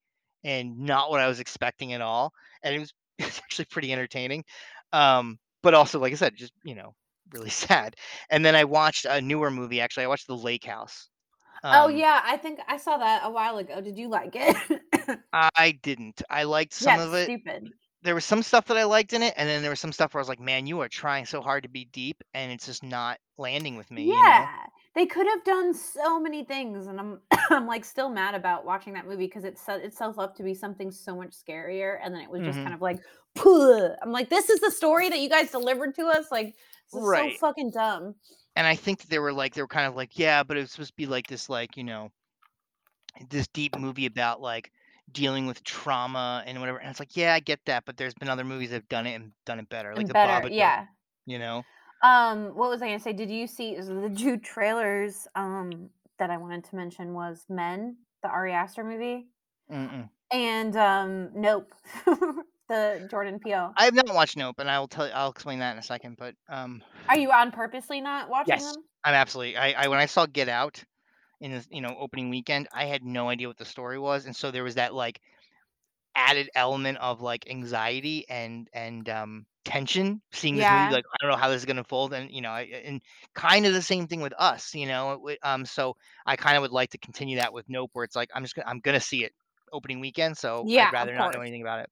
and 0.44 0.78
not 0.78 1.10
what 1.10 1.20
I 1.20 1.28
was 1.28 1.40
expecting 1.40 1.92
at 1.92 2.00
all," 2.00 2.32
and 2.62 2.74
it 2.74 2.78
was 2.80 2.92
it's 3.18 3.38
actually 3.38 3.66
pretty 3.66 3.92
entertaining, 3.92 4.44
um, 4.92 5.38
but 5.62 5.74
also, 5.74 5.98
like 5.98 6.12
I 6.12 6.16
said, 6.16 6.36
just, 6.36 6.52
you 6.64 6.74
know, 6.74 6.94
really 7.32 7.50
sad. 7.50 7.96
And 8.30 8.44
then 8.44 8.54
I 8.56 8.64
watched 8.64 9.04
a 9.06 9.20
newer 9.20 9.50
movie, 9.50 9.80
actually, 9.80 10.04
I 10.04 10.08
watched 10.08 10.26
The 10.26 10.36
Lake 10.36 10.64
House. 10.64 11.08
Oh, 11.72 11.88
Um 11.88 11.88
yeah, 11.88 12.20
I 12.24 12.36
think 12.36 12.60
I 12.66 12.76
saw 12.76 12.98
that 12.98 13.22
a 13.24 13.30
while 13.30 13.58
ago. 13.58 13.80
Did 13.80 13.96
you 13.98 14.08
like 14.08 14.32
it? 14.34 14.56
I 15.32 15.72
didn't. 15.82 16.22
I 16.30 16.44
liked 16.44 16.72
some 16.72 16.96
it's 16.96 16.98
of 16.98 17.14
it. 17.14 17.32
stupid. 17.32 17.72
There 18.02 18.14
was 18.14 18.24
some 18.24 18.42
stuff 18.42 18.66
that 18.66 18.78
I 18.78 18.84
liked 18.84 19.12
in 19.14 19.22
it, 19.22 19.34
and 19.36 19.48
then 19.48 19.62
there 19.62 19.70
was 19.70 19.80
some 19.80 19.92
stuff 19.92 20.14
where 20.14 20.20
I 20.20 20.22
was 20.22 20.28
like, 20.28 20.40
"Man, 20.40 20.66
you 20.66 20.80
are 20.80 20.88
trying 20.90 21.26
so 21.26 21.42
hard 21.42 21.64
to 21.64 21.70
be 21.70 21.84
deep, 21.86 22.22
and 22.34 22.52
it's 22.52 22.66
just 22.66 22.82
not 22.84 23.20
landing 23.38 23.76
with 23.76 23.90
me," 23.90 24.04
you 24.14 24.24
know? 24.24 24.48
Yeah, 24.48 24.66
they 24.94 25.04
could 25.06 25.26
have 25.26 25.44
done 25.44 25.74
so 25.74 26.20
many 26.20 26.44
things, 26.44 26.86
and 26.86 26.98
I'm 27.00 27.20
I'm, 27.50 27.66
like, 27.66 27.84
still 27.84 28.08
mad 28.08 28.34
about 28.34 28.64
watching 28.64 28.94
that 28.94 29.04
movie 29.06 29.26
because 29.26 29.44
it 29.44 29.58
set 29.58 29.80
itself 29.82 30.18
up 30.18 30.36
to 30.36 30.42
be 30.44 30.54
something 30.54 30.90
so 30.92 31.16
much 31.16 31.30
scarier, 31.32 31.98
and 32.02 32.14
then 32.14 32.22
it 32.22 32.30
was 32.30 32.44
just 32.44 32.62
kind 32.62 32.72
Mhm. 32.72 32.74
of 32.74 32.80
like, 32.80 32.98
I'm 33.44 34.12
like, 34.12 34.28
"This 34.30 34.48
is 34.48 34.60
the 34.60 34.70
story 34.70 35.08
that 35.08 35.18
you 35.20 35.28
guys 35.28 35.50
delivered 35.50 35.94
to 35.96 36.06
us? 36.06 36.30
Like, 36.30 36.56
this 36.92 37.02
is 37.04 37.10
so 37.10 37.30
Right. 37.30 37.40
fucking 37.40 37.72
dumb." 37.72 38.14
And 38.56 38.66
I 38.66 38.74
think 38.76 39.02
they 39.04 39.18
were 39.18 39.32
like 39.32 39.54
they 39.54 39.62
were 39.62 39.68
kind 39.68 39.86
of 39.86 39.94
like, 39.96 40.18
"Yeah, 40.18 40.42
but 40.42 40.56
it 40.56 40.60
was 40.60 40.72
supposed 40.72 40.90
to 40.90 40.96
be 40.96 41.06
like 41.06 41.26
this, 41.28 41.48
like, 41.48 41.76
you 41.76 41.84
know" 41.84 42.10
"this 43.28 43.48
deep 43.48 43.74
movie 43.76 44.06
about, 44.06 44.40
like, 44.40 44.72
dealing 45.10 45.46
with 45.46 45.64
trauma 45.64 46.42
and 46.46 46.60
whatever," 46.60 46.78
and 46.78 46.90
it's 46.90 47.00
like, 47.00 47.16
"Yeah, 47.16 47.34
I 47.34 47.40
get 47.40 47.64
that, 47.66 47.84
but 47.84 47.96
there's 47.96 48.14
been 48.14 48.28
other 48.28 48.44
movies 48.44 48.70
that 48.70 48.76
have 48.76 48.88
done 48.88 49.06
it 49.06 49.14
and 49.14 49.32
done 49.44 49.58
it 49.58 49.68
better, 49.68 49.94
like 49.96 50.06
And 50.06 50.08
The 50.08 50.14
better, 50.14 50.44
Babadook," 50.44 50.48
yeah. 50.48 50.86
you 51.26 51.38
know? 51.38 51.64
Um, 52.02 52.54
what 52.54 52.70
was 52.70 52.80
I 52.82 52.86
gonna 52.86 52.98
say? 53.00 53.12
Did 53.12 53.30
you 53.30 53.46
see 53.46 53.74
the 53.76 54.14
2 54.16 54.38
trailers, 54.38 55.28
um, 55.34 55.90
that 56.18 56.30
I 56.30 56.38
wanted 56.38 56.64
to 56.64 56.76
mention 56.76 57.12
was 57.14 57.44
Men, 57.48 57.98
the 58.22 58.28
Ari 58.28 58.52
Aster 58.52 58.84
movie 58.84 59.28
Mm-mm. 59.68 60.10
and, 60.32 60.76
um, 60.76 61.30
Nope, 61.34 61.74
the 62.70 63.06
Jordan 63.11 63.40
Peele. 63.40 63.76
I 63.76 63.85
have 63.85 63.94
not 63.94 64.06
watched 64.14 64.37
Nope, 64.37 64.59
and 64.59 64.70
I 64.70 64.78
will 64.78 64.88
tell 64.88 65.11
I'll 65.12 65.30
explain 65.30 65.61
that 65.61 65.72
in 65.72 65.78
a 65.78 65.83
second, 65.83 66.16
but, 66.16 66.35
um 66.48 66.83
Are 67.09 67.16
you 67.16 67.33
on 67.33 67.50
purposely 67.50 68.00
not 68.00 68.28
watching 68.28 68.62
Yes, 68.62 68.62
them? 68.62 68.85
I'm 69.04 69.14
absolutely 69.14 69.56
I 69.56 69.72
I 69.85 69.88
when 69.88 69.98
I 69.98 70.06
saw 70.06 70.26
Get 70.26 70.48
Out 70.48 70.83
in 71.40 71.52
this, 71.52 71.68
you 71.70 71.83
know, 71.83 71.96
opening 71.98 72.30
weekend, 72.30 72.68
I 72.72 72.87
had 72.87 73.04
no 73.04 73.28
idea 73.30 73.48
what 73.48 73.59
the 73.59 73.66
story 73.66 73.98
was, 73.98 74.26
and 74.26 74.37
so 74.37 74.50
there 74.52 74.64
was 74.64 74.76
that, 74.76 74.94
like, 74.94 75.20
added 76.16 76.50
element 76.54 76.98
of, 76.98 77.20
like, 77.22 77.48
anxiety 77.50 78.28
and 78.30 78.68
and, 78.74 79.09
um, 79.11 79.46
tension 79.64 80.22
seeing 80.33 80.56
this 80.56 80.70
movie, 80.70 80.88
like, 80.90 81.04
I 81.12 81.16
don't 81.20 81.30
know 81.33 81.37
how 81.38 81.48
this 81.50 81.59
is 81.62 81.66
gonna 81.66 81.85
fold, 81.85 82.14
and, 82.14 82.30
you 82.33 82.42
know, 82.42 82.50
I 82.50 82.62
and 82.64 83.02
kinda 83.37 83.72
the 83.72 83.83
same 83.83 84.09
thing 84.09 84.22
with 84.22 84.35
Us, 84.38 84.74
you 84.74 84.87
know? 84.87 85.30
Um, 85.44 85.66
so 85.66 85.96
I 86.26 86.37
kinda 86.37 86.61
would 86.62 86.72
like 86.72 86.90
to 86.92 86.98
continue 86.98 87.38
that 87.38 87.52
with 87.54 87.68
Nope, 87.68 87.90
where 87.94 88.04
it's 88.06 88.16
like, 88.16 88.30
I'm 88.35 88.44
just 88.44 88.54
gonna 88.56 88.68
I'm 88.68 88.80
gonna 88.80 89.00
see 89.00 89.24
it 89.24 89.35
opening 89.72 90.00
weekend, 90.00 90.38
so 90.38 90.68
I'd 90.78 90.90
Yeah, 90.90 91.02
of 91.02 91.11
rather 91.11 91.14
not 91.14 91.33
know 91.33 91.40
course. 91.40 91.42
anything 91.42 91.62
about 91.62 91.80
it. 91.80 91.90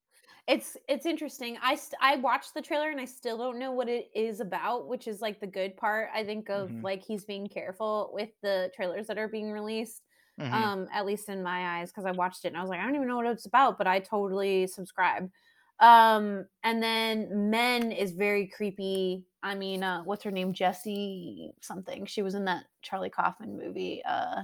It's 0.49 0.75
it's 0.87 1.05
interesting. 1.05 1.59
I 1.61 1.75
st 1.75 1.93
I 2.01 2.15
watched 2.15 2.55
the 2.55 2.61
trailer, 2.63 2.89
and 2.89 2.99
I 2.99 3.05
still 3.05 3.37
don't 3.37 3.59
know 3.59 3.71
what 3.71 3.87
it 3.87 4.09
is 4.15 4.39
about, 4.39 4.87
which 4.87 5.07
is, 5.07 5.21
like, 5.21 5.39
the 5.39 5.47
good 5.47 5.77
part, 5.77 6.09
I 6.13 6.23
think, 6.25 6.49
of, 6.49 6.73
Mhm. 6.73 6.83
like, 6.83 7.03
he's 7.03 7.23
being 7.25 7.47
careful 7.47 8.09
with 8.13 8.31
the 8.41 8.71
trailers 8.75 9.07
that 9.07 9.19
are 9.19 9.27
being 9.27 9.51
released, 9.51 10.01
Mhm. 10.37 10.69
um, 10.71 10.87
at 10.91 11.05
least 11.05 11.29
in 11.29 11.43
my 11.43 11.79
eyes, 11.79 11.91
because 11.91 12.05
I 12.05 12.11
watched 12.13 12.45
it, 12.45 12.49
and 12.49 12.57
I 12.57 12.61
was 12.61 12.69
like, 12.71 12.79
"I 12.79 12.83
don't 12.85 12.95
even 12.95 13.07
know 13.07 13.17
what 13.17 13.27
it's 13.27 13.45
about," 13.45 13.77
but 13.77 13.87
I 13.87 13.99
totally 14.01 14.67
subscribe. 14.67 15.31
Um, 15.79 16.47
and 16.63 16.81
then 16.83 17.51
Men 17.51 17.91
is 17.91 18.13
very 18.13 18.47
creepy. 18.47 19.27
I 19.43 19.55
mean, 19.55 19.83
uh, 19.83 20.03
what's 20.03 20.23
her 20.23 20.31
name? 20.31 20.53
Jessie 20.53 21.53
something. 21.61 22.05
She 22.07 22.23
was 22.23 22.35
in 22.35 22.45
that 22.45 22.65
Charlie 22.81 23.09
Kaufman 23.11 23.57
movie, 23.57 24.03
uh, 24.05 24.43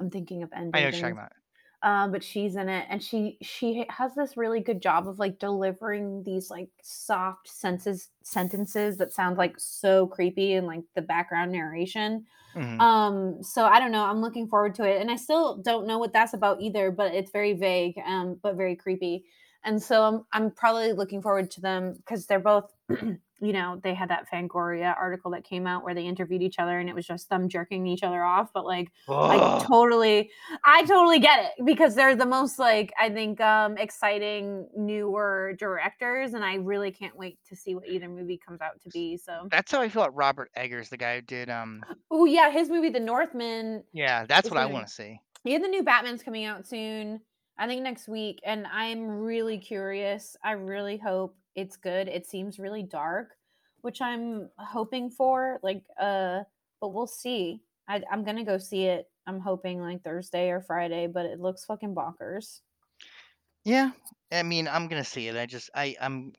I'm 0.00 0.10
thinking 0.10 0.42
of 0.44 0.52
ending. 0.54 0.88
I 0.88 0.90
know 0.90 0.98
you're 0.98 1.14
talking 1.14 1.18
about. 1.18 1.32
Um, 1.84 2.12
but 2.12 2.24
she's 2.24 2.56
in 2.56 2.70
it, 2.70 2.86
and 2.88 3.02
she 3.02 3.38
she 3.42 3.86
has 3.90 4.14
this 4.14 4.36
really 4.38 4.60
good 4.60 4.80
job 4.82 5.06
of, 5.06 5.18
like, 5.18 5.38
delivering 5.38 6.22
these, 6.24 6.50
like, 6.50 6.70
soft 6.82 7.46
senses 7.48 8.10
sentences 8.22 8.96
that 8.98 9.12
sound, 9.12 9.36
like, 9.38 9.60
so 9.60 10.06
creepy 10.08 10.54
in, 10.54 10.66
like, 10.66 10.84
the 10.94 11.02
background 11.02 11.52
narration. 11.52 12.26
Mhm. 12.54 12.84
Um, 12.84 13.42
so 13.42 13.64
I 13.66 13.80
don't 13.80 13.92
know, 13.92 14.04
I'm 14.04 14.20
looking 14.20 14.48
forward 14.48 14.74
to 14.76 14.84
it, 14.84 15.00
and 15.00 15.10
I 15.10 15.16
still 15.16 15.58
don't 15.58 15.86
know 15.86 15.98
what 15.98 16.12
that's 16.12 16.34
about 16.34 16.60
either, 16.60 16.90
but 16.90 17.14
it's 17.14 17.30
very 17.30 17.52
vague, 17.54 17.98
um, 18.04 18.36
but 18.42 18.56
very 18.56 18.76
creepy. 18.76 19.26
And 19.64 19.82
so 19.82 20.02
I'm 20.04 20.26
I'm 20.32 20.50
probably 20.52 20.92
looking 20.92 21.22
forward 21.22 21.50
to 21.52 21.60
them 21.62 21.94
because 21.94 22.26
they're 22.26 22.40
both 22.40 22.72
you 23.40 23.52
know, 23.52 23.80
they 23.82 23.94
had 23.94 24.10
that 24.10 24.28
Fangoria 24.30 24.96
article 24.96 25.30
that 25.32 25.44
came 25.44 25.66
out 25.66 25.84
where 25.84 25.94
they 25.94 26.06
interviewed 26.06 26.42
each 26.42 26.58
other, 26.58 26.78
and 26.78 26.88
it 26.88 26.94
was 26.94 27.06
just 27.06 27.28
them 27.30 27.48
jerking 27.48 27.86
each 27.86 28.02
other 28.02 28.22
off, 28.22 28.52
but, 28.52 28.64
like, 28.64 28.90
I 29.26 29.40
totally 29.58 30.30
I 30.64 30.84
totally 30.84 31.18
get 31.18 31.44
it 31.58 31.64
because 31.64 31.94
they're 31.94 32.16
the 32.16 32.26
most, 32.26 32.58
like, 32.58 32.92
I 32.98 33.10
think, 33.10 33.40
um, 33.40 33.76
exciting 33.78 34.68
newer 34.76 35.54
directors, 35.58 36.34
and 36.34 36.44
I 36.44 36.54
really 36.56 36.90
can't 36.92 37.16
wait 37.16 37.38
to 37.48 37.56
see 37.56 37.74
what 37.74 37.88
either 37.88 38.08
movie 38.08 38.38
comes 38.38 38.60
out 38.60 38.80
to 38.82 38.90
be, 38.90 39.16
so 39.16 39.50
That's 39.50 39.70
how 39.72 39.80
I 39.80 39.88
feel 39.88 40.02
about 40.02 40.14
Robert 40.14 40.50
Eggers, 40.56 40.88
the 40.88 40.96
guy 40.96 41.16
who 41.16 41.22
did, 41.22 41.50
um 41.50 41.86
Ooh, 42.12 42.26
yeah, 42.26 42.50
his 42.50 42.68
movie, 42.70 42.90
The 42.90 43.00
Northman 43.00 43.84
Yeah, 43.92 44.26
that's 44.26 44.50
what 44.50 44.58
I 44.58 44.66
wanna 44.66 44.88
see. 44.88 45.20
yeah, 45.44 45.58
the 45.58 45.68
new 45.68 45.82
Batman's 45.82 46.22
coming 46.22 46.44
out 46.44 46.66
soon, 46.66 47.20
I 47.58 47.66
think 47.66 47.82
next 47.82 48.08
week, 48.08 48.40
and 48.44 48.66
I'm 48.66 49.08
really 49.08 49.58
curious. 49.58 50.36
I 50.42 50.52
really 50.52 50.96
hope 50.98 51.36
it's 51.54 51.76
good. 51.76 52.08
It 52.08 52.26
seems 52.26 52.58
really 52.58 52.82
dark, 52.82 53.36
which 53.82 54.00
I'm 54.00 54.50
hoping 54.58 55.10
for, 55.10 55.60
like, 55.62 55.82
uh, 56.00 56.44
but 56.80 56.88
we'll 56.88 57.06
see. 57.06 57.62
I'd 57.88 58.04
I'm 58.10 58.24
gonna 58.24 58.44
go 58.44 58.58
see 58.58 58.84
it. 58.86 59.10
I'm 59.26 59.40
hoping, 59.40 59.80
like, 59.80 60.02
Thursday 60.02 60.50
or 60.50 60.60
Friday, 60.60 61.06
but 61.06 61.26
it 61.26 61.40
looks 61.40 61.64
fucking 61.64 61.94
bonkers. 61.94 62.60
Yeah, 63.64 63.92
I 64.32 64.42
mean, 64.42 64.68
I'm 64.68 64.88
gonna 64.88 65.04
see 65.04 65.28
it, 65.28 65.36
I 65.36 65.46
just 65.46 65.70
I 65.74 65.96
I'm 66.00 66.32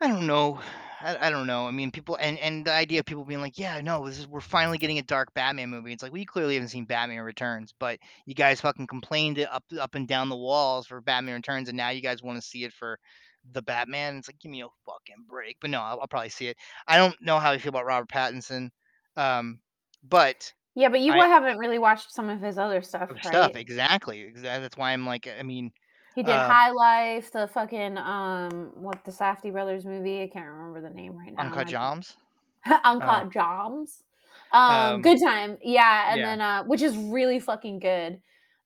I 0.00 0.08
don't 0.08 0.26
know. 0.26 0.60
I 1.00 1.28
I 1.28 1.30
don't 1.30 1.46
know, 1.46 1.66
I 1.66 1.70
mean, 1.70 1.90
people 1.90 2.16
and 2.20 2.38
and 2.38 2.66
the 2.66 2.72
idea 2.72 3.00
of 3.00 3.06
people 3.06 3.24
being 3.24 3.40
like, 3.40 3.58
"Yeah, 3.58 3.80
no, 3.80 4.06
this 4.06 4.18
is 4.18 4.26
we're 4.28 4.40
finally 4.40 4.76
getting 4.78 4.98
a 4.98 5.02
dark 5.02 5.32
Batman 5.34 5.70
movie." 5.70 5.92
It's 5.92 6.02
like, 6.02 6.12
"We 6.12 6.24
clearly 6.26 6.54
haven't 6.54 6.68
seen 6.68 6.84
Batman 6.84 7.20
Returns, 7.22 7.72
but 7.78 7.98
you 8.26 8.34
guys 8.34 8.60
fucking 8.60 8.86
complained 8.86 9.38
it 9.38 9.48
up 9.50 9.64
up 9.78 9.94
and 9.94 10.06
down 10.06 10.28
the 10.28 10.36
walls 10.36 10.86
for 10.86 11.00
Batman 11.00 11.36
Returns, 11.36 11.68
and 11.68 11.76
now 11.76 11.88
you 11.90 12.02
guys 12.02 12.22
wanna 12.22 12.42
see 12.42 12.64
it 12.64 12.72
for 12.74 12.98
the 13.52 13.62
Batman?" 13.62 14.16
It's 14.18 14.28
like, 14.28 14.38
"Give 14.38 14.50
me 14.50 14.62
a 14.62 14.68
fucking 14.86 15.24
break." 15.28 15.56
But 15.60 15.70
no, 15.70 15.80
I'll 15.80 16.00
I'll 16.00 16.08
probably 16.08 16.28
see 16.30 16.48
it. 16.48 16.56
I 16.86 16.96
don't 16.98 17.16
know 17.22 17.38
how 17.38 17.52
I 17.52 17.58
feel 17.58 17.70
about 17.70 17.86
Robert 17.86 18.10
Pattinson, 18.10 18.70
um, 19.16 19.60
but 20.02 20.52
Yeah, 20.74 20.88
but 20.88 21.00
you 21.00 21.12
I 21.12 21.28
haven't 21.28 21.58
really 21.58 21.78
watched 21.78 22.12
some 22.12 22.28
of 22.28 22.40
his 22.40 22.58
other 22.58 22.82
stuff, 22.82 23.10
Other 23.10 23.20
stuff, 23.22 23.54
right? 23.54 23.56
exactly, 23.56 24.32
that's 24.36 24.76
why 24.76 24.92
I'm 24.92 25.04
like, 25.04 25.26
I 25.26 25.42
mean, 25.42 25.72
He 26.14 26.22
did 26.22 26.34
um 26.34 26.40
High 26.40 26.70
Life, 26.70 27.30
the 27.32 27.46
fucking, 27.46 27.96
um, 27.98 28.72
what 28.74 29.04
the 29.04 29.12
Safdie 29.12 29.52
brothers 29.52 29.84
movie, 29.84 30.22
I 30.22 30.28
can't 30.28 30.48
remember 30.48 30.80
the 30.80 30.90
name 30.90 31.16
right 31.16 31.32
now, 31.32 31.42
Uncut? 31.42 31.72
Oh. 32.66 32.80
Uncut 32.84 33.30
Gems? 33.32 34.02
Um, 34.52 34.62
Um 34.62 35.02
Good 35.02 35.20
Time, 35.20 35.58
yeah, 35.62 36.12
and 36.12 36.20
Yeah. 36.20 36.26
then, 36.26 36.40
uh 36.40 36.64
which 36.64 36.82
is 36.82 36.96
really 36.96 37.38
fucking 37.38 37.78
good. 37.78 38.20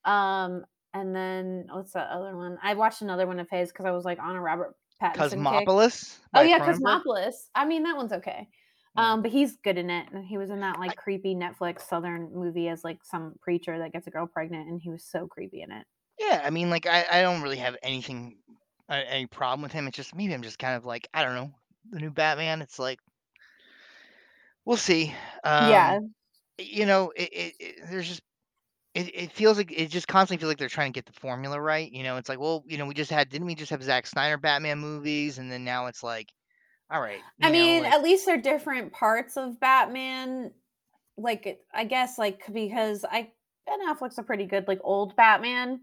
Um, 0.05 0.65
and 0.95 1.15
then 1.15 1.67
what's 1.71 1.93
that 1.93 2.09
other 2.11 2.37
one? 2.37 2.59
I 2.63 2.75
watched 2.75 3.03
another 3.03 3.27
one 3.27 3.41
of 3.41 3.51
his 3.51 3.71
because 3.71 3.85
I 3.85 3.91
was, 3.91 4.05
like, 4.05 4.19
on 4.21 4.37
a 4.37 4.41
Robert 4.41 4.75
Pattinson. 5.03 5.19
Cosmopolis 5.19 6.21
Oh, 6.37 6.43
yeah, 6.43 6.59
Cronenberg? 6.59 6.75
Cosmopolis. 6.75 7.51
I 7.55 7.65
mean, 7.65 7.83
that 7.85 7.97
one's 7.97 8.13
okay. 8.13 8.49
Um, 8.97 9.23
but 9.23 9.33
he's 9.33 9.57
good 9.57 9.77
in 9.77 9.91
it, 9.91 10.07
and 10.13 10.25
he 10.25 10.39
was 10.39 10.51
in 10.51 10.61
that, 10.61 10.79
like, 10.79 10.95
creepy 10.97 11.35
Netflix 11.35 11.83
Southern 11.83 12.33
movie 12.33 12.69
as, 12.69 12.85
like, 12.85 12.99
some 13.05 13.35
preacher 13.41 13.77
that 13.79 13.93
gets 13.93 14.07
a 14.07 14.11
girl 14.11 14.27
pregnant, 14.29 14.69
and 14.69 14.81
he 14.81 14.89
was 14.89 15.05
so 15.05 15.27
creepy 15.27 15.63
in 15.63 15.73
it. 15.73 15.85
Yeah, 16.35 16.43
I 16.45 16.51
mean, 16.51 16.71
like, 16.71 16.87
I 16.87 17.07
I 17.11 17.23
don't 17.23 17.43
really 17.43 17.59
have 17.59 17.77
anything 17.83 18.39
uh, 18.89 19.03
any 19.07 19.27
problem 19.27 19.63
with 19.63 19.73
him, 19.73 19.87
it's 19.89 19.97
just 19.97 20.15
maybe 20.15 20.35
I'm 20.35 20.43
just 20.43 20.59
kind 20.59 20.77
of 20.77 20.85
like, 20.85 21.09
I 21.15 21.25
don't 21.25 21.35
know, 21.35 21.53
the 21.91 22.01
new 22.01 22.11
Batman, 22.11 22.63
it's 22.63 22.79
like 22.79 23.01
we'll 24.65 24.77
see. 24.77 25.15
Yeah. 25.59 25.99
Um, 25.99 26.15
y 26.59 26.65
you 26.67 26.87
know, 26.87 27.13
it 27.17 27.31
it 27.33 27.55
it 27.61 27.77
there's 27.91 28.09
just 28.09 28.23
it 28.95 29.15
it 29.15 29.33
feels 29.33 29.59
like 29.59 29.73
it 29.73 29.89
just 29.91 30.09
constantly 30.09 30.41
feels 30.43 30.51
like 30.51 30.59
they're 30.59 30.69
trying 30.71 30.93
to 30.93 30.99
get 30.99 31.07
the 31.07 31.21
formula 31.21 31.61
right, 31.61 31.91
you 31.93 32.03
know, 32.05 32.17
it's 32.19 32.29
like, 32.31 32.41
well, 32.41 32.65
you 32.69 32.79
know, 32.79 32.87
we 32.87 32.95
just 32.95 33.11
had 33.13 33.29
didn't 33.31 33.47
we 33.49 33.55
just 33.57 33.71
have 33.71 33.83
Zack 33.85 34.07
Snyder 34.09 34.39
Batman 34.39 34.79
movies, 34.81 35.39
and 35.39 35.53
then 35.53 35.65
now 35.65 35.87
it's 35.89 36.03
like, 36.05 36.29
alright, 36.95 37.27
I 37.43 37.51
know, 37.51 37.51
mean, 37.51 37.85
like 37.85 37.95
at 37.95 38.03
least 38.03 38.27
they're 38.27 38.41
different 38.41 38.93
parts 38.93 39.37
of 39.37 39.61
Batman, 39.61 40.53
like, 41.17 41.61
I 41.73 41.85
guess, 41.85 42.19
like, 42.19 42.43
because 42.53 43.05
I 43.05 43.33
Ben 43.67 43.81
Affleck's 43.89 44.19
a 44.19 44.23
pretty 44.23 44.47
good, 44.47 44.69
like, 44.69 44.81
old 44.85 45.17
Batman, 45.17 45.83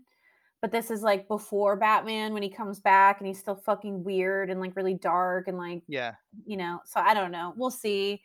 but 0.61 0.71
this 0.71 0.91
is, 0.91 1.01
like, 1.03 1.27
before 1.27 1.75
Batman 1.77 2.33
when 2.33 2.43
he 2.43 2.49
comes 2.49 2.79
back, 2.79 3.19
and 3.19 3.27
he's 3.27 3.39
still 3.39 3.55
fucking 3.55 4.03
weird 4.03 4.49
and, 4.49 4.59
like, 4.61 4.75
really 4.75 4.95
dark 4.95 5.47
and, 5.47 5.57
like, 5.57 5.83
Yeah. 5.87 6.15
you 6.45 6.57
know, 6.57 6.79
so 6.85 6.99
I 7.01 7.13
don't 7.15 7.31
know, 7.31 7.53
we'll 7.57 7.71
see. 7.71 8.23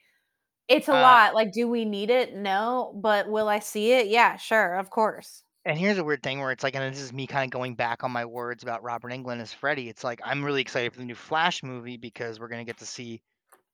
It's 0.68 0.88
a 0.88 0.92
Uh 0.92 0.96
lot, 0.96 1.34
like, 1.34 1.52
do 1.52 1.68
we 1.68 1.84
need 1.86 2.10
it? 2.10 2.34
No, 2.36 2.98
but 3.02 3.30
will 3.30 3.48
I 3.48 3.60
see 3.60 3.92
it? 3.92 4.08
Yeah, 4.08 4.36
sure, 4.36 4.76
of 4.76 4.90
course. 4.90 5.44
And 5.64 5.78
here's 5.78 5.98
a 5.98 6.04
weird 6.04 6.22
thing 6.22 6.38
where 6.38 6.52
it's 6.52 6.62
like 6.62 6.76
and 6.76 6.94
this 6.94 7.00
is 7.02 7.12
me 7.12 7.26
kinda 7.26 7.48
going 7.48 7.74
back 7.74 8.04
on 8.04 8.12
my 8.12 8.24
words 8.24 8.62
about 8.62 8.82
Robert 8.82 9.10
Englund 9.10 9.40
as 9.40 9.52
Freddy, 9.52 9.88
it's 9.88 10.04
like, 10.04 10.20
I'm 10.24 10.44
really 10.44 10.60
excited 10.60 10.92
for 10.92 10.98
the 11.00 11.04
new 11.04 11.14
Flash 11.14 11.62
movie 11.62 11.96
because 11.96 12.38
we're 12.38 12.48
gonna 12.48 12.64
get 12.64 12.78
to 12.78 12.86
see 12.86 13.20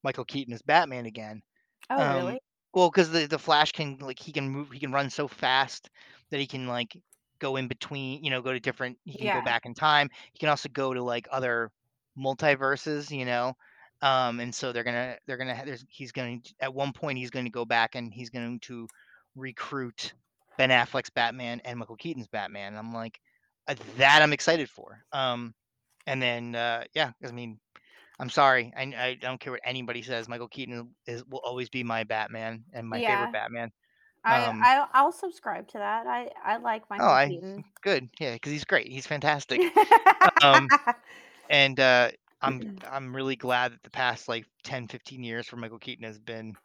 Michael 0.05 0.25
Keaton 0.27 0.55
as 0.55 0.63
Batman 0.63 1.07
again. 1.07 1.43
Oh, 1.91 2.07
Um, 2.07 2.09
really? 2.09 2.41
well, 2.75 2.91
'cause 2.93 3.11
the 3.11 3.27
the 3.27 3.39
Flash 3.41 3.73
can, 3.73 3.99
like 3.99 4.19
he 4.21 4.33
can 4.33 4.49
move 4.51 4.71
he 4.73 4.81
can 4.81 4.93
run 4.93 5.11
so 5.11 5.29
fast 5.29 5.91
that 6.31 6.41
he 6.41 6.47
can, 6.49 6.69
like, 6.69 6.97
go 7.43 7.57
in 7.57 7.69
between 7.69 8.25
you 8.25 8.31
know, 8.31 8.43
go 8.43 8.53
to 8.53 8.61
different 8.61 8.99
he 9.05 9.19
can 9.19 9.31
go 9.31 9.43
back 9.43 9.67
in 9.67 9.75
time, 9.75 10.09
he 10.33 10.39
can 10.39 10.49
also 10.51 10.69
go 10.71 10.95
to, 10.95 11.03
like, 11.03 11.29
other 11.31 11.71
multiverses, 12.19 13.11
you 13.11 13.25
know? 13.27 13.55
Um, 14.03 14.41
and 14.41 14.55
so 14.55 14.73
they're 14.73 14.85
gonna 14.85 15.17
they're 15.27 15.37
gonna 15.39 15.63
there's 15.65 15.85
he's 15.89 16.13
going 16.13 16.43
t 16.43 16.55
at 16.61 16.75
one 16.75 16.93
point, 16.93 17.19
he's 17.19 17.31
gonna 17.31 17.51
go 17.51 17.65
back, 17.65 17.95
and 17.95 18.13
he's 18.13 18.31
going 18.31 18.61
to 18.61 18.89
recruit 19.37 20.15
Ben 20.59 20.71
Affleck's 20.71 21.11
Batman 21.11 21.61
and 21.65 21.79
Michael 21.79 21.97
Keaton's 21.97 22.29
Batman, 22.29 22.69
and 22.75 22.79
I'm 22.79 22.93
like, 22.93 23.21
uh, 23.69 23.77
that 23.99 24.23
I'm 24.23 24.33
excited 24.33 24.69
for. 24.71 25.05
Um, 25.13 25.55
and 26.07 26.21
then, 26.21 26.55
uh, 26.57 26.85
yeah, 26.95 27.13
I 27.27 27.33
mean, 27.33 27.61
I'm 28.19 28.31
sorry, 28.31 28.73
I 28.77 29.17
don't 29.21 29.41
care 29.41 29.53
what 29.53 29.63
anybody 29.65 30.03
says, 30.03 30.29
Michael 30.29 30.49
Keaton 30.49 30.95
is 31.07 31.25
will 31.27 31.41
always 31.45 31.69
be 31.71 31.85
my 31.85 32.05
Batman 32.05 32.65
and 32.73 32.89
my 32.89 33.01
favorite 33.01 33.31
Batman. 33.33 33.71
I 34.25 34.53
Um 34.53 34.71
I'll 34.77 34.89
I'll 34.93 35.13
subscribe 35.13 35.69
to 35.69 35.79
that, 35.79 36.07
I 36.07 36.31
I 36.45 36.57
like 36.59 36.89
Oh, 36.99 37.05
Michael 37.05 37.09
I 37.09 37.33
Keaton. 37.33 37.65
good, 37.83 38.11
yeah, 38.21 38.37
'cause 38.39 38.53
he's 38.53 38.65
great, 38.65 38.89
he's 38.89 39.07
fantastic. 39.07 39.73
Um, 40.43 40.71
and, 41.51 41.81
uh, 41.81 42.13
I'm 42.43 42.63
I'm 42.85 43.15
really 43.17 43.37
glad 43.37 43.73
that 43.73 43.83
the 43.85 43.91
past, 43.91 44.29
like, 44.29 44.47
10, 44.65 44.89
15 44.89 45.25
years 45.25 45.49
for 45.49 45.57
Michael 45.57 45.79
Keaton 45.81 46.05
has 46.07 46.19
been 46.21 46.57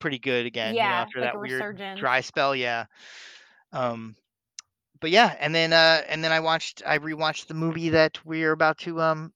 pretty 0.00 0.18
good 0.18 0.46
again, 0.46 0.80
you 0.80 0.88
know, 0.88 0.94
Yeah, 0.94 1.02
after 1.02 1.20
like 1.20 1.32
a 1.34 1.38
that 1.38 1.40
weird 1.40 1.66
resurgence. 1.68 1.92
dry 1.94 2.20
spell, 2.20 2.56
yeah. 2.56 2.86
Um, 3.72 4.16
but 5.00 5.10
yeah, 5.10 5.36
and 5.40 5.54
then, 5.54 5.72
uh, 5.72 6.02
and 6.08 6.24
then 6.24 6.32
I 6.32 6.40
watched 6.40 6.82
I 6.86 6.98
rewatched 6.98 7.46
the 7.48 7.54
movie 7.54 7.90
that 7.90 8.24
we're 8.24 8.52
about 8.52 8.78
to, 8.80 9.00
um, 9.02 9.34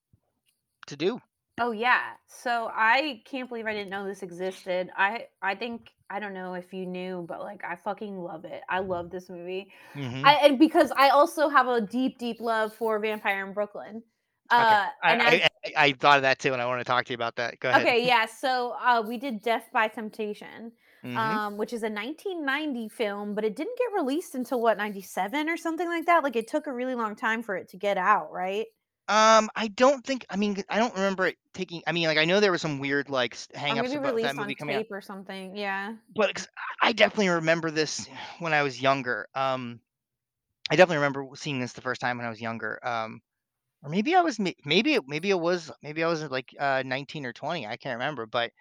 to 0.88 0.96
do. 0.96 1.20
Oh, 1.58 1.70
yeah, 1.70 2.16
so 2.26 2.70
I 2.70 3.22
can't 3.24 3.48
believe 3.48 3.66
I 3.66 3.72
didn't 3.72 3.88
know 3.88 4.04
this 4.06 4.22
existed, 4.22 4.90
I 4.94 5.28
I 5.40 5.54
think 5.54 5.90
I 6.10 6.20
don't 6.20 6.34
know 6.34 6.54
if 6.54 6.72
you 6.72 6.86
knew, 6.86 7.24
but, 7.28 7.40
like, 7.40 7.64
I 7.64 7.76
fucking 7.76 8.16
love 8.18 8.44
it, 8.44 8.62
I 8.68 8.78
love 8.80 9.10
this 9.10 9.28
movie. 9.28 9.72
I 10.24 10.34
Mhm. 10.34 10.36
and 10.36 10.58
because 10.58 10.92
I 10.96 11.10
also 11.10 11.48
have 11.48 11.68
a 11.68 11.80
deep, 11.80 12.18
deep 12.18 12.40
love 12.40 12.74
for 12.74 12.98
Vampire 13.00 13.46
in 13.46 13.54
Brooklyn. 13.54 14.02
Okay, 14.58 14.76
Uh, 14.76 14.88
I 15.02 15.10
and 15.10 15.22
I 15.24 15.34
as 15.34 15.40
I 15.66 15.72
I 15.88 15.92
thought 15.92 16.16
of 16.18 16.22
that 16.22 16.38
too, 16.38 16.52
and 16.52 16.62
I 16.62 16.66
wanna 16.66 16.84
talk 16.84 17.04
to 17.06 17.12
you 17.12 17.14
about 17.16 17.36
that, 17.36 17.58
go 17.60 17.70
ahead. 17.70 17.88
Okay, 17.88 18.06
yeah, 18.06 18.26
so, 18.26 18.72
uh, 18.80 19.02
we 19.06 19.18
did 19.18 19.42
Def 19.42 19.70
by 19.72 19.88
Temptation, 19.88 20.72
Mhm. 21.02 21.38
um, 21.40 21.56
which 21.56 21.72
is 21.72 21.82
a 21.82 21.90
1990 21.90 22.88
film, 22.88 23.34
but 23.34 23.44
it 23.44 23.56
didn't 23.56 23.76
get 23.78 23.92
released 23.92 24.34
until, 24.34 24.60
what, 24.60 24.76
97 24.78 25.48
or 25.50 25.56
something 25.56 25.88
like 25.88 26.06
that? 26.06 26.22
Like, 26.22 26.36
it 26.36 26.46
took 26.48 26.66
a 26.66 26.72
really 26.72 26.94
long 26.94 27.16
time 27.16 27.42
for 27.42 27.56
it 27.56 27.68
to 27.70 27.76
get 27.76 27.98
out, 27.98 28.30
right? 28.32 28.66
Um, 29.08 29.50
I 29.54 29.68
don't 29.68 30.04
think 30.04 30.26
I 30.30 30.36
mean, 30.36 30.56
I 30.68 30.78
don't 30.78 30.94
remember 30.94 31.26
it 31.26 31.36
taking 31.54 31.82
I 31.86 31.92
mean, 31.92 32.08
like, 32.08 32.18
I 32.18 32.24
know 32.24 32.40
there 32.40 32.50
was 32.50 32.60
some 32.62 32.80
weird, 32.80 33.08
like, 33.08 33.34
s 33.34 33.46
Or 33.68 33.74
hang-ups 33.76 33.76
maybe 33.76 33.96
about 33.96 34.20
that 34.22 34.34
released 34.34 34.36
movie 34.36 34.54
on 34.54 34.56
coming 34.56 34.74
out. 34.74 34.82
tape 34.82 34.90
or 34.92 35.00
something, 35.00 35.56
yeah. 35.56 35.96
But 36.14 36.34
'cause 36.34 36.48
I 36.82 36.92
definitely 36.92 37.28
remember 37.30 37.70
this 37.70 38.06
when 38.38 38.52
I 38.54 38.62
was 38.62 38.80
younger, 38.80 39.28
um, 39.34 39.80
I 40.70 40.76
definitely 40.76 40.98
remember 40.98 41.26
seeing 41.36 41.60
this 41.60 41.74
the 41.74 41.82
first 41.82 42.00
time 42.00 42.18
when 42.18 42.26
I 42.26 42.30
was 42.30 42.40
younger, 42.42 42.80
um, 42.86 43.20
or 43.82 43.90
maybe 43.90 44.14
I 44.16 44.22
was 44.22 44.38
may 44.40 44.54
maybe 44.64 44.94
it 44.94 45.04
maybe 45.08 45.30
it 45.30 45.40
was 45.40 45.72
maybe 45.82 46.04
I 46.04 46.08
was, 46.08 46.24
like, 46.30 46.54
uh, 46.60 46.82
19 46.86 47.26
or 47.26 47.32
20, 47.34 47.66
I 47.66 47.76
can't 47.78 47.98
remember, 47.98 48.26
but, 48.26 48.52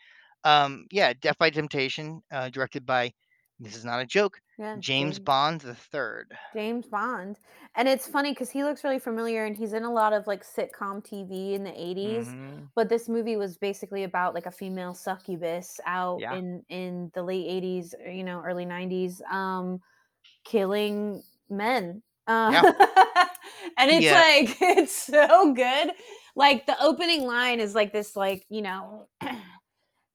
um, 0.45 0.87
yeah, 0.91 1.13
Def 1.13 1.37
by 1.39 1.49
Temptation, 1.51 2.21
uh, 2.31 2.49
directed 2.49 2.85
by 2.85 3.13
this 3.59 3.75
is 3.75 3.85
not 3.85 4.01
a 4.01 4.05
joke, 4.05 4.41
Yeah, 4.57 4.81
James 4.81 5.19
James 5.19 5.19
Bond 5.19 5.61
third. 5.61 6.37
James 6.53 6.87
Bond, 6.87 7.37
and 7.75 7.87
it's 7.87 8.07
funny 8.07 8.31
because 8.31 8.49
he 8.49 8.63
looks 8.63 8.83
really 8.83 8.99
familiar, 8.99 9.43
and 9.45 9.57
he's 9.57 9.73
in 9.73 9.83
a 9.83 9.91
lot 9.91 10.13
of, 10.13 10.25
like, 10.25 10.43
sitcom 10.43 11.03
TV 11.03 11.53
in 11.53 11.63
the 11.65 11.71
'80s, 11.81 12.35
Mhm. 12.37 12.71
but 12.75 12.87
this 12.87 13.09
movie 13.09 13.35
was 13.35 13.57
basically 13.57 14.03
about, 14.03 14.33
like, 14.33 14.45
a 14.45 14.51
female 14.51 14.93
succubus 14.93 15.79
out 15.85 16.23
Yeah. 16.23 16.29
in 16.29 16.63
in 16.69 17.11
the 17.13 17.23
late 17.23 17.47
'80s, 17.49 17.93
you 18.07 18.23
know, 18.23 18.41
early 18.41 18.63
'90s, 18.65 19.21
um, 19.29 19.81
killing 20.45 21.23
men, 21.49 22.03
uh, 22.27 22.51
Yeah. 22.51 22.65
and 23.77 23.91
it's 23.91 24.09
Yeah. 24.09 24.11
like, 24.11 24.57
it's 24.61 24.93
so 24.95 25.53
good, 25.53 25.91
like, 26.35 26.65
the 26.67 26.81
opening 26.83 27.23
line 27.25 27.59
is, 27.61 27.75
like, 27.75 27.93
this, 27.93 28.15
like, 28.15 28.45
you 28.49 28.61
know 28.63 29.07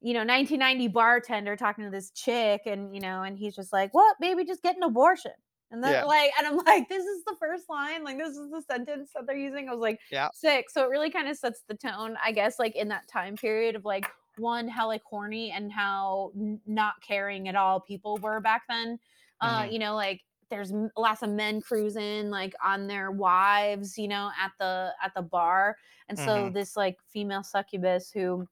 you 0.01 0.15
know, 0.15 0.23
1990 0.25 0.89
bartender 0.89 1.57
talking 1.57 1.85
to 1.85 1.91
this 1.91 2.11
chick, 2.13 2.63
and, 2.67 2.95
you 2.95 3.01
know, 3.01 3.23
and 3.23 3.39
he's 3.39 3.55
just 3.57 3.73
like, 3.73 3.95
"What? 3.95 4.17
Baby, 4.21 4.45
just 4.45 4.63
get 4.63 4.77
an 4.77 4.83
abortion," 4.83 5.33
and 5.71 5.83
then, 5.85 5.95
Yeah. 5.95 6.05
like 6.07 6.33
and 6.39 6.47
I'm 6.47 6.57
like, 6.59 6.89
"This 6.89 7.05
is 7.05 7.25
the 7.25 7.37
first 7.41 7.69
line? 7.69 8.05
Like, 8.05 8.19
this 8.19 8.37
is 8.37 8.51
the 8.51 8.63
sentence 8.63 9.13
that 9.15 9.27
they're 9.27 9.37
using?" 9.37 9.69
I 9.69 9.73
was 9.73 9.81
like, 9.83 10.01
Yeah. 10.11 10.31
"Sick," 10.31 10.71
so 10.71 10.85
it 10.85 10.89
really 10.91 11.11
kinda 11.11 11.35
sets 11.35 11.63
the 11.69 11.77
tone, 11.77 12.17
I 12.23 12.33
guess, 12.33 12.59
like, 12.59 12.77
in 12.77 12.89
that 12.89 13.09
time 13.09 13.37
period 13.39 13.77
of, 13.77 13.85
like, 13.85 14.07
1, 14.37 14.69
how, 14.69 14.87
like, 14.89 15.03
horny 15.05 15.51
and 15.51 15.73
how 15.73 16.33
n 16.37 16.61
not 16.67 17.03
caring 17.03 17.49
at 17.49 17.57
all 17.57 17.81
people 17.81 18.19
were 18.19 18.41
back 18.41 18.63
then, 18.69 18.99
uh, 19.41 19.67
Mhm. 19.67 19.71
you 19.71 19.79
know, 19.79 19.95
like, 19.95 20.23
there's 20.51 20.73
lots 20.97 21.23
of 21.23 21.31
men 21.31 21.61
cruising, 21.63 22.31
like, 22.31 22.55
on 22.65 22.87
their 22.89 23.11
wives, 23.11 23.97
you 23.99 24.09
know, 24.09 24.31
at 24.39 24.53
the 24.59 24.95
at 25.03 25.15
the 25.15 25.23
bar, 25.23 25.77
and 26.09 26.19
so 26.19 26.49
Mhm. 26.49 26.51
this, 26.51 26.77
like, 26.77 26.97
female 27.09 27.43
succubus 27.45 28.11
who 28.11 28.47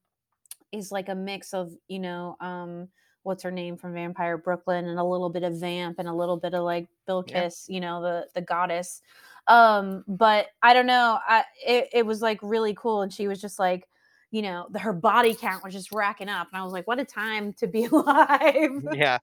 is, 0.72 0.92
like, 0.92 1.08
a 1.08 1.14
mix 1.14 1.54
of, 1.54 1.72
you 1.88 1.98
know, 1.98 2.36
um, 2.40 2.88
what's 3.22 3.42
her 3.42 3.50
name 3.50 3.76
from 3.76 3.94
Vampire 3.94 4.38
Brooklyn, 4.38 4.86
and 4.86 4.98
a 4.98 5.04
little 5.04 5.30
bit 5.30 5.42
of 5.44 5.58
vamp, 5.60 5.98
and 5.98 6.08
a 6.08 6.14
little 6.14 6.36
bit 6.38 6.54
of, 6.54 6.64
like, 6.64 6.88
Yeah. 7.24 7.44
Bilquis, 7.44 7.68
you 7.68 7.80
know, 7.80 8.02
the 8.02 8.28
the 8.34 8.42
goddess, 8.42 9.02
um, 9.48 10.04
but 10.08 10.48
I 10.62 10.74
don't 10.74 10.86
know, 10.86 11.18
I 11.26 11.44
it 11.66 11.88
it 11.92 12.06
was, 12.06 12.22
like, 12.22 12.38
really 12.42 12.74
cool, 12.74 13.02
and 13.02 13.12
she 13.12 13.28
was 13.28 13.40
just, 13.40 13.58
like, 13.58 13.88
you 14.30 14.42
know, 14.42 14.66
the 14.70 14.78
her 14.80 14.92
body 14.92 15.34
count 15.34 15.64
was 15.64 15.72
just 15.74 15.90
racking 15.92 16.28
up, 16.28 16.48
and 16.52 16.60
I 16.60 16.64
was 16.64 16.72
like, 16.72 16.86
"What 16.86 16.98
a 17.00 17.04
time 17.04 17.52
to 17.54 17.66
be 17.66 17.84
alive." 17.92 18.82
Yeah, 18.90 19.18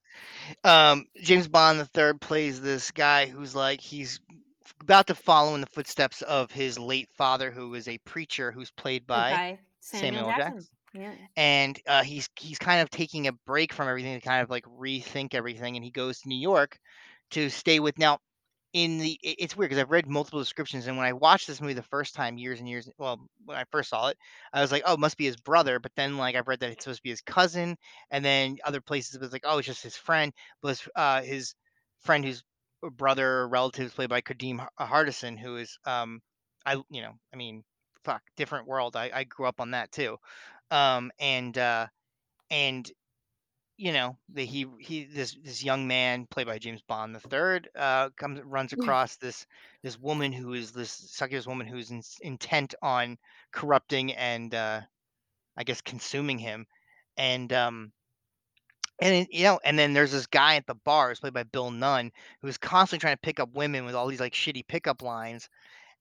um, 0.64 1.06
James 1.18 1.48
Bond 1.48 1.80
the 1.80 1.86
third 1.86 2.22
plays 2.22 2.62
this 2.62 2.92
guy 2.92 3.28
who's, 3.28 3.56
like, 3.56 3.82
he's 3.82 4.20
about 4.82 5.08
to 5.08 5.16
follow 5.16 5.56
in 5.56 5.62
the 5.62 5.68
footsteps 5.68 6.22
of 6.24 6.52
his 6.52 6.78
late 6.80 7.10
father, 7.12 7.52
who 7.52 7.74
is 7.76 7.88
a 7.88 7.98
preacher 8.00 8.52
who's 8.52 8.72
played 8.72 9.08
by 9.08 9.40
by 9.40 9.60
Samuel 9.80 10.24
Samuel 10.24 10.34
Jackson, 10.34 10.34
Jackson, 10.34 10.75
yeah. 10.96 11.28
and, 11.38 11.80
uh, 11.88 12.04
he's 12.04 12.30
he's 12.40 12.60
kind 12.60 12.82
of 12.82 12.90
taking 12.90 13.28
a 13.28 13.34
break 13.34 13.74
from 13.74 13.88
everything 13.90 14.16
to 14.20 14.26
kind 14.26 14.42
of, 14.44 14.50
like, 14.50 14.64
rethink 14.66 15.34
everything, 15.34 15.76
and 15.76 15.84
he 15.86 15.92
goes 15.92 16.22
to 16.22 16.30
New 16.30 16.40
York 16.40 16.80
to 17.32 17.50
stay 17.50 17.80
with 17.80 17.98
now, 18.00 18.20
in 18.74 19.00
the 19.00 19.20
it's 19.24 19.56
weird 19.58 19.72
'cause 19.72 19.80
I've 19.80 19.92
read 19.92 20.08
multiple 20.08 20.40
descriptions, 20.40 20.88
and 20.88 20.98
when 20.98 21.08
I 21.08 21.14
watched 21.14 21.48
this 21.48 21.62
movie 21.62 21.74
the 21.76 21.84
first 21.84 22.16
time 22.16 22.38
years 22.38 22.60
and 22.60 22.70
years 22.70 22.90
well, 23.00 23.28
when 23.46 23.58
I 23.58 23.66
first 23.72 23.90
saw 23.92 24.08
it, 24.10 24.18
I 24.54 24.62
was 24.62 24.72
like, 24.74 24.84
"Oh, 24.86 24.94
it 24.96 25.00
must 25.02 25.18
be 25.18 25.26
his 25.26 25.38
brother," 25.38 25.80
but 25.80 25.94
then, 25.96 26.18
like, 26.18 26.36
I've 26.36 26.48
read 26.50 26.60
that 26.62 26.72
it's 26.72 26.84
supposed 26.86 27.00
to 27.00 27.04
be 27.04 27.10
his 27.12 27.22
cousin, 27.22 27.78
and 28.12 28.24
then 28.26 28.58
other 28.66 28.82
places 28.82 29.16
it 29.16 29.22
was 29.22 29.34
like, 29.34 29.44
"Oh, 29.46 29.60
it's 29.60 29.68
just 29.68 29.84
his 29.84 29.98
friend," 29.98 30.34
but 30.62 30.70
it's, 30.74 30.88
uh, 30.96 31.22
his 31.24 31.56
friend 32.00 32.26
whose 32.26 32.44
brother 32.84 33.28
or 33.42 33.50
relative 33.50 33.86
is 33.88 33.94
played 33.94 34.10
by 34.10 34.22
Kadeem 34.22 34.68
Hardison, 34.80 35.40
who 35.40 35.58
is, 35.58 35.78
um, 35.86 36.22
I 36.66 36.76
you 36.90 37.02
know, 37.02 37.14
I 37.34 37.38
mean, 37.38 37.64
fuck, 38.04 38.24
different 38.38 38.68
world, 38.68 38.96
I 38.98 39.10
I 39.14 39.24
grew 39.26 39.48
up 39.48 39.60
on 39.62 39.72
that 39.72 39.92
too, 39.92 40.18
um, 40.72 41.12
and, 41.20 41.58
uh, 41.58 41.88
and, 42.50 42.92
you 43.78 43.94
know, 43.94 44.18
that 44.30 44.44
he 44.44 44.66
he 44.80 45.06
this 45.06 45.36
this 45.44 45.64
young 45.64 45.88
man 45.88 46.28
played 46.28 46.48
by 46.48 46.60
James 46.60 46.82
Bond 46.84 47.14
III, 47.14 47.68
uh, 47.76 48.10
comes 48.12 48.42
runs 48.42 48.74
Yeah. 48.76 48.96
across 48.96 49.18
this 49.18 49.46
this 49.84 50.00
woman 50.00 50.32
who 50.32 50.54
is 50.54 50.72
this 50.72 50.92
succubus 50.92 51.48
woman 51.48 51.68
who's 51.68 51.92
ins 51.92 52.18
intent 52.22 52.76
on 52.82 53.18
corrupting 53.52 54.14
and, 54.14 54.54
uh, 54.56 54.82
I 55.58 55.64
guess, 55.66 55.82
consuming 55.82 56.40
him, 56.40 56.68
and 57.18 57.52
um, 57.54 57.94
and 59.00 59.28
you 59.30 59.44
know, 59.44 59.60
and 59.64 59.78
then 59.78 59.94
there's 59.94 60.12
this 60.12 60.28
guy 60.28 60.56
at 60.56 60.68
the 60.68 60.76
bar, 60.76 61.10
who's 61.10 61.20
played 61.20 61.34
by 61.34 61.44
Bill 61.44 61.72
Nunn, 61.72 62.12
who's 62.42 62.58
constantly 62.58 63.02
trying 63.02 63.16
to 63.16 63.22
pick 63.22 63.40
up 63.40 63.54
women 63.54 63.86
with 63.86 63.96
all 63.96 64.08
these 64.08 64.20
like 64.22 64.34
shitty 64.34 64.68
pickup 64.68 65.02
lines. 65.02 65.50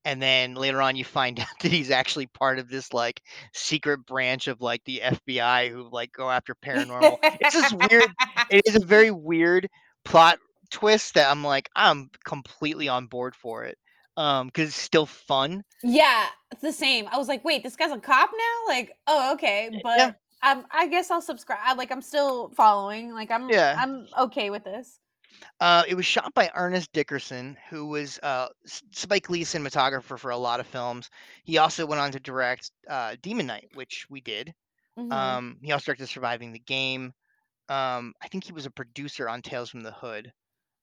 And 0.05 0.21
then 0.21 0.55
later 0.55 0.83
on, 0.83 0.97
you 0.97 1.05
find 1.05 1.41
out 1.41 1.47
that 1.61 1.73
he's 1.73 1.91
actually 1.91 2.27
part 2.27 2.59
of 2.59 2.69
this 2.69 2.93
like 2.93 3.23
secret 3.53 4.05
branch 4.07 4.49
of 4.49 4.61
like 4.61 4.83
the 4.85 5.01
FBI 5.05 5.71
who 5.71 5.89
like 5.91 6.13
go 6.13 6.31
after 6.31 6.55
paranormal. 6.55 7.19
it's 7.23 7.55
just 7.55 7.73
weird. 7.73 8.05
It 8.51 8.63
is 8.67 8.77
a 8.77 8.85
very 8.85 9.11
weird 9.11 9.69
plot 10.05 10.39
twist 10.71 11.15
that 11.15 11.31
I'm 11.31 11.43
like, 11.43 11.71
I'm 11.75 12.11
completely 12.25 12.89
on 12.89 13.07
board 13.07 13.35
for 13.35 13.65
it. 13.65 13.79
Um, 14.17 14.47
because 14.49 14.69
it's 14.69 14.77
still 14.81 15.07
fun. 15.07 15.65
Yeah, 15.83 16.27
it's 16.53 16.61
the 16.63 16.73
same. 16.73 17.09
I 17.11 17.17
was 17.17 17.27
like, 17.27 17.45
wait, 17.45 17.63
this 17.65 17.75
guy's 17.75 17.91
a 17.91 17.99
cop 17.99 18.31
now? 18.33 18.73
Like, 18.75 18.93
oh, 19.07 19.33
okay. 19.35 19.81
But 19.83 19.99
Yeah. 19.99 20.13
um, 20.43 20.67
I 20.71 20.87
guess 20.89 21.11
I'll 21.11 21.23
subscribe. 21.23 21.77
Like, 21.79 21.91
I'm 21.91 22.03
still 22.03 22.51
following. 22.51 23.13
Like, 23.13 23.31
I'm 23.31 23.49
Yeah. 23.49 23.77
I'm 23.79 24.07
okay 24.19 24.51
with 24.51 24.63
this. 24.65 25.01
Uh, 25.61 25.85
it 25.89 25.95
was 25.95 26.07
shot 26.07 26.33
by 26.35 26.51
Ernest 26.55 26.93
Dickerson, 26.93 27.57
who 27.71 27.87
was 27.87 28.19
uh, 28.23 28.49
Spike 28.93 29.31
Lee's 29.31 29.53
cinematographer 29.53 30.19
for 30.19 30.31
a 30.31 30.37
lot 30.37 30.61
of 30.61 30.67
films. 30.67 31.11
He 31.45 31.59
also 31.59 31.87
went 31.87 32.01
on 32.01 32.13
to 32.13 32.21
direct 32.21 32.71
uh, 32.89 33.17
Demon 33.23 33.47
Knight, 33.47 33.69
which 33.75 34.07
we 34.11 34.21
did. 34.21 34.55
Mhm. 34.99 35.13
Um, 35.13 35.59
he 35.63 35.73
also 35.73 35.87
directed 35.87 36.09
Surviving 36.09 36.53
the 36.53 36.59
Game. 36.61 37.13
Um, 37.69 38.15
I 38.23 38.29
think 38.29 38.45
he 38.45 38.53
was 38.53 38.67
a 38.67 38.71
producer 38.71 39.29
on 39.29 39.43
Tales 39.43 39.71
from 39.71 39.83
the 39.83 39.93
Hood. 39.93 40.33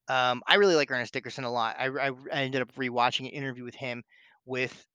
Um, 0.08 0.42
I 0.46 0.56
really 0.56 0.74
like 0.76 0.90
Ernest 0.90 1.12
Dickerson 1.12 1.44
a 1.44 1.50
lot. 1.52 1.76
I, 1.78 1.86
I, 1.86 2.10
I 2.32 2.42
ended 2.42 2.62
up 2.62 2.74
rewatching 2.74 3.20
an 3.20 3.32
interview 3.32 3.64
with 3.64 3.74
him 3.74 4.02
with. 4.46 4.86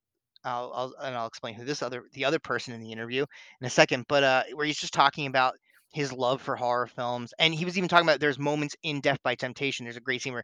I'll, 0.43 0.71
I'll 0.73 0.93
and 1.01 1.15
I'll 1.15 1.27
explain 1.27 1.55
who 1.55 1.65
this 1.65 1.81
other 1.81 2.05
the 2.13 2.25
other 2.25 2.39
person 2.39 2.73
in 2.73 2.81
the 2.81 2.91
interview 2.91 3.25
in 3.59 3.67
a 3.67 3.69
second, 3.69 4.05
but 4.07 4.23
uh, 4.23 4.43
where 4.53 4.65
he's 4.65 4.79
just 4.79 4.93
talking 4.93 5.27
about 5.27 5.55
his 5.91 6.11
love 6.13 6.41
for 6.41 6.55
horror 6.55 6.87
films, 6.87 7.33
and 7.39 7.53
he 7.53 7.65
was 7.65 7.77
even 7.77 7.89
talking 7.89 8.05
about 8.07 8.19
there's 8.19 8.39
moments 8.39 8.75
in 8.83 9.01
Def 9.01 9.21
by 9.23 9.35
Temptation. 9.35 9.85
There's 9.85 9.97
a 9.97 10.01
great 10.01 10.21
scene 10.21 10.33
where 10.33 10.43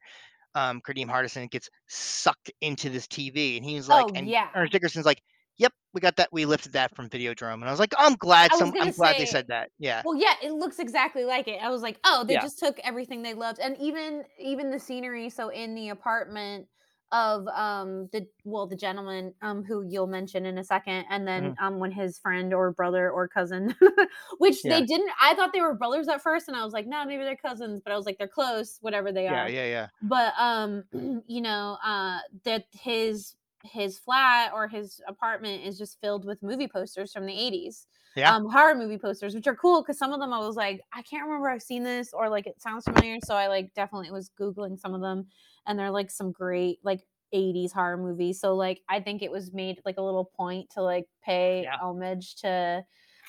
um, 0.55 0.81
Kadeem 0.81 1.07
Hardison 1.09 1.49
gets 1.51 1.69
sucked 1.87 2.51
into 2.61 2.89
this 2.89 3.07
TV, 3.07 3.57
and 3.57 3.65
he 3.65 3.75
was 3.75 3.89
like, 3.89 4.11
Oh, 4.11 4.15
and 4.15 4.31
yeah. 4.31 4.49
Ernest 4.55 4.73
Dickerson's 4.73 5.05
like, 5.05 5.21
"Yep, 5.57 5.73
we 5.93 6.01
got 6.01 6.17
that. 6.17 6.29
We 6.33 6.45
lifted 6.45 6.73
that 6.73 6.95
from 6.95 7.09
Videodrome," 7.09 7.55
and 7.55 7.65
I 7.65 7.71
was 7.71 7.79
like, 7.79 7.93
"I'm 7.97 8.15
glad 8.15 8.53
some. 8.53 8.73
I'm 8.79 8.89
gonna 8.89 8.93
glad 8.97 9.17
they 9.17 9.25
said 9.25 9.47
that." 9.49 9.71
Yeah, 9.79 10.03
Well, 10.03 10.15
yeah, 10.15 10.35
it 10.43 10.51
looks 10.53 10.79
exactly 10.79 11.23
like 11.25 11.47
it. 11.47 11.61
I 11.61 11.69
was 11.69 11.81
like, 11.81 11.99
oh, 12.03 12.23
they 12.25 12.37
Yeah. 12.37 12.39
just 12.39 12.59
took 12.59 12.79
everything 12.79 13.21
they 13.21 13.33
loved, 13.33 13.59
and 13.59 13.77
even 13.77 14.25
even 14.39 14.71
the 14.71 14.79
scenery. 14.79 15.29
So 15.29 15.49
in 15.49 15.75
the 15.75 15.89
apartment 15.89 16.67
of 17.14 17.47
um 17.49 18.09
the 18.11 18.28
well 18.43 18.68
the 18.68 18.76
gentleman 18.76 19.34
um 19.41 19.64
who 19.64 19.86
you'll 19.88 20.07
mention 20.07 20.45
in 20.45 20.57
a 20.57 20.64
second, 20.64 21.05
and 21.09 21.28
then 21.28 21.53
um 21.61 21.80
when 21.80 21.91
his 21.91 22.20
friend 22.20 22.53
or 22.53 22.72
brother 22.72 23.09
or 23.11 23.28
cousin, 23.28 23.76
which 24.39 24.66
Yeah. 24.66 24.70
they 24.70 24.86
didn't. 24.86 25.11
I 25.22 25.36
thought 25.36 25.53
they 25.53 25.61
were 25.61 25.76
brothers 25.76 26.07
at 26.09 26.22
first, 26.22 26.47
and 26.49 26.57
I 26.57 26.64
was 26.66 26.74
like, 26.74 26.88
no, 26.88 27.05
maybe 27.05 27.24
they're 27.24 27.38
cousins, 27.38 27.82
but 27.84 27.93
I 27.93 27.97
was 27.97 28.05
like, 28.05 28.18
they're 28.18 28.28
close, 28.28 28.80
whatever 28.82 29.11
they 29.11 29.28
yeah, 29.28 29.45
are 29.45 29.47
yeah 29.47 29.66
yeah, 29.66 29.66
yeah. 29.66 29.88
but 30.01 30.34
um 30.38 30.84
you 31.28 31.41
know 31.41 31.78
uh 31.84 32.20
that 32.43 32.66
his 32.72 33.36
his 33.64 33.97
flat 33.97 34.51
or 34.53 34.68
his 34.68 35.01
apartment 35.07 35.64
is 35.64 35.78
just 35.78 35.99
filled 36.01 36.26
with 36.26 36.43
movie 36.43 36.68
posters 36.68 37.14
from 37.14 37.26
the 37.26 37.34
80s 37.34 37.88
Yeah. 38.16 38.36
um 38.36 38.49
horror 38.49 38.76
movie 38.76 38.97
posters 38.97 39.34
which 39.34 39.47
are 39.47 39.55
cool 39.55 39.82
because 39.82 39.97
some 39.97 40.11
of 40.11 40.20
them 40.20 40.34
i 40.34 40.39
was 40.39 40.55
like 40.57 40.82
i 40.93 41.01
can't 41.01 41.26
remember 41.26 41.49
i've 41.49 41.61
seen 41.61 41.84
this 41.84 42.11
or 42.14 42.30
like 42.30 42.45
it 42.47 42.61
sounds 42.61 42.84
familiar 42.84 43.18
so 43.24 43.36
i 43.36 43.47
like 43.47 43.74
definitely 43.74 44.11
was 44.11 44.30
googling 44.39 44.78
some 44.80 44.93
of 44.93 45.01
them 45.01 45.28
and 45.66 45.78
they're 45.80 45.91
like 45.91 46.11
some 46.11 46.32
great 46.32 46.80
like 46.84 47.01
80s 47.32 47.72
horror 47.74 47.97
movies 47.97 48.39
so 48.39 48.55
like 48.55 48.82
i 48.89 48.99
think 48.99 49.22
it 49.22 49.32
was 49.32 49.53
made 49.53 49.82
like 49.86 49.97
a 49.97 50.01
little 50.03 50.26
point 50.26 50.70
to 50.72 50.82
like 50.84 51.07
pay 51.24 51.64
Yeah. 51.64 51.78
homage 51.80 52.36
to 52.38 52.86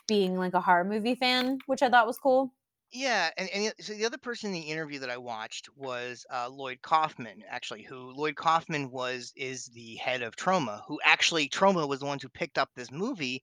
being 0.08 0.36
like 0.36 0.54
a 0.54 0.60
horror 0.60 0.84
movie 0.84 1.14
fan 1.14 1.62
which 1.66 1.82
i 1.82 1.88
thought 1.90 2.06
was 2.06 2.18
cool 2.18 2.54
Yeah, 2.92 3.30
and, 3.36 3.48
and 3.50 3.72
the- 3.76 3.82
so 3.82 3.92
the 3.94 4.04
other 4.04 4.18
person 4.18 4.48
in 4.48 4.54
the 4.54 4.70
interview 4.70 5.00
that 5.00 5.10
I 5.10 5.16
watched 5.16 5.68
was 5.76 6.24
uh, 6.30 6.48
Lloyd 6.48 6.80
Kaufman, 6.82 7.42
actually, 7.48 7.82
who 7.82 8.12
Lloyd 8.12 8.36
Kaufman 8.36 8.90
was 8.90 9.32
is 9.36 9.66
the 9.66 9.96
head 9.96 10.22
of 10.22 10.36
Troma, 10.36 10.82
who 10.86 11.00
actually 11.02 11.48
Troma 11.48 11.88
was 11.88 12.00
the 12.00 12.06
ones 12.06 12.22
who 12.22 12.28
picked 12.28 12.56
up 12.58 12.70
this 12.74 12.92
movie, 12.92 13.42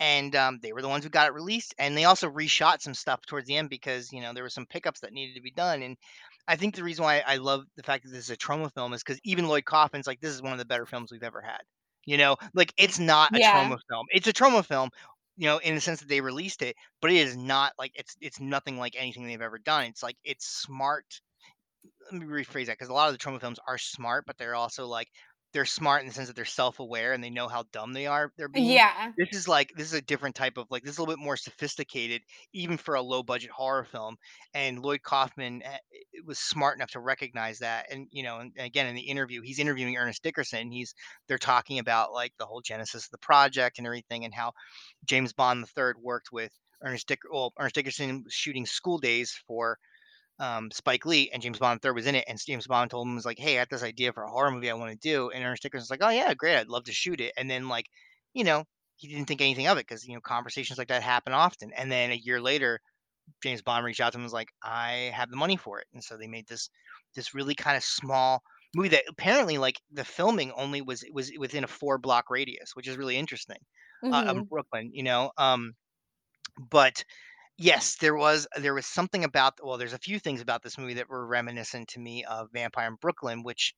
and 0.00 0.34
um, 0.36 0.60
they 0.62 0.72
were 0.72 0.82
the 0.82 0.88
ones 0.88 1.04
who 1.04 1.10
got 1.10 1.28
it 1.28 1.34
released, 1.34 1.74
and 1.78 1.96
they 1.96 2.04
also 2.04 2.30
reshot 2.30 2.82
some 2.82 2.94
stuff 2.94 3.24
towards 3.26 3.46
the 3.48 3.56
end 3.56 3.70
because 3.70 4.12
you 4.12 4.20
know 4.20 4.32
there 4.32 4.44
were 4.44 4.50
some 4.50 4.66
pickups 4.66 5.00
that 5.00 5.12
needed 5.12 5.34
to 5.36 5.42
be 5.42 5.52
done, 5.52 5.82
and 5.82 5.96
I 6.48 6.56
think 6.56 6.74
the 6.74 6.84
reason 6.84 7.04
why 7.04 7.20
I 7.26 7.36
love 7.36 7.66
the 7.76 7.82
fact 7.84 8.04
that 8.04 8.10
this 8.10 8.24
is 8.24 8.30
a 8.30 8.36
Troma 8.36 8.72
film 8.74 8.92
is 8.94 9.02
because 9.04 9.20
even 9.24 9.48
Lloyd 9.48 9.66
Kaufman's 9.66 10.06
like 10.08 10.20
this 10.20 10.34
is 10.34 10.42
one 10.42 10.52
of 10.52 10.58
the 10.58 10.64
better 10.66 10.86
films 10.86 11.12
we've 11.12 11.22
ever 11.22 11.42
had. 11.42 11.62
You 12.06 12.18
know, 12.18 12.36
like 12.54 12.72
it's 12.78 12.98
not 12.98 13.30
a 13.36 13.40
Yeah. 13.40 13.40
Troma 13.40 13.78
film; 13.90 14.06
it's 14.10 14.26
a 14.28 14.32
Troma 14.32 14.64
film. 14.64 14.90
You 15.36 15.46
know, 15.46 15.58
in 15.58 15.74
the 15.76 15.80
sense 15.80 16.00
that 16.00 16.08
they 16.08 16.20
released 16.22 16.62
it, 16.62 16.76
but 17.00 17.12
it 17.12 17.16
is 17.18 17.36
not 17.36 17.74
like 17.78 17.92
it's 17.94 18.16
it's 18.20 18.40
nothing 18.40 18.78
like 18.78 18.96
anything 18.96 19.26
they've 19.26 19.40
ever 19.42 19.58
done. 19.58 19.84
It's 19.86 20.02
like 20.02 20.16
it's 20.24 20.46
smart. 20.48 21.20
Let 22.10 22.20
me 22.22 22.26
rephrase 22.26 22.66
that 22.66 22.72
because 22.74 22.88
a 22.88 22.92
lot 22.94 23.08
of 23.12 23.18
the 23.18 23.24
Troma 23.24 23.40
films 23.40 23.58
are 23.66 23.78
smart, 23.78 24.24
but 24.26 24.38
they're 24.38 24.54
also 24.54 24.86
like 24.86 25.08
they're 25.52 25.64
smart 25.64 26.02
in 26.02 26.08
the 26.08 26.14
sense 26.14 26.28
that 26.28 26.36
they're 26.36 26.44
self-aware 26.44 27.12
and 27.12 27.24
they 27.24 27.30
know 27.30 27.48
how 27.48 27.64
dumb 27.72 27.92
they 27.92 28.06
are. 28.06 28.32
They're 28.36 28.48
being. 28.48 28.70
yeah 28.70 29.12
This 29.16 29.28
is 29.32 29.48
like 29.48 29.72
this 29.76 29.86
is 29.86 29.94
a 29.94 30.02
different 30.02 30.34
type 30.34 30.58
of 30.58 30.66
like 30.70 30.82
this 30.82 30.92
is 30.92 30.98
a 30.98 31.02
little 31.02 31.14
bit 31.14 31.24
more 31.24 31.36
sophisticated, 31.36 32.22
even 32.52 32.76
for 32.76 32.94
a 32.94 33.02
low-budget 33.02 33.50
horror 33.50 33.84
film. 33.84 34.16
And 34.54 34.80
Lloyd 34.80 35.02
Kaufman 35.02 35.62
eh, 35.62 35.78
was 36.26 36.38
smart 36.38 36.76
enough 36.76 36.90
to 36.90 37.00
recognize 37.00 37.60
that. 37.60 37.86
And 37.90 38.08
you 38.10 38.22
know, 38.22 38.38
and 38.38 38.52
and 38.56 38.66
again 38.66 38.86
in 38.86 38.94
the 38.94 39.00
interview, 39.08 39.40
he's 39.42 39.58
interviewing 39.58 39.96
Ernest 39.96 40.22
Dickerson. 40.22 40.70
He's 40.70 40.94
they're 41.28 41.38
talking 41.38 41.78
about 41.78 42.12
like 42.12 42.32
the 42.38 42.46
whole 42.46 42.60
genesis 42.60 43.04
of 43.04 43.10
the 43.10 43.18
project 43.18 43.78
and 43.78 43.86
everything, 43.86 44.24
and 44.24 44.34
how 44.34 44.52
James 45.04 45.32
Bond 45.32 45.62
the 45.62 45.68
third 45.68 45.96
worked 46.00 46.30
with 46.30 46.52
Ernest 46.82 47.08
Dick. 47.08 47.20
Well, 47.32 47.52
Ernest 47.58 47.74
Dickerson 47.74 48.22
was 48.24 48.34
shooting 48.34 48.66
School 48.66 48.98
Daze 48.98 49.32
for 49.46 49.78
um, 50.40 50.70
Spike 50.70 51.06
Lee, 51.06 51.30
and 51.32 51.42
James 51.42 51.58
Bond 51.58 51.82
third 51.82 51.94
was 51.94 52.06
in 52.06 52.14
it. 52.14 52.24
And 52.28 52.38
James 52.44 52.66
Bond 52.66 52.90
told 52.90 53.06
him 53.06 53.14
was 53.16 53.24
like, 53.26 53.38
"Hey, 53.38 53.56
I 53.58 53.62
got 53.62 53.70
this 53.70 53.82
idea 53.82 54.12
for 54.12 54.22
a 54.24 54.30
horror 54.30 54.50
movie 54.50 54.70
I 54.70 54.74
want 54.74 54.92
to 54.92 54.98
do." 55.08 55.30
And 55.30 55.44
Ernest 55.44 55.62
Dickerson's 55.62 55.90
like, 55.90 56.02
"Oh 56.02 56.10
yeah, 56.10 56.34
great, 56.34 56.56
I'd 56.56 56.68
love 56.68 56.84
to 56.84 56.92
shoot 56.92 57.20
it." 57.20 57.32
And 57.36 57.50
then 57.50 57.68
like, 57.68 57.86
you 58.34 58.44
know, 58.44 58.64
he 58.96 59.08
didn't 59.08 59.26
think 59.28 59.40
anything 59.40 59.66
of 59.68 59.78
it 59.78 59.86
because 59.86 60.06
you 60.06 60.14
know 60.14 60.20
conversations 60.20 60.78
like 60.78 60.88
that 60.88 61.02
happen 61.02 61.32
often. 61.32 61.72
And 61.72 61.90
then 61.92 62.10
a 62.12 62.14
year 62.14 62.40
later, 62.40 62.80
James 63.42 63.62
Bond 63.62 63.84
reached 63.84 64.00
out 64.00 64.12
to 64.12 64.16
him 64.18 64.22
and 64.22 64.26
was 64.26 64.32
like, 64.32 64.50
"I 64.62 65.12
have 65.14 65.30
the 65.30 65.36
money 65.36 65.56
for 65.56 65.80
it." 65.80 65.86
And 65.92 66.02
so 66.02 66.16
they 66.16 66.26
made 66.28 66.46
this 66.48 66.70
this 67.14 67.34
really 67.34 67.54
kind 67.54 67.76
of 67.76 67.84
small 67.84 68.42
movie 68.74 68.88
that 68.90 69.04
apparently 69.08 69.58
like 69.58 69.80
the 69.90 70.04
filming 70.04 70.52
only 70.52 70.82
was 70.82 71.04
was 71.12 71.32
within 71.38 71.64
a 71.64 71.68
four 71.68 71.98
block 71.98 72.30
radius, 72.30 72.72
which 72.74 72.88
is 72.88 72.96
really 72.96 73.16
interesting 73.16 73.58
uh, 74.10 74.24
um, 74.26 74.42
Mhm. 74.42 74.48
Brooklyn, 74.48 74.90
you 74.92 75.02
know. 75.02 75.32
Um, 75.38 75.74
but 76.70 77.04
yes, 77.58 77.96
there 77.96 78.14
was 78.14 78.46
there 78.56 78.74
was 78.74 78.86
something 78.86 79.24
about 79.24 79.58
well, 79.62 79.78
there's 79.78 79.92
a 79.92 79.98
few 79.98 80.18
things 80.18 80.40
about 80.40 80.62
this 80.62 80.78
movie 80.78 80.94
that 80.94 81.08
were 81.08 81.26
reminiscent 81.26 81.88
to 81.90 82.00
me 82.00 82.24
of 82.24 82.50
Vampire 82.52 82.88
in 82.88 82.96
Brooklyn, 82.96 83.42
which 83.42 83.74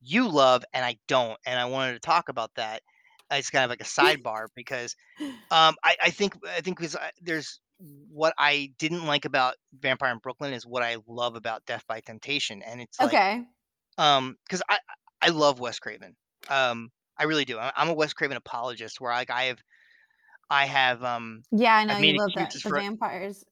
you 0.00 0.28
love 0.28 0.64
and 0.72 0.84
I 0.84 0.98
don't, 1.08 1.38
and 1.46 1.58
I 1.58 1.66
wanted 1.66 1.94
to 1.94 2.00
talk 2.00 2.28
about 2.28 2.52
that. 2.56 2.82
Uh, 3.30 3.36
It's 3.36 3.50
kind 3.50 3.64
of 3.64 3.70
like 3.70 3.80
a 3.80 3.84
sidebar 3.84 4.48
because 4.54 4.94
um, 5.50 5.76
I, 5.84 5.96
I 6.02 6.10
think 6.10 6.34
I 6.46 6.60
think 6.60 6.78
because 6.78 6.96
there's 7.20 7.60
what 7.78 8.34
I 8.38 8.72
didn't 8.78 9.06
like 9.06 9.24
about 9.24 9.56
Vampire 9.72 10.12
in 10.12 10.18
Brooklyn 10.18 10.52
is 10.52 10.66
what 10.66 10.82
I 10.82 10.98
love 11.06 11.36
about 11.36 11.66
Def 11.66 11.86
by 11.86 12.00
Temptation, 12.00 12.62
and 12.62 12.80
it's 12.80 13.02
like 13.02 13.12
okay 13.12 13.44
um 13.98 14.36
because 14.44 14.62
I 14.68 14.78
I 15.22 15.28
love 15.30 15.60
Wes 15.60 15.78
Craven. 15.78 16.16
Um, 16.48 16.90
I 17.18 17.24
really 17.24 17.44
do. 17.44 17.58
I'm 17.58 17.88
a 17.88 17.94
Wes 17.94 18.12
Craven 18.12 18.36
apologist, 18.36 19.00
where 19.00 19.12
like 19.12 19.30
I 19.30 19.44
have 19.44 19.60
I 20.50 20.66
have 20.66 21.02
um 21.04 21.42
Yeah, 21.52 21.74
I 21.76 21.84
know 21.84 21.94
I've 21.94 22.00
made 22.00 22.14
you 22.14 22.20
love 22.20 22.30
that 22.34 22.44
excuses 22.46 22.62
the 22.62 22.68
for- 22.70 22.76
vampires. 22.80 23.44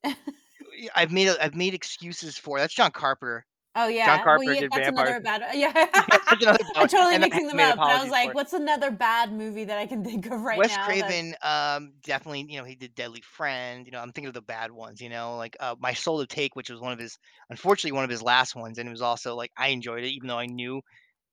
I've 0.94 1.12
made 1.12 1.28
I've 1.40 1.54
made 1.54 1.74
excuses 1.74 2.38
for 2.38 2.58
that's 2.58 2.74
John 2.74 2.90
Carpenter. 2.90 3.44
oh 3.76 3.88
yeah, 3.88 4.22
Carpenter 4.22 4.54
yeah, 4.54 4.60
did 4.60 4.72
that's 4.72 4.88
another 4.88 5.20
bad. 5.20 5.42
Yeah, 5.54 5.72
That's 5.72 6.32
another 6.32 6.58
I'm 6.76 6.88
totally 6.88 7.14
and 7.14 7.24
I 7.24 7.26
mixing 7.28 7.46
them 7.46 7.56
made 7.58 7.64
up. 7.64 7.76
But 7.76 7.82
I 7.82 7.84
was 7.86 7.94
apologies 7.94 8.10
like, 8.12 8.28
it. 8.30 8.34
what's 8.34 8.52
another 8.54 8.90
bad 8.90 9.32
movie 9.32 9.64
that 9.64 9.76
I 9.78 9.86
can 9.86 10.02
think 10.04 10.26
of 10.26 10.40
right 10.42 10.56
Wes 10.58 10.70
now? 10.70 10.76
that- 10.76 10.86
Craven, 10.86 11.34
um, 11.42 11.92
definitely, 12.02 12.46
you 12.48 12.58
know, 12.58 12.64
he 12.64 12.74
did 12.74 12.94
Deadly 12.94 13.20
Friend. 13.22 13.84
You 13.86 13.92
know, 13.92 13.98
I'm 14.00 14.12
thinking 14.12 14.28
of 14.28 14.34
the 14.34 14.42
bad 14.42 14.72
ones. 14.72 15.00
You 15.00 15.10
know, 15.10 15.36
like 15.36 15.56
uh, 15.60 15.74
My 15.78 15.92
Soul 15.92 16.20
to 16.20 16.26
Take, 16.26 16.56
which 16.56 16.70
was 16.70 16.80
one 16.80 16.92
of 16.92 16.98
his, 16.98 17.18
unfortunately, 17.50 17.92
one 17.92 18.04
of 18.04 18.10
his 18.10 18.22
last 18.22 18.56
ones, 18.56 18.78
and 18.78 18.88
it 18.88 18.92
was 18.92 19.02
also 19.02 19.34
like 19.36 19.50
I 19.58 19.68
enjoyed 19.68 20.04
it, 20.04 20.08
even 20.10 20.28
though 20.28 20.38
I 20.38 20.46
knew, 20.46 20.80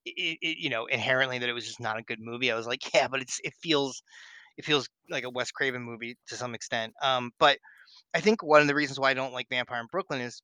it, 0.06 0.38
it, 0.42 0.58
you 0.60 0.70
know, 0.70 0.86
inherently 0.86 1.40
that 1.40 1.50
it 1.50 1.54
was 1.54 1.66
just 1.66 1.80
not 1.80 1.98
a 1.98 2.04
good 2.04 2.20
movie. 2.20 2.52
I 2.52 2.56
was 2.56 2.68
like, 2.68 2.94
yeah, 2.94 3.08
but 3.08 3.22
it's 3.22 3.40
it 3.44 3.54
feels, 3.62 4.02
it 4.60 4.66
feels 4.66 4.90
like 5.10 5.24
a 5.24 5.30
Wes 5.30 5.52
Craven 5.52 5.82
movie 5.82 6.18
to 6.28 6.36
some 6.36 6.54
extent. 6.54 6.94
Um, 7.02 7.32
but 7.40 7.58
I 8.14 8.20
think 8.20 8.44
one 8.44 8.60
of 8.60 8.68
the 8.68 8.76
reasons 8.76 9.00
why 9.00 9.10
I 9.10 9.14
don't 9.14 9.32
like 9.32 9.48
Vampire 9.50 9.80
in 9.80 9.88
Brooklyn 9.90 10.20
is 10.20 10.42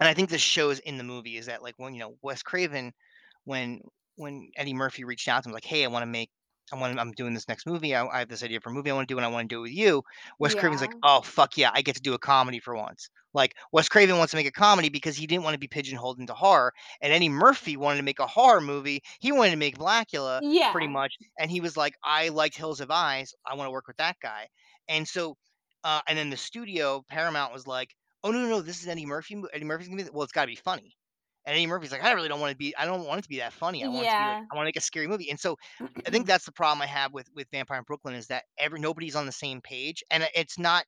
and 0.00 0.08
I 0.08 0.14
think 0.14 0.30
this 0.30 0.40
shows 0.40 0.78
in 0.78 0.96
the 0.96 1.04
movie 1.04 1.36
is 1.36 1.46
that 1.46 1.62
like 1.62 1.74
when 1.76 1.92
you 1.92 2.00
know 2.00 2.16
Wes 2.22 2.42
Craven, 2.42 2.90
when 3.44 3.82
when 4.16 4.50
Eddie 4.56 4.72
Murphy 4.72 5.04
reached 5.04 5.28
out 5.28 5.42
to 5.42 5.50
him 5.50 5.52
like, 5.52 5.66
hey, 5.66 5.84
I 5.84 5.88
want 5.88 6.04
to 6.04 6.06
make, 6.06 6.30
I 6.72 6.76
want, 6.76 6.98
I'm 6.98 7.12
doing 7.12 7.34
this 7.34 7.48
next 7.48 7.66
movie. 7.66 7.94
I, 7.94 8.06
I 8.06 8.18
have 8.20 8.28
this 8.28 8.42
idea 8.42 8.60
for 8.60 8.70
a 8.70 8.72
movie 8.72 8.90
I 8.90 8.94
want 8.94 9.08
to 9.08 9.12
do, 9.14 9.18
and 9.18 9.24
I 9.26 9.28
want 9.28 9.48
to 9.48 9.54
do 9.54 9.58
it 9.60 9.62
with 9.62 9.72
you. 9.72 10.02
Wes 10.38 10.54
Craven's 10.54 10.80
like, 10.80 10.94
oh 11.02 11.20
fuck 11.22 11.56
yeah, 11.56 11.70
I 11.74 11.82
get 11.82 11.96
to 11.96 12.02
do 12.02 12.14
a 12.14 12.18
comedy 12.18 12.60
for 12.60 12.74
once. 12.76 13.10
Like 13.34 13.54
Wes 13.72 13.88
Craven 13.88 14.18
wants 14.18 14.30
to 14.32 14.36
make 14.36 14.46
a 14.46 14.52
comedy 14.52 14.88
because 14.88 15.16
he 15.16 15.26
didn't 15.26 15.44
want 15.44 15.54
to 15.54 15.58
be 15.60 15.68
pigeonholed 15.68 16.18
into 16.18 16.34
horror, 16.34 16.72
and 17.00 17.12
Eddie 17.12 17.28
Murphy 17.28 17.76
wanted 17.76 17.98
to 17.98 18.02
make 18.04 18.18
a 18.18 18.26
horror 18.26 18.60
movie. 18.60 19.02
He 19.20 19.32
wanted 19.32 19.52
to 19.52 19.56
make 19.56 19.78
Blackula 19.78 20.42
yeah, 20.42 20.72
pretty 20.72 20.88
much, 20.88 21.14
and 21.38 21.50
he 21.50 21.60
was 21.60 21.76
like, 21.76 21.94
I 22.02 22.28
liked 22.30 22.56
Hills 22.56 22.80
of 22.80 22.90
Eyes. 22.90 23.34
I 23.46 23.54
want 23.54 23.66
to 23.68 23.72
work 23.72 23.86
with 23.86 23.98
that 23.98 24.16
guy, 24.22 24.48
and 24.88 25.06
so 25.06 25.36
Uh, 25.84 26.00
and 26.06 26.16
then 26.18 26.30
the 26.30 26.36
studio, 26.36 27.02
Paramount, 27.08 27.52
was 27.52 27.66
like, 27.66 27.94
"Oh 28.22 28.30
no, 28.30 28.40
no, 28.42 28.48
no, 28.48 28.62
this 28.62 28.80
is 28.82 28.88
Eddie 28.88 29.06
Murphy. 29.06 29.42
Eddie 29.52 29.64
Murphy's 29.64 29.88
gonna 29.88 30.04
be. 30.04 30.10
Well, 30.10 30.22
it's 30.22 30.32
got 30.32 30.42
to 30.42 30.46
be 30.48 30.54
funny." 30.56 30.96
And 31.44 31.54
Eddie 31.54 31.66
Murphy's 31.66 31.90
like, 31.92 32.04
"I 32.04 32.12
really 32.12 32.28
don't 32.28 32.40
want 32.40 32.52
to 32.52 32.56
be. 32.56 32.74
I 32.76 32.84
don't 32.84 33.04
want 33.06 33.18
it 33.18 33.22
to 33.22 33.28
be 33.28 33.38
that 33.38 33.52
funny. 33.52 33.84
I 33.84 33.88
want 33.88 34.06
it 34.06 34.10
to 34.10 34.12
be 34.12 34.16
like, 34.16 34.16
Yeah. 34.16 34.44
I 34.50 34.54
want 34.54 34.64
to 34.64 34.68
make 34.68 34.76
a 34.76 34.80
scary 34.80 35.08
movie." 35.08 35.30
And 35.30 35.40
so 35.40 35.56
I 35.80 36.10
think 36.10 36.26
that's 36.26 36.44
the 36.44 36.52
problem 36.52 36.82
I 36.82 36.86
have 36.86 37.12
with 37.12 37.28
with 37.34 37.48
Vampire 37.50 37.78
in 37.78 37.84
Brooklyn 37.84 38.14
is 38.14 38.28
that 38.28 38.44
every 38.58 38.80
nobody's 38.80 39.16
on 39.16 39.26
the 39.26 39.32
same 39.32 39.60
page, 39.60 40.02
and 40.10 40.28
it's 40.34 40.58
not 40.58 40.84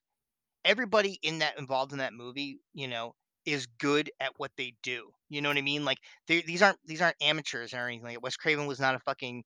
everybody 0.63 1.19
in 1.21 1.39
that 1.39 1.57
involved 1.59 1.91
in 1.91 1.99
that 1.99 2.13
movie, 2.13 2.59
you 2.73 2.87
know, 2.87 3.13
is 3.45 3.67
good 3.79 4.09
at 4.19 4.31
what 4.37 4.51
they 4.57 4.73
do. 4.81 5.09
You 5.29 5.41
know 5.41 5.49
what 5.49 5.57
I 5.57 5.61
mean? 5.61 5.85
Like 5.85 5.99
they, 6.27 6.41
these 6.41 6.61
aren't 6.61 6.77
these 6.85 7.01
aren't 7.01 7.17
amateurs 7.21 7.73
or 7.73 7.85
anything. 7.87 8.03
Like 8.05 8.23
Wes 8.23 8.35
Craven 8.37 8.65
was 8.65 8.79
not 8.79 8.95
a 8.95 8.99
fucking 8.99 9.43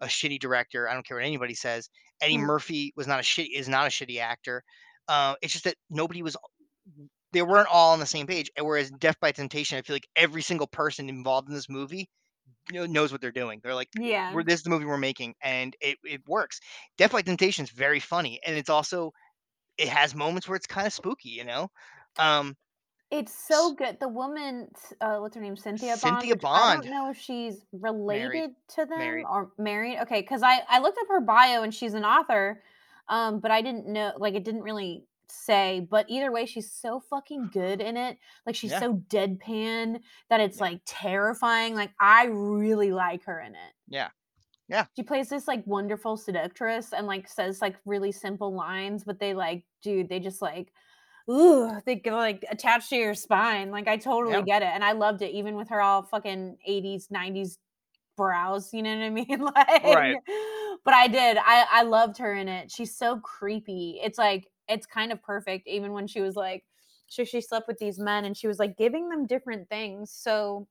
a 0.00 0.06
shitty 0.06 0.38
director. 0.40 0.88
I 0.88 0.94
don't 0.94 1.06
care 1.06 1.16
what 1.16 1.26
anybody 1.26 1.54
says. 1.54 1.88
Eddie 2.20 2.38
Mm. 2.38 2.42
Murphy 2.46 2.92
was 2.96 3.06
not 3.06 3.20
a 3.20 3.22
shit 3.22 3.48
is 3.54 3.68
not 3.68 3.86
a 3.86 3.90
shitty 3.90 4.20
actor. 4.20 4.62
Uh, 5.08 5.34
it's 5.42 5.52
just 5.52 5.64
that 5.64 5.76
nobody 5.90 6.22
was 6.22 6.36
they 7.32 7.42
weren't 7.42 7.68
all 7.70 7.92
on 7.92 8.00
the 8.00 8.06
same 8.06 8.26
page. 8.26 8.50
And 8.56 8.66
whereas 8.66 8.90
Def 8.90 9.18
by 9.20 9.32
Temptation, 9.32 9.78
I 9.78 9.82
feel 9.82 9.96
like 9.96 10.08
every 10.16 10.42
single 10.42 10.66
person 10.66 11.08
involved 11.08 11.48
in 11.48 11.54
this 11.54 11.68
movie 11.68 12.08
knows 12.72 13.12
what 13.12 13.20
they're 13.20 13.32
doing. 13.32 13.60
They're 13.62 13.74
like, 13.74 13.90
Yeah. 13.98 14.34
we're 14.34 14.44
this 14.44 14.60
is 14.60 14.64
the 14.64 14.70
movie 14.70 14.84
we're 14.86 14.98
making, 14.98 15.34
and 15.40 15.76
it, 15.80 15.98
it 16.04 16.22
works. 16.28 16.60
Def 16.98 17.12
by 17.12 17.22
Temptation 17.22 17.64
is 17.64 17.70
very 17.70 18.00
funny, 18.00 18.40
and 18.46 18.56
it's 18.56 18.70
also 18.70 19.12
it 19.78 19.88
has 19.88 20.14
moments 20.14 20.48
where 20.48 20.56
it's 20.56 20.66
kind 20.66 20.86
of 20.86 20.92
spooky, 20.92 21.30
you 21.30 21.44
know. 21.44 21.68
Um, 22.18 22.56
It's 23.10 23.32
so 23.32 23.72
good. 23.74 24.00
The 24.00 24.08
woman, 24.08 24.68
uh, 25.00 25.18
what's 25.18 25.36
her 25.36 25.40
name? 25.40 25.56
Cynthia 25.56 25.96
Bond. 25.96 26.00
Cynthia 26.00 26.34
which 26.34 26.44
I 26.44 26.74
don't 26.76 26.90
know 26.90 27.08
if 27.10 27.16
she's 27.18 27.64
related 27.72 28.50
to 28.74 28.84
them 28.86 28.98
Married. 28.98 29.24
or 29.24 29.52
married. 29.58 29.98
Okay, 30.00 30.22
because 30.22 30.42
I 30.42 30.62
I 30.68 30.80
looked 30.80 30.98
up 30.98 31.06
her 31.08 31.20
bio 31.20 31.62
and 31.62 31.72
she's 31.72 31.94
an 31.94 32.04
author, 32.04 32.62
um, 33.08 33.38
but 33.38 33.52
I 33.52 33.62
didn't 33.62 33.86
know 33.86 34.12
like 34.18 34.34
it 34.34 34.44
didn't 34.44 34.62
really 34.62 35.04
say. 35.30 35.80
But 35.90 36.06
either 36.08 36.32
way, 36.32 36.46
she's 36.46 36.72
so 36.72 37.00
fucking 37.00 37.50
good 37.52 37.80
in 37.80 37.96
it. 37.96 38.18
Like 38.46 38.54
she's 38.56 38.72
Yeah. 38.72 38.78
so 38.78 38.94
deadpan 38.94 40.00
that 40.30 40.40
it's 40.40 40.60
Yeah. 40.60 40.62
like 40.62 40.80
terrifying. 40.86 41.74
Like 41.74 41.92
I 42.00 42.26
really 42.26 42.92
like 42.92 43.24
her 43.24 43.40
in 43.40 43.54
it. 43.54 43.72
Yeah. 43.88 44.10
Yeah. 44.68 44.86
She 44.96 45.02
plays 45.02 45.28
this 45.28 45.46
like 45.46 45.66
wonderful 45.66 46.16
seductress 46.16 46.92
and 46.92 47.06
like 47.06 47.28
says 47.28 47.60
like 47.60 47.76
really 47.84 48.12
simple 48.12 48.54
lines, 48.54 49.04
but 49.04 49.20
they 49.20 49.34
like, 49.34 49.64
dude, 49.82 50.08
they 50.08 50.20
just 50.20 50.42
like 50.42 50.72
ooh, 51.30 51.80
they 51.86 51.96
get 51.96 52.14
like 52.14 52.44
attached 52.50 52.88
to 52.90 52.96
your 52.96 53.14
spine. 53.14 53.70
Like 53.70 53.88
I 53.88 53.96
totally 53.98 54.38
Yeah. 54.38 54.42
get 54.42 54.62
it. 54.62 54.68
And 54.68 54.84
I 54.84 54.92
loved 54.92 55.22
it, 55.22 55.32
even 55.32 55.56
with 55.56 55.68
her 55.70 55.80
all 55.82 56.02
fucking 56.04 56.58
80s, 56.66 57.10
90s 57.10 57.58
brows, 58.16 58.72
you 58.74 58.82
know 58.82 58.96
what 58.96 59.04
I 59.04 59.10
mean? 59.10 59.40
like 59.56 59.82
Right. 59.82 60.18
but 60.84 60.94
I 60.94 61.08
did. 61.08 61.36
I 61.38 61.66
I 61.70 61.82
loved 61.82 62.18
her 62.18 62.34
in 62.34 62.48
it. 62.48 62.70
She's 62.70 62.96
so 62.96 63.20
creepy. 63.20 64.00
It's 64.02 64.18
like 64.18 64.48
it's 64.68 64.86
kind 64.86 65.12
of 65.12 65.22
perfect, 65.22 65.66
even 65.68 65.92
when 65.92 66.06
she 66.06 66.20
was 66.20 66.36
like 66.36 66.64
she 67.08 67.24
she 67.24 67.40
slept 67.40 67.68
with 67.68 67.78
these 67.78 67.98
men 67.98 68.24
and 68.24 68.36
she 68.36 68.48
was 68.48 68.58
like 68.58 68.76
giving 68.76 69.08
them 69.08 69.26
different 69.26 69.68
things. 69.68 70.10
So 70.12 70.68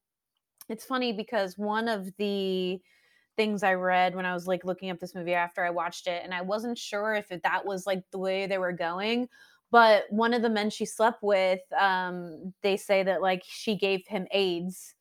it's 0.69 0.85
funny 0.85 1.13
because 1.13 1.57
one 1.57 1.87
of 1.87 2.15
the 2.17 2.81
things 3.37 3.63
I 3.63 3.73
read 3.75 4.15
when 4.15 4.25
I 4.25 4.33
was 4.33 4.47
like 4.47 4.65
looking 4.65 4.89
up 4.91 4.99
this 4.99 5.15
movie 5.15 5.33
after 5.35 5.63
I 5.65 5.71
watched 5.71 6.07
it, 6.07 6.23
and 6.23 6.33
I 6.33 6.41
wasn't 6.41 6.77
sure 6.77 7.13
if 7.15 7.31
it, 7.31 7.43
that 7.43 7.65
was 7.65 7.85
like 7.87 8.03
the 8.11 8.19
way 8.19 8.47
they 8.47 8.57
were 8.59 8.73
going. 8.73 9.29
But 9.71 10.05
one 10.11 10.33
of 10.33 10.41
the 10.43 10.49
men 10.49 10.69
she 10.69 10.85
slept 10.85 11.23
with, 11.23 11.61
um, 11.73 12.53
they 12.63 12.77
say 12.77 13.03
that 13.03 13.21
like 13.21 13.43
she 13.45 13.77
gave 13.77 14.07
him 14.07 14.27
AIDS, 14.31 14.95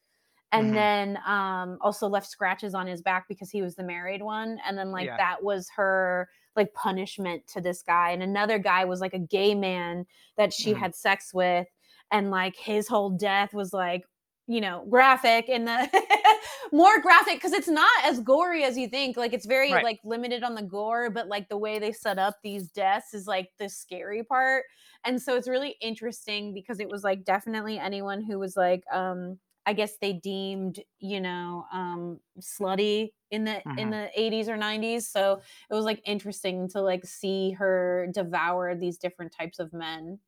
and 0.53 0.74
Mhm. 0.74 0.76
then 0.76 1.18
um, 1.26 1.78
also 1.80 2.09
left 2.09 2.28
scratches 2.28 2.74
on 2.74 2.86
his 2.86 3.03
back 3.03 3.26
because 3.28 3.51
he 3.51 3.62
was 3.62 3.76
the 3.76 3.84
married 3.84 4.22
one, 4.22 4.61
and 4.66 4.78
then 4.78 4.92
like 4.92 5.11
Yeah. 5.11 5.18
that 5.18 5.42
was 5.42 5.68
her 5.76 6.28
like 6.57 6.74
punishment 6.74 7.46
to 7.48 7.61
this 7.61 7.82
guy. 7.82 8.11
And 8.11 8.22
another 8.22 8.59
guy 8.59 8.84
was 8.84 9.00
like 9.00 9.14
a 9.14 9.18
gay 9.18 9.55
man 9.55 10.07
that 10.36 10.52
she 10.52 10.72
Mhm. 10.72 10.78
had 10.80 10.94
sex 10.94 11.32
with, 11.34 11.66
and 12.11 12.30
like 12.30 12.57
his 12.57 12.88
whole 12.88 13.11
death 13.11 13.55
was 13.55 13.72
like 13.72 14.05
you 14.46 14.61
know 14.61 14.84
graphic 14.90 15.48
and 15.48 15.66
the 15.66 16.38
more 16.72 17.00
graphic 17.00 17.36
because 17.36 17.52
it's 17.55 17.68
not 17.68 17.90
as 18.05 18.20
gory 18.20 18.62
as 18.62 18.76
you 18.76 18.86
think 18.88 19.16
like 19.16 19.32
it's 19.32 19.46
very 19.46 19.70
Right. 19.70 19.82
like 19.82 19.98
limited 20.05 20.42
on 20.42 20.55
the 20.55 20.62
gore 20.62 21.09
but 21.09 21.28
like 21.28 21.48
the 21.48 21.57
way 21.57 21.78
they 21.78 21.92
set 21.92 22.18
up 22.18 22.36
these 22.42 22.68
deaths 22.68 23.14
is 23.14 23.26
like 23.26 23.48
the 23.59 23.70
scary 23.70 24.22
part 24.22 24.64
and 25.05 25.20
so 25.20 25.34
it's 25.34 25.48
really 25.48 25.76
interesting 25.80 26.52
because 26.52 26.78
it 26.78 26.90
was 26.90 27.02
like 27.02 27.24
definitely 27.24 27.78
anyone 27.78 28.22
who 28.22 28.38
was 28.38 28.55
like 28.55 28.84
um 28.92 29.38
i 29.67 29.73
guess 29.73 29.99
they 29.99 30.12
deemed 30.12 30.81
you 30.99 31.21
know 31.21 31.65
um 31.73 32.21
slutty 32.41 33.12
in 33.31 33.45
the 33.45 33.65
in 33.77 33.91
Mhm. 33.91 33.93
the 33.93 34.11
80s 34.15 34.49
or 34.49 34.57
90s 34.57 35.09
so 35.09 35.41
it 35.71 35.75
was 35.75 35.85
like 35.85 36.01
interesting 36.05 36.69
to 36.69 36.81
like 36.81 37.05
see 37.05 37.53
her 37.53 38.09
devour 38.12 38.75
these 38.75 38.99
different 38.99 39.33
types 39.33 39.59
of 39.59 39.73
men 39.73 40.19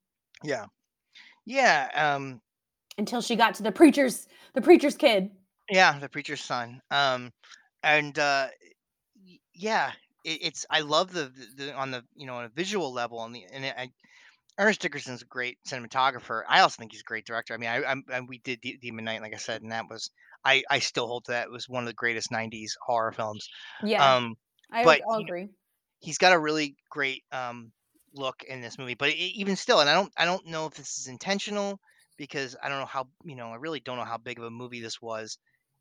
Yeah. 0.42 0.66
Yeah. 1.46 1.90
Um, 1.94 2.42
until 2.98 3.20
she 3.20 3.36
got 3.36 3.54
to 3.56 3.62
the 3.62 3.72
preacher's 3.72 4.26
the 4.54 4.62
preacher's 4.62 4.96
kid 4.96 5.30
yeah. 5.70 5.98
The 5.98 6.08
preacher's 6.08 6.40
son. 6.40 6.80
Um, 6.90 7.32
and 7.82 8.18
uh, 8.18 8.48
yeah, 9.54 9.92
it, 10.24 10.38
it's 10.42 10.66
I 10.70 10.80
love 10.80 11.12
the, 11.12 11.28
the 11.28 11.64
the 11.64 11.74
on 11.74 11.90
the 11.90 12.04
you 12.14 12.26
know 12.26 12.34
on 12.36 12.44
a 12.44 12.48
visual 12.48 12.92
level 12.92 13.18
on 13.18 13.32
the 13.32 13.44
and 13.44 13.64
I 13.64 13.90
Ernest 14.58 14.80
Dickerson's 14.80 15.22
a 15.22 15.26
great 15.26 15.58
cinematographer. 15.66 16.42
I 16.48 16.60
also 16.60 16.76
think 16.78 16.92
he's 16.92 17.00
a 17.02 17.04
great 17.04 17.26
director. 17.26 17.54
I 17.54 17.58
mean, 17.58 17.68
I, 17.70 17.84
I'm, 17.84 18.04
I 18.10 18.20
we 18.20 18.38
did 18.38 18.60
Demon 18.60 19.04
Knight, 19.04 19.22
like 19.22 19.34
I 19.34 19.38
said, 19.38 19.62
and 19.62 19.72
that 19.72 19.88
was 19.88 20.10
I 20.44 20.62
I 20.70 20.78
still 20.78 21.06
hold 21.06 21.24
to 21.26 21.32
that. 21.32 21.46
It 21.48 21.50
was 21.50 21.68
one 21.68 21.82
of 21.82 21.86
the 21.88 21.94
greatest 21.94 22.30
'90s 22.30 22.76
horror 22.86 23.12
films. 23.12 23.48
yeah 23.80 24.16
Um, 24.16 24.34
i 24.70 24.82
but, 24.82 25.02
I'll 25.08 25.18
you 25.18 25.24
know, 25.26 25.32
agree 25.32 25.50
he's 26.00 26.18
got 26.18 26.32
a 26.32 26.38
really 26.38 26.76
great 26.90 27.24
um 27.32 27.72
look 28.14 28.42
in 28.44 28.60
this 28.60 28.78
movie. 28.78 28.94
But 28.94 29.10
e 29.10 29.32
even 29.36 29.56
still, 29.56 29.80
and 29.80 29.90
I 29.90 29.94
don't 29.94 30.12
I 30.16 30.24
don't 30.24 30.46
know 30.46 30.66
if 30.66 30.74
this 30.74 30.98
is 30.98 31.08
intentional 31.08 31.80
because 32.16 32.56
I 32.62 32.68
don't 32.68 32.80
know 32.80 32.86
how 32.86 33.10
you 33.24 33.36
know 33.36 33.48
I 33.50 33.56
really 33.56 33.80
don't 33.80 33.98
know 33.98 34.04
how 34.04 34.18
big 34.18 34.38
of 34.38 34.44
a 34.44 34.50
movie 34.50 34.80
this 34.80 35.00
was 35.02 35.38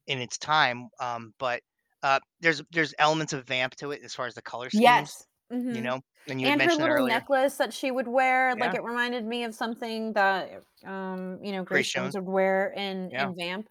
in 0.08 0.20
its 0.20 0.38
time. 0.38 0.90
Um, 1.00 1.34
but 1.40 1.62
uh, 2.04 2.20
there's 2.42 2.62
there's 2.72 2.94
elements 3.00 3.34
of 3.34 3.48
vamp 3.48 3.76
to 3.78 3.92
it 3.92 4.02
as 4.04 4.14
far 4.16 4.28
as 4.28 4.36
the 4.36 4.42
color 4.42 4.70
schemes. 4.70 5.14
yes 5.14 5.28
You 5.70 5.82
Mhm. 5.82 5.82
know, 5.82 6.02
and 6.28 6.42
you 6.42 6.50
and 6.50 6.62
her 6.62 6.76
little 6.76 6.98
earlier. 6.98 7.00
necklace 7.00 7.58
that 7.58 7.74
she 7.74 7.92
would 7.92 8.08
wear 8.08 8.56
like 8.56 8.74
Yeah. 8.74 8.76
it 8.76 8.84
reminded 8.84 9.26
me 9.26 9.44
of 9.44 9.54
something 9.56 10.14
that 10.14 10.64
um 10.86 11.40
you 11.44 11.52
know 11.52 11.64
Grace 11.70 11.88
grace 11.88 11.92
jones 11.92 12.16
Jones. 12.16 12.16
would 12.16 12.26
wear 12.26 12.72
in 12.72 13.12
Yeah. 13.12 13.30
in 13.30 13.36
vamp 13.36 13.70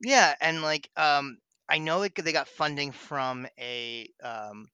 Yeah, 0.00 0.34
and 0.40 0.62
like 0.62 0.90
um 0.96 1.38
I 1.68 1.78
know 1.78 1.98
like 1.98 2.14
they 2.14 2.32
got 2.32 2.48
funding 2.48 2.92
from 2.92 3.46
a 3.58 4.08
um 4.22 4.68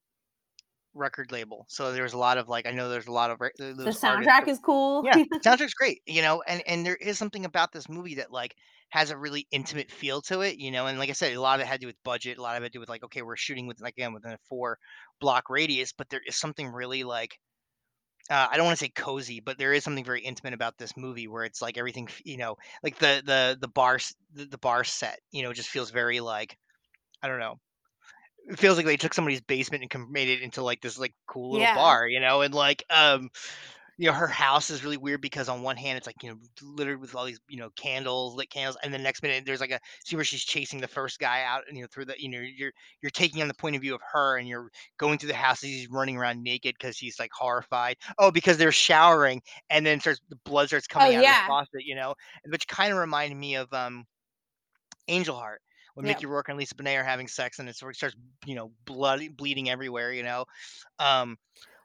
record 0.93 1.31
label. 1.31 1.65
So 1.69 1.91
there 1.93 2.03
was 2.03 2.13
a 2.13 2.17
lot 2.17 2.37
of 2.37 2.49
like 2.49 2.65
I 2.67 2.71
know 2.71 2.89
there's 2.89 3.07
a 3.07 3.11
lot 3.11 3.31
of 3.31 3.41
re- 3.41 3.51
the 3.57 3.97
artists 4.05 4.35
soundtrack 4.35 4.39
that- 4.39 4.49
is 4.49 4.59
cool 4.59 5.03
Yeah, 5.03 5.19
soundtrack's 5.45 5.73
great, 5.75 6.01
you 6.07 6.21
know, 6.21 6.41
and 6.43 6.63
and 6.67 6.85
there 6.85 6.95
is 6.97 7.17
something 7.19 7.45
about 7.45 7.71
this 7.73 7.89
movie 7.89 8.15
that 8.15 8.31
like 8.31 8.55
has 8.93 9.11
a 9.11 9.17
really 9.17 9.47
intimate 9.51 9.91
feel 9.91 10.21
to 10.23 10.41
it, 10.41 10.57
you 10.59 10.71
know, 10.71 10.87
and 10.87 10.99
like 10.99 11.09
I 11.09 11.13
said, 11.13 11.33
a 11.33 11.41
lot 11.41 11.59
of 11.59 11.65
it 11.65 11.67
had 11.67 11.81
to 11.81 11.85
do 11.85 11.87
with 11.87 12.03
budget, 12.03 12.37
a 12.37 12.41
lot 12.43 12.55
of 12.57 12.63
it 12.63 12.65
had 12.67 12.73
to 12.73 12.77
do 12.77 12.81
with 12.81 12.89
like 12.89 13.03
okay, 13.05 13.23
we're 13.23 13.35
shooting 13.37 13.67
with 13.67 13.81
like 13.81 13.95
again 13.97 14.13
within 14.13 14.33
a 14.33 14.37
four 14.49 14.79
block 15.19 15.49
radius, 15.49 15.91
but 15.93 16.09
there 16.09 16.21
is 16.27 16.37
something 16.37 16.67
really 16.69 17.03
like 17.03 17.39
uh, 18.29 18.47
I 18.49 18.55
don't 18.57 18.65
want 18.65 18.79
to 18.79 18.85
say 18.85 18.89
cozy, 18.89 19.39
but 19.41 19.57
there 19.57 19.73
is 19.73 19.83
something 19.83 20.05
very 20.05 20.21
intimate 20.21 20.53
about 20.53 20.77
this 20.77 20.95
movie 20.95 21.27
where 21.27 21.43
it's 21.43 21.61
like 21.61 21.77
everything, 21.77 22.07
you 22.23 22.37
know, 22.37 22.55
like 22.83 22.97
the 22.99 23.21
the 23.25 23.57
the 23.59 23.67
bar 23.67 23.99
the, 24.33 24.45
the 24.45 24.57
bar 24.57 24.83
set, 24.83 25.19
you 25.31 25.43
know, 25.43 25.53
just 25.53 25.69
feels 25.69 25.91
very 25.91 26.19
like 26.21 26.57
I 27.23 27.27
don't 27.29 27.39
know. 27.39 27.57
It 28.47 28.59
feels 28.59 28.77
like 28.77 28.85
they 28.85 28.97
took 28.97 29.13
somebody's 29.13 29.41
basement 29.41 29.83
and 29.93 30.09
made 30.11 30.29
it 30.29 30.41
into 30.41 30.63
like 30.63 30.81
this 30.81 30.97
like 30.99 31.15
cool 31.27 31.51
little 31.51 31.67
Yeah. 31.67 31.73
bar, 31.73 32.07
you 32.07 32.19
know, 32.19 32.41
and 32.41 32.53
like 32.53 32.83
um 32.89 33.29
you 33.97 34.07
know 34.07 34.13
her 34.13 34.27
house 34.27 34.69
is 34.69 34.83
really 34.83 34.97
weird 34.97 35.21
because 35.21 35.47
on 35.49 35.61
one 35.61 35.77
hand 35.77 35.97
it's 35.97 36.07
like 36.07 36.21
you 36.23 36.29
know 36.29 36.37
littered 36.61 36.99
with 36.99 37.15
all 37.15 37.25
these 37.25 37.39
you 37.47 37.57
know 37.57 37.69
candles 37.75 38.35
lit 38.35 38.49
candles 38.49 38.77
and 38.83 38.93
the 38.93 38.97
next 38.97 39.21
minute 39.21 39.43
there's 39.45 39.59
like 39.61 39.71
a 39.71 39.79
see 40.03 40.15
where 40.15 40.25
she's 40.25 40.43
chasing 40.43 40.79
the 40.81 40.87
first 40.87 41.19
guy 41.19 41.43
out 41.43 41.61
and 41.67 41.77
you 41.77 41.83
know 41.83 41.87
through 41.91 42.05
the 42.05 42.15
you 42.17 42.29
know 42.29 42.39
you're 42.39 42.71
you're 43.01 43.11
taking 43.11 43.41
on 43.41 43.47
the 43.47 43.53
point 43.53 43.75
of 43.75 43.81
view 43.81 43.93
of 43.93 44.01
her 44.11 44.37
and 44.37 44.47
you're 44.47 44.69
going 44.97 45.17
through 45.17 45.27
the 45.29 45.33
house 45.35 45.63
as 45.63 45.69
he's 45.69 45.89
running 45.89 46.17
around 46.17 46.41
naked 46.43 46.75
because 46.77 46.97
he's 46.97 47.19
like 47.19 47.31
horrified 47.33 47.95
oh 48.17 48.31
because 48.31 48.57
they're 48.57 48.71
showering 48.71 49.41
and 49.69 49.85
then 49.85 49.99
starts 49.99 50.21
the 50.29 50.35
blood 50.43 50.67
starts 50.67 50.87
coming 50.87 51.15
out 51.15 51.19
Oh, 51.19 51.21
yeah. 51.21 51.41
of 51.41 51.45
the 51.45 51.47
faucet 51.49 51.85
you 51.85 51.95
know 51.95 52.15
which 52.49 52.67
kind 52.67 52.91
of 52.91 52.97
reminded 52.99 53.37
me 53.37 53.55
of 53.55 53.71
um 53.73 54.05
Angel 55.07 55.35
Heart 55.35 55.61
when. 55.95 56.05
Mickey 56.05 56.25
Rourke 56.25 56.49
and 56.49 56.57
Lisa 56.57 56.75
Bonet 56.75 56.99
are 56.99 57.03
having 57.03 57.27
sex 57.27 57.59
and 57.59 57.69
it 57.69 57.75
starts 57.75 58.01
you 58.45 58.55
know 58.55 58.71
blood 58.85 59.21
bleeding 59.37 59.69
everywhere 59.69 60.11
you 60.13 60.23
know 60.23 60.45
um 60.99 61.37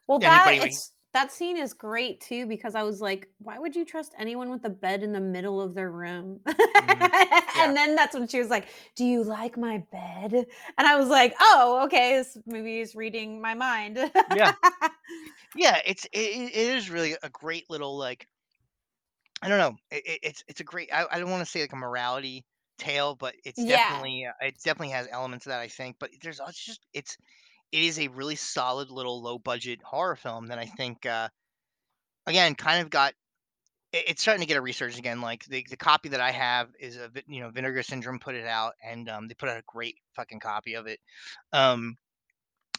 well 0.07 0.19
that 0.19 0.47
it's 0.63 0.93
that 1.13 1.33
scene 1.33 1.57
is 1.57 1.73
great 1.73 2.21
too 2.21 2.47
because 2.47 2.75
i 2.75 2.83
was 2.83 3.01
like 3.01 3.29
why 3.39 3.59
would 3.59 3.75
you 3.75 3.85
trust 3.85 4.15
anyone 4.19 4.51
with 4.51 4.65
a 4.65 4.71
bed 4.71 5.03
in 5.03 5.13
the 5.13 5.21
middle 5.21 5.61
of 5.61 5.75
their 5.75 5.91
room 5.91 6.41
Mm-hmm. 6.81 7.09
and 7.59 7.77
then 7.77 7.95
that's 7.95 8.15
when 8.15 8.29
she 8.29 8.39
was 8.39 8.49
like 8.51 8.69
do 8.95 9.05
you 9.05 9.23
like 9.25 9.57
my 9.57 9.79
bed 9.91 10.33
and 10.33 10.87
i 10.87 10.97
was 10.97 11.09
like 11.09 11.35
oh 11.41 11.83
okay 11.85 12.17
this 12.17 12.37
movie 12.47 12.81
is 12.81 12.95
reading 12.95 13.41
my 13.41 13.55
mind 13.55 13.99
Yeah. 14.29 14.53
yeah 15.55 15.81
it's 15.87 16.05
it, 16.07 16.19
it 16.19 16.55
is 16.55 16.91
really 16.91 17.17
a 17.23 17.31
great 17.31 17.69
little 17.71 17.97
like 17.97 18.27
i 19.43 19.49
don't 19.49 19.59
know 19.59 19.77
it, 19.91 20.07
it- 20.07 20.21
it's 20.23 20.45
it's 20.49 20.61
a 20.61 20.65
great 20.65 20.93
i, 20.93 21.05
I 21.11 21.19
don't 21.19 21.31
want 21.31 21.45
to 21.45 21.51
say 21.51 21.61
like 21.61 21.73
a 21.73 21.77
morality 21.77 22.45
tale 22.79 23.15
but 23.17 23.35
it's 23.45 23.65
Yeah. 23.65 23.65
definitely 23.65 24.25
uh, 24.27 24.47
it 24.47 24.57
definitely 24.63 24.93
has 24.93 25.09
elements 25.11 25.47
of 25.47 25.51
that 25.51 25.61
i 25.61 25.69
think 25.69 25.97
but 25.99 26.11
there's 26.23 26.41
also 26.41 26.53
just 26.65 26.87
it's 26.93 27.17
it 27.73 27.83
is 27.83 27.99
a 27.99 28.09
really 28.09 28.37
solid 28.37 28.91
little 28.91 29.23
low 29.23 29.39
budget 29.39 29.81
horror 29.83 30.17
film 30.17 30.49
that 30.49 30.59
i 30.59 30.67
think 30.67 31.07
uh 31.07 31.29
again, 32.29 32.55
kind 32.55 32.83
of 32.83 32.91
got 32.91 33.15
it, 33.93 34.05
it's 34.09 34.23
starting 34.23 34.43
to 34.43 34.47
get 34.47 34.59
a 34.59 34.61
resurgence 34.61 34.99
again. 34.99 35.21
Like 35.21 35.45
the, 35.47 35.65
the 35.69 35.77
copy 35.77 36.11
that 36.11 36.21
I 36.21 36.31
have 36.31 36.69
is 36.79 36.97
a 36.97 37.11
you 37.27 37.41
know 37.41 37.51
Vinegar 37.51 37.83
Syndrome 37.83 38.21
put 38.21 38.35
it 38.35 38.47
out, 38.47 38.75
and 38.85 39.09
um, 39.09 39.27
they 39.27 39.35
put 39.35 39.49
out 39.49 39.59
a 39.59 39.65
great 39.67 39.97
fucking 40.15 40.41
copy 40.41 40.75
of 40.75 40.87
it. 40.87 41.01
Um, 41.53 41.97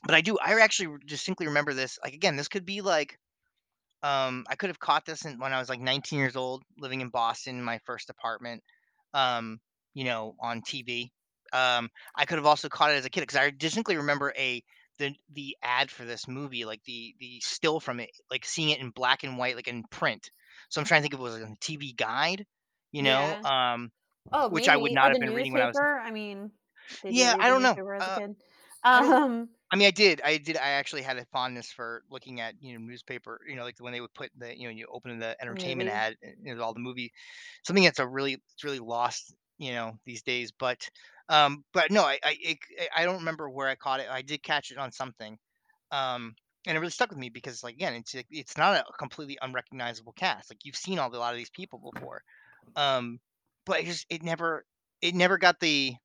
but 0.06 0.16
I 0.16 0.22
do 0.22 0.38
I 0.38 0.60
actually 0.62 0.96
distinctly 1.06 1.48
remember 1.48 1.74
this. 1.74 2.00
Like 2.04 2.14
again, 2.14 2.38
this 2.38 2.48
could 2.48 2.66
be 2.66 2.82
like 2.82 3.18
um, 4.02 4.46
I 4.48 4.56
could 4.56 4.70
have 4.70 4.80
caught 4.80 5.06
this 5.06 5.26
in, 5.26 5.40
when 5.40 5.52
I 5.52 5.60
was 5.60 5.68
like 5.68 5.82
19 5.82 6.20
years 6.20 6.38
old, 6.38 6.64
living 6.78 7.02
in 7.02 7.10
Boston 7.10 7.58
in 7.58 7.64
my 7.64 7.80
first 7.86 8.10
apartment. 8.10 8.64
Um, 9.14 9.60
you 9.96 10.06
know, 10.06 10.36
on 10.40 10.62
TV. 10.62 11.10
Um, 11.52 11.90
I 12.16 12.26
could 12.26 12.38
have 12.38 12.46
also 12.46 12.70
caught 12.70 12.92
it 12.92 12.98
as 12.98 13.06
a 13.06 13.10
kid 13.10 13.22
because 13.22 13.36
I 13.36 13.50
distinctly 13.50 13.98
remember 13.98 14.32
a 14.38 14.64
the 15.00 15.16
the 15.32 15.58
ad 15.64 15.91
for 15.91 16.06
this 16.06 16.28
movie, 16.30 16.66
like 16.66 16.84
the 16.86 17.16
the 17.20 17.41
still 17.41 17.80
from 17.82 18.00
it, 18.02 18.12
like 18.32 18.45
seeing 18.45 18.70
it 18.72 18.80
in 18.82 18.91
black 18.91 19.24
and 19.24 19.38
white, 19.39 19.56
like 19.58 19.68
in 19.70 19.84
print. 19.91 20.32
So 20.70 20.82
I'm 20.82 20.88
trying 20.88 21.02
to 21.02 21.04
think 21.04 21.16
if 21.16 21.20
it 21.22 21.24
was 21.24 21.38
a 21.41 21.56
TV 21.62 21.93
guide, 21.93 22.45
you 22.93 23.04
know, 23.04 23.36
Yeah. 23.36 23.45
um, 23.45 23.91
Oh, 24.34 24.50
which 24.50 24.68
I 24.70 24.78
would 24.78 24.93
not 24.93 25.10
Or 25.10 25.12
have 25.12 25.20
been 25.20 25.32
reading 25.34 25.54
when 25.54 25.64
I 25.64 25.68
was. 25.68 25.82
I 26.02 26.12
mean, 26.12 26.52
Yeah, 27.08 27.34
I 27.39 27.50
don't 27.50 27.62
know. 27.64 27.78
newspaper 27.78 27.95
as 27.95 28.08
a 28.08 28.12
Uh. 28.12 28.22
I. 28.22 28.30
Um, 28.84 29.50
I 29.72 29.76
mean, 29.78 29.88
I 29.88 29.91
did. 29.91 30.22
I 30.24 30.38
did. 30.38 30.58
I 30.58 30.70
actually 30.72 31.04
had 31.04 31.18
a 31.18 31.26
fondness 31.26 31.72
for 31.72 32.04
looking 32.10 32.41
at 32.41 32.56
you 32.62 32.74
know 32.74 32.86
newspaper. 32.86 33.41
You 33.47 33.56
know, 33.56 33.64
like 33.64 33.76
when 33.80 33.93
they 33.93 34.02
would 34.02 34.14
put 34.14 34.32
the 34.38 34.58
you 34.58 34.66
know 34.68 34.74
you 34.74 34.88
open 34.91 35.20
the 35.20 35.36
entertainment 35.41 35.89
movies. 35.89 35.91
ad, 35.91 36.18
and, 36.24 36.36
you 36.43 36.56
know, 36.56 36.64
all 36.64 36.74
the 36.74 36.80
movie, 36.80 37.12
something 37.66 37.84
that's 37.84 38.00
a 38.00 38.08
really 38.08 38.34
it's 38.36 38.64
really 38.64 38.80
lost 38.80 39.36
you 39.60 39.74
know 39.74 39.97
these 40.06 40.24
days. 40.24 40.52
But 40.52 40.89
um, 41.30 41.63
but 41.73 41.91
no, 41.91 42.03
I 42.03 42.19
I 42.23 42.38
it, 42.41 42.57
I 42.95 43.05
don't 43.05 43.19
remember 43.19 43.49
where 43.49 43.67
I 43.67 43.75
caught 43.75 43.99
it. 43.99 44.07
I 44.09 44.21
did 44.21 44.43
catch 44.43 44.71
it 44.71 44.77
on 44.77 44.91
something. 44.91 45.38
Um, 45.91 46.36
and 46.67 46.75
it 46.75 46.80
really 46.80 46.91
stuck 46.91 47.09
with 47.09 47.17
me 47.19 47.30
because 47.30 47.63
like 47.63 47.75
again, 47.75 47.93
it's 47.93 48.13
like, 48.13 48.27
it's 48.30 48.57
not 48.57 48.75
a 48.75 48.84
completely 48.97 49.38
unrecognizable 49.41 50.13
cast. 50.13 50.51
Like 50.51 50.65
you've 50.65 50.75
seen 50.75 50.99
all 50.99 51.09
the, 51.09 51.17
a 51.17 51.19
lot 51.19 51.34
of 51.34 51.38
these 51.38 51.49
people 51.49 51.91
before. 51.93 52.21
Um, 52.75 53.19
but 53.65 53.82
it 53.82 53.86
just 53.86 54.05
it 54.09 54.23
never 54.23 54.65
it 55.01 55.15
never 55.15 55.38
got 55.38 55.59
the 55.59 55.95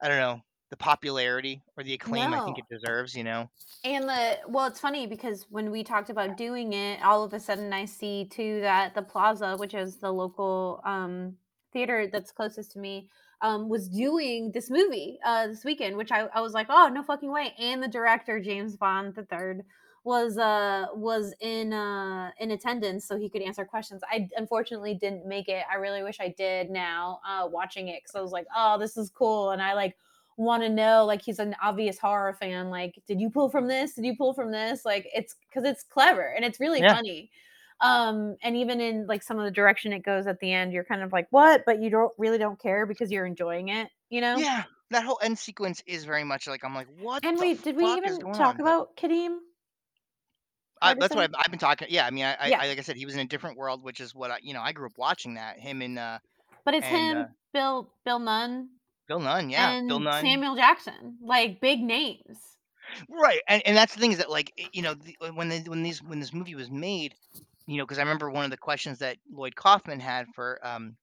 I 0.00 0.08
don't 0.08 0.18
know 0.18 0.40
the 0.70 0.76
popularity 0.76 1.62
or 1.76 1.84
the 1.84 1.94
acclaim 1.94 2.32
I 2.34 2.44
think 2.44 2.58
it 2.58 2.64
deserves. 2.70 3.14
You 3.14 3.24
know. 3.24 3.50
And 3.84 4.08
the 4.08 4.38
well, 4.48 4.66
it's 4.66 4.80
funny 4.80 5.06
because 5.06 5.46
when 5.48 5.70
we 5.70 5.84
talked 5.84 6.10
about 6.10 6.36
doing 6.36 6.72
it, 6.72 7.02
all 7.04 7.22
of 7.22 7.32
a 7.32 7.40
sudden 7.40 7.72
I 7.72 7.84
see 7.84 8.26
too 8.30 8.60
that 8.62 8.94
the 8.94 9.02
Plaza, 9.02 9.56
which 9.56 9.74
is 9.74 9.96
the 9.96 10.12
local 10.12 10.80
um 10.84 11.36
theater 11.72 12.06
that's 12.12 12.32
closest 12.32 12.72
to 12.72 12.78
me, 12.78 13.08
um, 13.42 13.68
was 13.68 13.88
doing 13.88 14.52
this 14.52 14.70
movie 14.70 15.18
uh 15.24 15.48
this 15.48 15.64
weekend, 15.64 15.96
which 15.96 16.12
I, 16.12 16.22
I 16.34 16.40
was 16.40 16.52
like, 16.54 16.68
oh 16.70 16.88
no 16.92 17.02
fucking 17.02 17.30
way. 17.32 17.54
And 17.58 17.82
the 17.82 17.88
director, 17.88 18.40
James 18.40 18.76
Bond 18.76 19.14
the 19.14 19.24
third, 19.24 19.64
was 20.04 20.38
uh 20.38 20.86
was 20.94 21.34
in 21.40 21.72
uh 21.72 22.30
in 22.38 22.50
attendance 22.52 23.06
so 23.06 23.16
he 23.18 23.28
could 23.28 23.42
answer 23.42 23.64
questions. 23.64 24.02
I 24.10 24.28
unfortunately 24.36 24.94
didn't 24.94 25.26
make 25.26 25.48
it. 25.48 25.64
I 25.70 25.76
really 25.76 26.02
wish 26.02 26.18
I 26.20 26.28
did 26.28 26.70
now, 26.70 27.20
uh 27.26 27.46
watching 27.48 27.88
it 27.88 28.02
because 28.02 28.14
I 28.16 28.20
was 28.20 28.32
like, 28.32 28.46
oh, 28.56 28.78
this 28.78 28.96
is 28.96 29.10
cool. 29.10 29.50
And 29.50 29.62
I 29.62 29.74
like 29.74 29.96
want 30.38 30.62
to 30.62 30.68
know 30.68 31.04
like 31.04 31.22
he's 31.22 31.38
an 31.38 31.54
obvious 31.62 31.98
horror 31.98 32.32
fan 32.32 32.70
like 32.70 32.98
did 33.06 33.20
you 33.20 33.28
pull 33.28 33.50
from 33.50 33.68
this 33.68 33.94
did 33.94 34.04
you 34.04 34.16
pull 34.16 34.32
from 34.32 34.50
this 34.50 34.82
like 34.84 35.06
it's 35.14 35.36
because 35.48 35.62
it's 35.64 35.84
clever 35.84 36.32
and 36.34 36.42
it's 36.44 36.58
really 36.58 36.82
Yeah. 36.82 36.94
funny 36.94 37.30
um 37.82 38.36
and 38.42 38.56
even 38.56 38.80
in 38.80 39.06
like 39.06 39.22
some 39.22 39.38
of 39.38 39.44
the 39.44 39.50
direction 39.50 39.92
it 39.92 40.04
goes 40.04 40.26
at 40.26 40.38
the 40.40 40.52
end 40.52 40.72
you're 40.72 40.84
kind 40.84 41.02
of 41.02 41.12
like 41.12 41.26
what 41.30 41.62
but 41.66 41.82
you 41.82 41.90
don't 41.90 42.12
really 42.18 42.38
don't 42.38 42.60
care 42.60 42.86
because 42.86 43.10
you're 43.10 43.26
enjoying 43.26 43.68
it 43.68 43.88
you 44.08 44.20
know 44.20 44.38
Yeah. 44.38 44.64
That 44.90 45.04
whole 45.04 45.18
end 45.22 45.38
sequence 45.38 45.82
is 45.86 46.04
very 46.04 46.22
much 46.22 46.46
like 46.46 46.64
I'm 46.64 46.74
like, 46.74 46.86
what 47.00 47.24
and 47.24 47.38
the 47.38 47.40
wait 47.40 47.62
did 47.62 47.76
we 47.76 47.82
fuck 47.84 47.98
is 48.06 48.12
even 48.12 48.20
going 48.20 48.34
talk 48.34 48.56
on? 48.56 48.60
About 48.60 48.96
kadeem 48.96 49.38
I, 50.82 50.94
that's 50.94 51.14
what 51.14 51.24
I've, 51.24 51.34
I've 51.38 51.50
been 51.50 51.60
talking. 51.60 51.88
Yeah, 51.90 52.04
I 52.06 52.10
mean, 52.10 52.24
I, 52.24 52.34
I, 52.34 52.48
yeah 52.48 52.60
I 52.60 52.66
like 52.68 52.78
I 52.78 52.82
said, 52.82 52.96
he 52.96 53.04
was 53.04 53.14
in 53.14 53.20
a 53.20 53.24
different 53.24 53.56
world, 53.56 53.82
which 53.84 54.00
is 54.00 54.14
what 54.14 54.30
I, 54.32 54.38
you 54.42 54.52
know, 54.52 54.60
I 54.60 54.72
grew 54.72 54.86
up 54.86 54.98
watching 54.98 55.34
that. 55.34 55.58
Him 55.58 55.80
and 55.80 55.98
uh 55.98 56.18
but 56.64 56.74
it's 56.74 56.86
and 56.86 57.16
uh 57.16 57.20
him 57.20 57.26
bill 57.54 57.92
bill 58.04 58.18
nunn 58.18 58.68
Bill 59.08 59.20
Nunn. 59.20 59.50
Yeah, 59.50 59.78
Bill 59.86 59.96
and 59.96 60.04
Nunn. 60.04 60.20
samuel 60.22 60.56
jackson 60.56 61.16
like 61.22 61.60
big 61.60 61.80
names 61.80 62.38
Right, 63.08 63.40
and 63.48 63.62
and 63.66 63.76
that's 63.76 63.94
the 63.94 64.00
thing 64.00 64.12
is 64.12 64.18
that 64.18 64.30
like 64.30 64.52
i- 64.58 64.68
you 64.72 64.82
know 64.82 64.94
the, 64.94 65.16
when 65.32 65.48
they 65.48 65.60
when 65.60 65.82
these 65.82 66.02
when 66.02 66.20
this 66.20 66.32
movie 66.34 66.54
was 66.54 66.70
made, 66.70 67.14
you 67.66 67.78
know, 67.78 67.84
because 67.84 67.98
I 67.98 68.02
remember 68.02 68.30
one 68.30 68.44
of 68.44 68.50
the 68.50 68.56
questions 68.56 68.98
that 68.98 69.18
Lloyd 69.30 69.56
Kaufman 69.56 70.00
had 70.00 70.26
for 70.34 70.58
um 70.66 70.96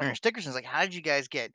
Ernest 0.00 0.22
Dickerson 0.22 0.50
is 0.50 0.54
like, 0.56 0.64
how 0.64 0.82
did 0.82 0.94
you 0.94 1.02
guys 1.02 1.28
get 1.28 1.52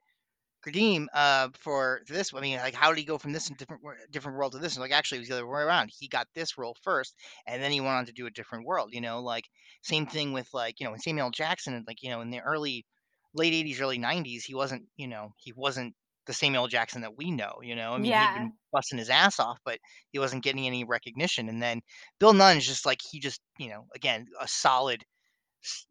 Kadeem 0.66 1.08
uh 1.14 1.50
for 1.60 2.02
this? 2.08 2.34
I 2.34 2.42
mean, 2.42 2.58
like, 2.60 2.74
how 2.74 2.90
did 2.90 3.00
he 3.00 3.06
go 3.06 3.18
from 3.18 3.34
this 3.34 3.50
different 3.50 3.84
different 4.12 4.38
world 4.38 4.54
to 4.54 4.60
this? 4.60 4.76
And 4.76 4.82
like, 4.82 4.92
actually, 4.92 5.20
it 5.20 5.22
was 5.22 5.30
the 5.30 5.36
other 5.36 5.48
way 5.48 5.62
around. 5.62 5.92
He 5.98 6.08
got 6.08 6.28
this 6.34 6.58
role 6.58 6.76
first, 6.84 7.16
and 7.48 7.62
then 7.62 7.72
he 7.72 7.82
went 7.82 7.94
on 7.94 8.06
to 8.08 8.14
do 8.14 8.28
a 8.28 8.32
different 8.32 8.66
world. 8.66 8.90
You 8.94 9.02
know, 9.02 9.22
like 9.22 9.46
same 9.84 10.08
thing 10.08 10.34
with 10.34 10.50
like 10.54 10.80
you 10.80 10.86
know, 10.86 10.92
when 10.92 11.00
Samuel 11.02 11.32
Jackson, 11.32 11.84
like 11.88 12.02
you 12.04 12.10
know, 12.10 12.22
in 12.22 12.30
the 12.32 12.42
early 12.42 12.86
late 13.34 13.54
'80s, 13.54 13.82
early 13.82 14.00
'90s, 14.00 14.44
he 14.44 14.56
wasn't 14.56 14.84
you 14.98 15.08
know 15.08 15.34
he 15.38 15.54
wasn't 15.54 15.96
the 16.26 16.34
Samuel 16.34 16.68
Jackson 16.68 17.02
that 17.02 17.18
we 17.18 17.32
know. 17.32 17.60
You 17.62 17.76
know, 17.76 17.94
I 17.94 17.98
mean, 17.98 18.14
he'd 18.14 18.34
been 18.34 18.54
busting 18.72 19.00
his 19.00 19.10
ass 19.10 19.40
off, 19.40 19.60
but 19.66 19.80
he 20.12 20.20
wasn't 20.20 20.44
getting 20.44 20.66
any 20.66 20.84
recognition. 20.84 21.50
And 21.50 21.62
then 21.62 21.82
Bill 22.20 22.34
Nunn 22.34 22.58
is 22.58 22.66
just 22.68 22.86
like 22.86 23.00
he 23.10 23.20
just 23.20 23.42
you 23.58 23.70
know 23.70 23.88
again 23.96 24.28
a 24.40 24.48
solid 24.48 25.06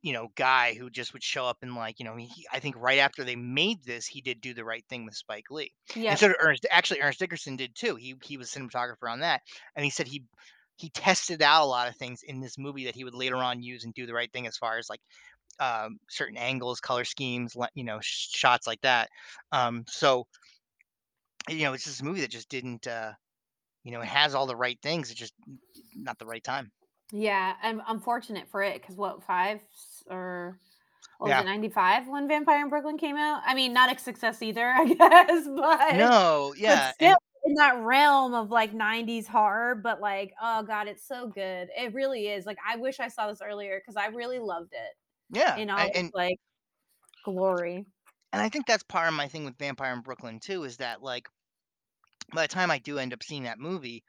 you 0.03 0.13
know, 0.13 0.29
guy 0.37 0.75
who 0.75 0.89
just 0.91 1.13
would 1.13 1.23
show 1.23 1.47
up 1.47 1.59
and 1.63 1.75
like, 1.75 1.99
you 1.99 2.05
know, 2.05 2.17
he, 2.17 2.47
I 2.53 2.61
think 2.61 2.77
right 2.79 2.99
after 2.99 3.25
they 3.25 3.37
made 3.37 3.83
this, 3.85 4.07
he 4.07 4.21
did 4.21 4.41
do 4.41 4.55
the 4.55 4.65
right 4.65 4.85
thing 4.89 5.05
with 5.05 5.15
Spike 5.17 5.51
Lee, 5.51 5.73
Yeah. 5.95 6.11
and 6.11 6.19
so 6.19 6.29
did 6.29 6.37
Ernest. 6.41 6.67
Actually, 6.71 7.01
Ernest 7.01 7.19
Dickerson 7.19 7.57
did 7.57 7.75
too. 7.75 7.97
He 7.97 8.15
he 8.23 8.37
was 8.37 8.51
cinematographer 8.51 9.11
on 9.11 9.21
that, 9.21 9.43
and 9.75 9.85
he 9.85 9.91
said 9.91 10.07
he 10.07 10.25
he 10.77 10.91
tested 10.91 11.41
out 11.43 11.63
a 11.65 11.67
lot 11.67 11.89
of 11.89 11.97
things 11.97 12.21
in 12.25 12.41
this 12.41 12.59
movie 12.59 12.85
that 12.85 12.95
he 12.97 13.05
would 13.05 13.15
later 13.15 13.37
on 13.37 13.63
use 13.63 13.85
and 13.85 13.95
do 13.95 14.07
the 14.07 14.15
right 14.15 14.33
thing 14.33 14.47
as 14.47 14.57
far 14.57 14.79
as 14.79 14.89
like 14.91 15.01
um, 15.61 15.99
certain 16.09 16.37
angles, 16.37 16.81
color 16.81 17.05
schemes, 17.05 17.57
you 17.75 17.85
know, 17.85 18.01
sh- 18.01 18.31
shots 18.35 18.67
like 18.67 18.81
that. 18.83 19.11
Um, 19.53 19.85
so 19.89 20.27
you 21.49 21.63
know, 21.65 21.73
it's 21.73 21.85
just 21.85 22.01
a 22.01 22.05
movie 22.05 22.21
that 22.21 22.31
just 22.31 22.49
didn't, 22.49 22.87
uh, 22.87 23.13
you 23.85 23.93
know, 23.93 24.03
it 24.03 24.09
has 24.09 24.35
all 24.35 24.47
the 24.47 24.57
right 24.57 24.81
things. 24.83 25.11
It's 25.11 25.21
just 25.21 25.35
not 25.95 26.19
the 26.19 26.27
right 26.27 26.45
time. 26.45 26.73
Yeah, 27.13 27.57
I'm 27.63 27.81
I'm 27.87 28.01
fortunate 28.01 28.49
for 28.49 28.63
it 28.63 28.81
because 28.81 28.97
what 28.97 29.23
five 29.23 29.61
or 30.09 30.61
what 31.19 31.29
was 31.29 31.37
Yeah. 31.37 31.41
it 31.41 31.45
ninety 31.45 31.69
five 31.69 32.09
when 32.09 32.29
Vampire 32.29 32.63
in 32.63 32.71
Brooklyn 32.71 32.99
came 32.99 33.17
out? 33.17 33.43
I 33.45 33.55
mean, 33.55 33.73
not 33.73 33.95
a 33.95 33.99
success 33.99 34.43
either, 34.43 34.67
I 34.77 34.87
guess, 34.87 35.47
but 35.49 35.81
No. 35.91 36.55
but 36.67 36.83
Yeah. 36.83 36.93
still 36.95 36.99
And 37.01 37.19
in 37.45 37.55
that 37.57 37.79
realm 37.83 38.35
of 38.35 38.51
like 38.51 38.73
'90s 38.75 39.27
horror. 39.29 39.75
But 39.77 40.01
like, 40.01 40.35
oh 40.43 40.63
god, 40.65 40.89
it's 40.89 41.07
so 41.07 41.29
good. 41.29 41.71
It 41.77 41.95
really 41.95 42.29
is. 42.29 42.47
Like, 42.47 42.59
I 42.67 42.77
wish 42.77 43.01
I 43.01 43.09
saw 43.09 43.29
this 43.29 43.43
earlier 43.43 43.81
because 43.81 43.97
I 43.97 44.07
really 44.09 44.39
loved 44.41 44.73
it 44.73 44.97
yeah. 45.35 45.61
in 45.61 45.71
And, 45.77 45.91
all 45.91 45.91
its 45.93 46.09
and 46.09 46.13
like 46.15 46.39
glory. 47.25 47.87
and 48.33 48.43
I 48.43 48.51
think 48.51 48.67
that's 48.67 48.83
part 48.83 49.09
of 49.09 49.15
my 49.15 49.29
thing 49.29 49.45
with 49.47 49.57
Vampire 49.59 49.95
in 49.95 50.03
Brooklyn 50.03 50.39
too, 50.41 50.65
is 50.65 50.77
that 50.79 51.01
like 51.03 51.29
by 52.35 52.43
the 52.43 52.49
time 52.49 52.71
I 52.71 52.79
do 52.79 52.99
end 52.99 53.13
up 53.13 53.23
seeing 53.23 53.45
that 53.45 53.59
movie, 53.59 54.03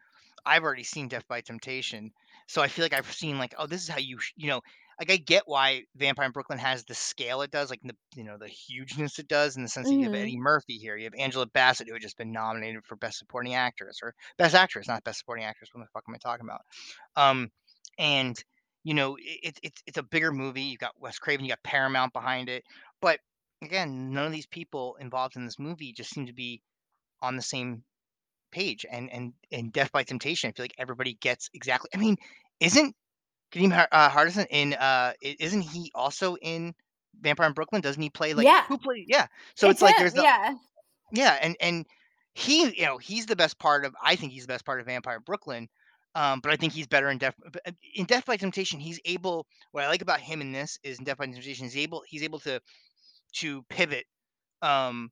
I've 0.46 0.64
already 0.64 0.84
seen 0.84 1.08
Def 1.08 1.28
by 1.28 1.42
Temptation, 1.42 2.12
so 2.48 2.62
I 2.62 2.68
feel 2.68 2.86
like 2.86 2.94
I've 2.94 3.12
seen 3.12 3.40
like, 3.40 3.56
oh, 3.58 3.66
this 3.68 3.82
is 3.82 3.90
how 3.90 3.98
you, 3.98 4.20
sh- 4.20 4.34
you 4.36 4.48
know, 4.48 4.62
like 5.00 5.12
I 5.12 5.18
get 5.18 5.44
why 5.48 5.84
Vampire 5.96 6.26
in 6.28 6.32
Brooklyn 6.32 6.60
has 6.60 6.86
the 6.86 6.94
scale 6.94 7.42
it 7.42 7.52
does, 7.52 7.70
like 7.70 7.82
the 7.84 7.96
you 8.16 8.24
know 8.24 8.38
the 8.38 8.48
hugeness 8.48 9.20
it 9.20 9.28
does, 9.28 9.58
in 9.58 9.64
the 9.64 9.70
sense 9.70 9.90
that 9.90 9.96
you 9.98 10.06
have 10.06 10.14
hmm 10.14 10.14
Eddie 10.14 10.38
Murphy 10.38 10.78
here, 10.78 10.96
you 10.98 11.06
have 11.06 11.16
Angela 11.18 11.48
Bassett 11.48 11.88
who 11.88 11.94
had 11.94 12.02
just 12.02 12.18
been 12.18 12.32
nominated 12.32 12.86
for 12.86 12.96
Best 12.96 13.18
Supporting 13.20 13.56
Actress 13.56 14.00
or 14.04 14.14
Best 14.38 14.56
Actress, 14.56 14.88
not 14.88 15.04
Best 15.04 15.20
Supporting 15.20 15.46
Actress. 15.46 15.70
What 15.74 15.82
the 15.84 15.90
fuck 15.94 16.04
am 16.08 16.16
I 16.16 16.20
talking 16.20 16.46
about? 16.46 16.62
Um, 17.16 17.52
and 17.98 18.42
you 18.86 18.94
know, 18.94 19.18
it's 19.20 19.60
it's 19.64 19.82
it's 19.88 19.98
a 19.98 20.04
bigger 20.04 20.32
movie. 20.32 20.62
You 20.62 20.78
got 20.78 20.94
Wes 21.00 21.18
Craven, 21.18 21.44
you 21.44 21.50
got 21.50 21.64
Paramount 21.64 22.14
behind 22.14 22.50
it, 22.50 22.64
but 23.02 23.20
again, 23.64 24.14
none 24.14 24.28
of 24.28 24.32
these 24.32 24.46
people 24.46 24.96
involved 25.02 25.36
in 25.36 25.44
this 25.44 25.58
movie 25.58 25.92
just 25.92 26.12
seem 26.12 26.28
to 26.28 26.34
be 26.34 26.62
on 27.20 27.36
the 27.36 27.42
same 27.42 27.84
page. 28.52 28.86
And 28.90 29.12
and 29.12 29.34
and 29.52 29.74
Def 29.74 29.92
by 29.92 30.04
Temptation, 30.04 30.50
I 30.50 30.54
feel 30.54 30.66
like 30.66 30.76
everybody 30.78 31.16
gets 31.16 31.50
exactly. 31.56 31.90
I 31.96 31.98
mean, 31.98 32.18
isn't 32.60 32.96
Kadeem 33.52 33.88
uh, 33.92 34.10
Hardison 34.10 34.46
in? 34.52 34.76
Uh, 34.76 35.14
isn't 35.20 35.62
he 35.62 35.92
also 35.96 36.36
in 36.36 36.76
Vampire 37.20 37.48
in 37.48 37.54
Brooklyn? 37.54 37.82
Doesn't 37.82 38.02
he 38.02 38.12
play 38.12 38.36
like 38.36 38.46
Yeah, 38.46 38.66
who 38.68 38.78
play? 38.78 39.04
Yeah. 39.08 39.26
So 39.56 39.68
it's 39.68 39.78
it's 39.78 39.82
like 39.82 39.96
him. 39.96 40.02
there's 40.02 40.14
the 40.14 40.22
Yeah, 40.22 40.54
yeah, 41.12 41.40
and 41.42 41.58
and 41.60 41.86
he, 42.36 42.66
you 42.80 42.86
know, 42.86 43.00
he's 43.00 43.26
the 43.26 43.36
best 43.36 43.58
part 43.58 43.84
of. 43.84 43.96
I 44.04 44.16
think 44.16 44.32
he's 44.32 44.44
the 44.44 44.54
best 44.54 44.64
part 44.64 44.80
of 44.80 44.86
Vampire 44.86 45.18
in 45.18 45.24
Brooklyn. 45.24 45.70
Um, 46.16 46.40
but 46.40 46.52
I 46.52 46.56
think 46.56 46.74
he's 46.74 46.88
better 46.88 47.10
in 47.10 47.18
Def 47.18 47.36
uh, 47.68 47.72
in 47.94 48.06
Def 48.06 48.26
by 48.26 48.38
Temptation. 48.38 48.80
He's 48.80 49.00
able. 49.06 49.46
What 49.72 49.84
I 49.84 49.88
like 49.88 50.02
about 50.02 50.22
him 50.22 50.42
in 50.42 50.54
this 50.54 50.80
is 50.84 50.98
in 50.98 51.06
Def 51.06 51.18
by 51.18 51.26
Temptation, 51.26 51.66
he's 51.66 51.78
able 51.78 52.04
he's 52.08 52.24
able 52.24 52.40
to 52.40 52.62
to 53.38 53.64
pivot. 53.70 54.06
Um, 54.62 55.12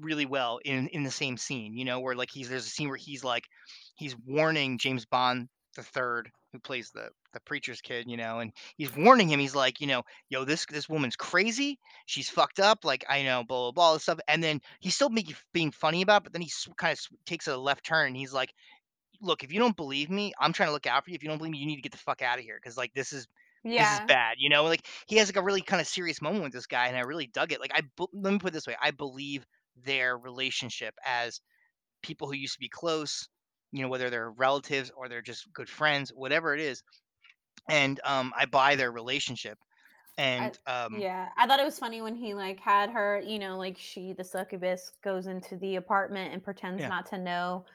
really 0.00 0.26
well 0.26 0.58
in 0.64 0.88
in 0.88 1.04
the 1.04 1.10
same 1.10 1.36
scene, 1.36 1.76
you 1.76 1.84
know, 1.84 2.00
where 2.00 2.16
like 2.16 2.30
he's 2.32 2.48
there's 2.48 2.66
a 2.66 2.70
scene 2.70 2.88
where 2.88 2.98
he's 2.98 3.22
like 3.24 3.44
he's 3.94 4.16
warning 4.26 4.78
James 4.78 5.06
Bond 5.06 5.48
the 5.76 5.82
third 5.82 6.30
who 6.52 6.58
plays 6.58 6.90
the 6.94 7.08
the 7.32 7.40
preacher's 7.40 7.80
kid, 7.80 8.06
you 8.08 8.16
know, 8.16 8.40
and 8.40 8.50
he's 8.76 8.94
warning 8.96 9.28
him. 9.28 9.38
He's 9.38 9.54
like, 9.54 9.80
you 9.80 9.86
know, 9.86 10.02
yo, 10.30 10.44
this 10.44 10.66
this 10.66 10.88
woman's 10.88 11.16
crazy. 11.16 11.78
She's 12.06 12.28
fucked 12.28 12.60
up. 12.60 12.84
Like 12.84 13.04
I 13.08 13.22
know, 13.22 13.44
blah 13.46 13.58
blah 13.58 13.72
blah, 13.72 13.84
all 13.84 13.94
this 13.94 14.04
stuff. 14.04 14.18
And 14.26 14.42
then 14.42 14.60
he's 14.80 14.94
still 14.94 15.10
being 15.52 15.70
funny 15.70 16.02
about, 16.02 16.22
it, 16.22 16.24
but 16.24 16.32
then 16.32 16.42
he 16.42 16.50
kind 16.76 16.92
of 16.92 17.00
takes 17.26 17.46
a 17.46 17.56
left 17.56 17.84
turn. 17.84 18.14
He's 18.14 18.32
like, 18.32 18.52
look, 19.20 19.44
if 19.44 19.52
you 19.52 19.58
don't 19.58 19.76
believe 19.76 20.10
me, 20.10 20.32
I'm 20.38 20.52
trying 20.52 20.68
to 20.68 20.72
look 20.72 20.86
out 20.86 21.04
for 21.04 21.10
you. 21.10 21.14
If 21.16 21.22
you 21.22 21.28
don't 21.28 21.38
believe 21.38 21.52
me, 21.52 21.58
you 21.58 21.66
need 21.66 21.76
to 21.76 21.82
get 21.82 21.92
the 21.92 21.98
fuck 21.98 22.22
out 22.22 22.38
of 22.38 22.44
here 22.44 22.58
because 22.62 22.76
like 22.76 22.92
this 22.94 23.12
is 23.12 23.26
this 23.76 23.90
is 23.92 24.00
Yeah. 24.00 24.08
bad. 24.08 24.36
You 24.38 24.48
know, 24.48 24.64
like 24.64 24.86
he 25.06 25.16
has 25.16 25.28
like 25.28 25.36
a 25.36 25.42
really 25.44 25.62
kind 25.62 25.80
of 25.80 25.86
serious 25.86 26.22
moment 26.22 26.44
with 26.44 26.52
this 26.52 26.66
guy, 26.66 26.86
and 26.88 26.96
I 26.96 27.00
really 27.00 27.26
dug 27.26 27.52
it. 27.52 27.60
Like 27.60 27.72
I 27.74 27.82
let 28.12 28.32
me 28.32 28.38
put 28.38 28.48
it 28.50 28.52
this 28.54 28.66
way, 28.66 28.76
I 28.80 28.90
believe 28.90 29.44
their 29.76 30.16
relationship 30.18 30.94
as 31.04 31.40
people 32.02 32.28
who 32.28 32.36
used 32.36 32.54
to 32.54 32.60
be 32.60 32.68
close. 32.70 33.28
You 33.72 33.82
know, 33.82 33.88
whether 33.88 34.10
they're 34.10 34.32
relatives 34.32 34.90
or 34.96 35.08
they're 35.08 35.22
just 35.22 35.52
good 35.52 35.68
friends, 35.68 36.10
whatever 36.10 36.54
it 36.54 36.60
is, 36.60 36.82
and 37.68 38.00
um, 38.04 38.32
I 38.36 38.46
buy 38.46 38.76
their 38.76 38.92
relationship. 38.92 39.58
And 40.18 40.56
um, 40.66 41.06
Yeah, 41.06 41.30
I 41.36 41.46
thought 41.46 41.58
it 41.60 41.64
was 41.64 41.78
funny 41.78 42.00
when 42.00 42.14
he 42.14 42.34
like 42.34 42.60
had 42.60 42.90
her, 42.90 43.20
you 43.20 43.38
know, 43.38 43.58
like 43.58 43.76
she, 43.76 44.12
the 44.12 44.22
succubus, 44.24 44.92
goes 45.02 45.26
into 45.26 45.56
the 45.56 45.76
apartment 45.76 46.32
and 46.32 46.42
pretends 46.44 46.86
Yeah. 46.86 46.88
not 46.88 47.06
to 47.06 47.18
know 47.18 47.66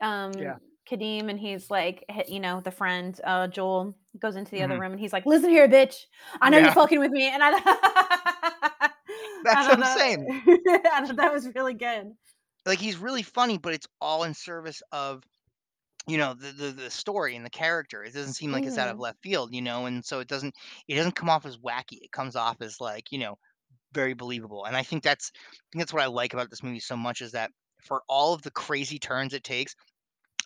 um 0.00 0.32
Yeah. 0.40 0.56
Kadeem, 0.90 1.28
and 1.28 1.38
he's 1.38 1.70
like, 1.70 2.04
you 2.28 2.40
know, 2.40 2.60
the 2.60 2.70
friend 2.70 3.20
uh 3.24 3.46
Joel 3.48 3.94
goes 4.18 4.36
into 4.36 4.50
the 4.52 4.62
other 4.62 4.76
Mhm. 4.76 4.80
room, 4.80 4.92
and 4.92 5.00
he's 5.00 5.12
like, 5.12 5.26
"Listen 5.26 5.50
here, 5.50 5.68
bitch, 5.68 6.04
I 6.40 6.50
know 6.50 6.58
Yeah. 6.58 6.64
you're 6.64 6.72
fucking 6.72 6.98
with 7.00 7.10
me," 7.10 7.28
and 7.28 7.42
I. 7.42 7.50
I 8.90 8.90
That's 9.44 9.66
thought 9.66 9.78
what 9.78 9.78
I'm 9.78 9.84
saying. 9.84 10.26
I 10.68 11.04
thought 11.06 11.16
that 11.16 11.32
was 11.32 11.48
really 11.54 11.74
good. 11.74 12.12
like 12.66 12.78
he's 12.78 12.96
really 12.98 13.22
funny, 13.22 13.58
but 13.58 13.72
it's 13.74 13.86
all 14.00 14.24
in 14.24 14.34
service 14.34 14.82
of 14.92 15.22
you 16.06 16.18
know 16.18 16.34
the, 16.34 16.52
the 16.52 16.70
the 16.72 16.90
story 16.90 17.36
and 17.36 17.44
the 17.44 17.50
character. 17.50 18.02
It 18.04 18.14
doesn't 18.14 18.34
seem 18.34 18.52
like 18.52 18.66
it's 18.66 18.78
out 18.78 18.88
of 18.88 18.96
Mhm. 18.96 19.00
left 19.00 19.22
field, 19.22 19.54
you 19.54 19.62
know, 19.62 19.86
and 19.86 20.04
so 20.04 20.20
it 20.20 20.28
doesn't 20.28 20.54
it 20.88 20.96
doesn't 20.96 21.16
come 21.16 21.30
off 21.30 21.46
as 21.46 21.58
wacky. 21.58 21.98
It 22.02 22.12
comes 22.12 22.36
off 22.36 22.56
as 22.60 22.80
like 22.80 23.12
you 23.12 23.18
know 23.18 23.38
very 23.92 24.14
believable, 24.14 24.64
and 24.66 24.76
I 24.76 24.82
think 24.82 25.02
that's 25.02 25.32
I 25.34 25.38
think 25.72 25.82
that's 25.82 25.92
what 25.94 26.02
I 26.02 26.06
like 26.06 26.34
about 26.34 26.50
this 26.50 26.62
movie 26.62 26.80
so 26.80 26.96
much 26.96 27.22
is 27.22 27.32
that 27.32 27.50
for 27.88 28.02
all 28.08 28.34
of 28.34 28.42
the 28.42 28.50
crazy 28.50 28.98
turns 28.98 29.34
it 29.34 29.42
takes. 29.42 29.74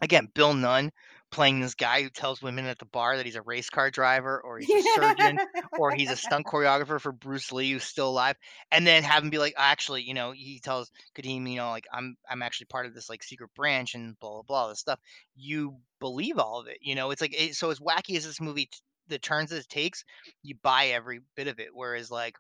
Again, 0.01 0.29
Bill 0.35 0.55
Nunn 0.55 0.91
playing 1.31 1.61
this 1.61 1.75
guy 1.75 2.03
who 2.03 2.11
tells 2.11 2.43
women 2.43 2.67
at 2.67 2.79
the 2.79 2.85
bar 2.85 3.17
that 3.17 3.25
he's 3.27 3.37
a 3.37 3.43
race 3.43 3.71
car 3.71 3.91
driver 3.91 4.41
or 4.41 4.59
he's 4.59 4.85
a 4.85 4.89
surgeon 4.95 5.39
or 5.79 5.93
he's 5.93 6.11
a 6.11 6.17
stunt 6.17 6.47
choreographer 6.53 7.01
for 7.01 7.13
Bruce 7.13 7.53
Lee 7.53 7.73
who's 7.73 7.85
still 7.85 8.09
alive, 8.09 8.37
and 8.71 8.87
then 8.87 9.03
have 9.03 9.23
him 9.23 9.31
be 9.31 9.39
like, 9.39 9.55
actually, 9.57 10.03
you 10.03 10.15
know, 10.15 10.33
he 10.33 10.61
tells 10.61 10.91
Kadeem, 11.17 11.49
you 11.49 11.57
know, 11.57 11.71
like 11.71 11.87
I'm 11.93 12.17
I'm 12.29 12.43
actually 12.43 12.67
part 12.67 12.87
of 12.87 12.95
this 12.95 13.09
like 13.09 13.23
secret 13.23 13.51
branch 13.55 13.95
and 13.95 14.19
blah 14.21 14.31
blah 14.31 14.43
blah 14.43 14.69
this 14.69 14.81
stuff. 14.81 15.01
You 15.37 15.77
believe 16.01 16.39
all 16.39 16.61
of 16.61 16.69
it, 16.69 16.79
you 16.81 16.95
know. 16.95 17.11
It's 17.11 17.21
like 17.21 17.35
it, 17.39 17.55
so 17.55 17.71
as 17.71 17.81
wacky 17.81 18.17
as 18.17 18.27
this 18.27 18.41
movie, 18.41 18.67
t- 18.67 18.79
the 19.09 19.19
turns 19.19 19.51
that 19.51 19.61
it 19.61 19.69
takes, 19.69 20.05
you 20.43 20.55
buy 20.63 20.89
every 20.89 21.21
bit 21.37 21.49
of 21.49 21.59
it. 21.59 21.69
Whereas 21.73 22.11
like, 22.11 22.37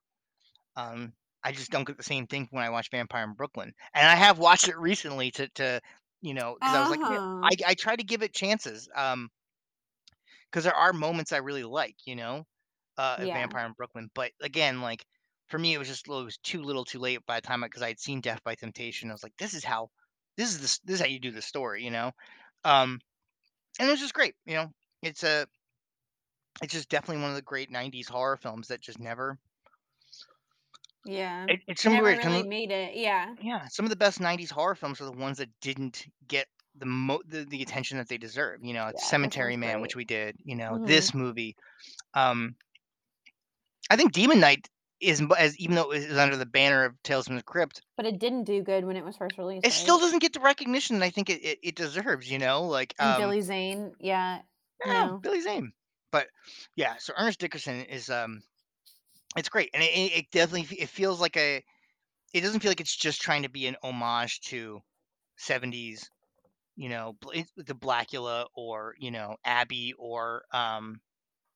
um, 0.76 1.12
I 1.44 1.52
just 1.52 1.70
don't 1.70 1.84
get 1.84 1.96
the 1.96 2.02
same 2.04 2.26
thing 2.26 2.48
when 2.50 2.64
I 2.64 2.70
watch 2.70 2.90
Vampire 2.90 3.24
in 3.24 3.34
Brooklyn, 3.34 3.72
and 3.94 4.06
I 4.08 4.14
have 4.16 4.38
watched 4.38 4.68
it 4.68 4.76
recently 4.78 5.30
to 5.32 5.48
to 5.50 5.80
you 6.20 6.34
know 6.34 6.54
because 6.56 6.74
I 6.74 6.80
was 6.80 6.90
like, 6.90 7.02
Uh-huh. 7.02 7.42
I 7.42 7.50
I 7.66 7.74
try 7.74 7.96
to 7.96 8.04
give 8.04 8.22
it 8.22 8.34
chances, 8.34 8.88
um, 8.96 9.30
because 10.50 10.64
there 10.64 10.74
are 10.74 10.92
moments 10.92 11.32
I 11.32 11.38
really 11.38 11.64
like, 11.64 11.96
you 12.06 12.16
know, 12.16 12.44
uh, 12.98 13.18
of 13.22 13.30
Yeah. 13.30 13.32
Vampire 13.32 13.66
in 13.66 13.72
Brooklyn. 13.72 14.10
But 14.14 14.32
again, 14.40 14.80
like 14.80 15.04
for 15.48 15.58
me, 15.58 15.74
it 15.74 15.78
was 15.78 15.88
just 15.88 16.06
it 16.08 16.10
was 16.10 16.38
too 16.38 16.62
little, 16.62 16.84
too 16.84 16.98
late 16.98 17.24
by 17.26 17.40
the 17.40 17.46
time 17.46 17.62
because 17.62 17.82
I 17.82 17.88
had 17.88 18.00
seen 18.00 18.20
Def 18.20 18.42
by 18.44 18.54
Temptation. 18.54 19.10
I 19.10 19.14
was 19.14 19.22
like, 19.22 19.36
this 19.38 19.54
is 19.54 19.64
how, 19.64 19.90
this 20.36 20.50
is 20.50 20.60
this 20.60 20.78
this 20.80 20.94
is 20.96 21.00
how 21.00 21.06
you 21.06 21.20
do 21.20 21.30
the 21.32 21.42
story, 21.42 21.84
you 21.84 21.90
know, 21.90 22.12
um, 22.64 23.00
and 23.80 23.88
it 23.88 23.92
was 23.92 24.00
just 24.00 24.14
great, 24.14 24.36
you 24.46 24.54
know. 24.54 24.70
It's 25.02 25.24
a, 25.24 25.46
it's 26.62 26.72
just 26.72 26.88
definitely 26.88 27.20
one 27.20 27.30
of 27.30 27.36
the 27.36 27.42
great 27.42 27.70
'90s 27.70 28.08
horror 28.08 28.36
films 28.38 28.68
that 28.68 28.80
just 28.80 28.98
never. 28.98 29.38
Yeah, 31.04 31.46
It, 31.48 31.60
it's 31.66 31.80
It 31.80 31.84
some 31.84 31.94
never 31.94 32.04
weird. 32.04 32.24
really 32.24 32.40
some- 32.40 32.48
made 32.48 32.70
it. 32.70 32.94
Yeah, 32.96 33.34
yeah, 33.40 33.66
some 33.68 33.84
of 33.86 33.90
the 33.90 33.96
best 33.96 34.20
'90s 34.20 34.50
horror 34.50 34.74
films 34.74 35.00
are 35.00 35.04
the 35.06 35.12
ones 35.12 35.38
that 35.38 35.48
didn't 35.60 36.06
get 36.28 36.46
the 36.76 36.86
mo 36.86 37.20
the, 37.26 37.44
the 37.44 37.62
attention 37.62 37.98
that 37.98 38.08
they 38.08 38.18
deserve. 38.18 38.60
You 38.62 38.72
know, 38.74 38.86
Yeah, 38.86 39.00
Cemetery 39.00 39.56
Man, 39.56 39.80
which 39.80 39.94
great. 39.94 40.00
we 40.00 40.04
did. 40.04 40.36
You 40.44 40.56
know, 40.56 40.72
Mhm. 40.78 40.86
this 40.86 41.12
movie. 41.14 41.56
Um, 42.14 42.54
I 43.90 43.96
think 43.96 44.12
Demon 44.12 44.40
Knight 44.40 44.68
is 45.00 45.20
m- 45.20 45.32
as 45.36 45.56
even 45.58 45.74
though 45.74 45.92
it 45.92 46.02
is 46.04 46.16
under 46.16 46.36
the 46.36 46.46
banner 46.46 46.84
of 46.84 47.02
Tales 47.02 47.26
from 47.26 47.36
the 47.36 47.42
Crypt, 47.42 47.82
but 47.96 48.06
it 48.06 48.18
didn't 48.20 48.44
do 48.44 48.62
good 48.62 48.84
when 48.84 48.96
it 48.96 49.04
was 49.04 49.16
first 49.16 49.36
released. 49.36 49.66
it 49.66 49.72
still 49.72 49.96
right? 49.96 50.02
doesn't 50.04 50.20
get 50.20 50.32
the 50.32 50.40
recognition 50.40 50.98
that 51.00 51.04
I 51.04 51.10
think 51.10 51.28
it, 51.28 51.42
it, 51.44 51.58
it 51.62 51.74
deserves. 51.74 52.30
You 52.30 52.38
know, 52.38 52.62
like 52.62 52.94
And 52.98 53.14
um, 53.14 53.20
Billy 53.20 53.40
Zane, 53.40 53.94
yeah, 53.98 54.42
yeah, 54.86 55.06
no. 55.06 55.18
Billy 55.18 55.40
Zane. 55.40 55.72
But 56.12 56.28
yeah, 56.76 56.94
so 56.98 57.12
Ernest 57.18 57.40
Dickerson 57.40 57.82
is 57.86 58.08
um, 58.10 58.42
it's 59.36 59.48
great, 59.48 59.70
and 59.74 59.82
it, 59.82 59.86
it 59.86 60.12
it 60.18 60.30
definitely 60.30 60.76
it 60.78 60.88
feels 60.88 61.20
like 61.20 61.36
a. 61.36 61.62
It 62.34 62.40
doesn't 62.40 62.60
feel 62.60 62.70
like 62.70 62.80
it's 62.80 62.96
just 62.96 63.20
trying 63.20 63.42
to 63.42 63.50
be 63.50 63.66
an 63.66 63.76
homage 63.82 64.40
to 64.42 64.80
70s, 65.38 66.08
you 66.76 66.88
know, 66.88 67.14
the 67.56 67.74
Blackula 67.74 68.46
or 68.54 68.94
you 68.98 69.10
know 69.10 69.36
Abby 69.44 69.92
or 69.98 70.44
um, 70.52 71.00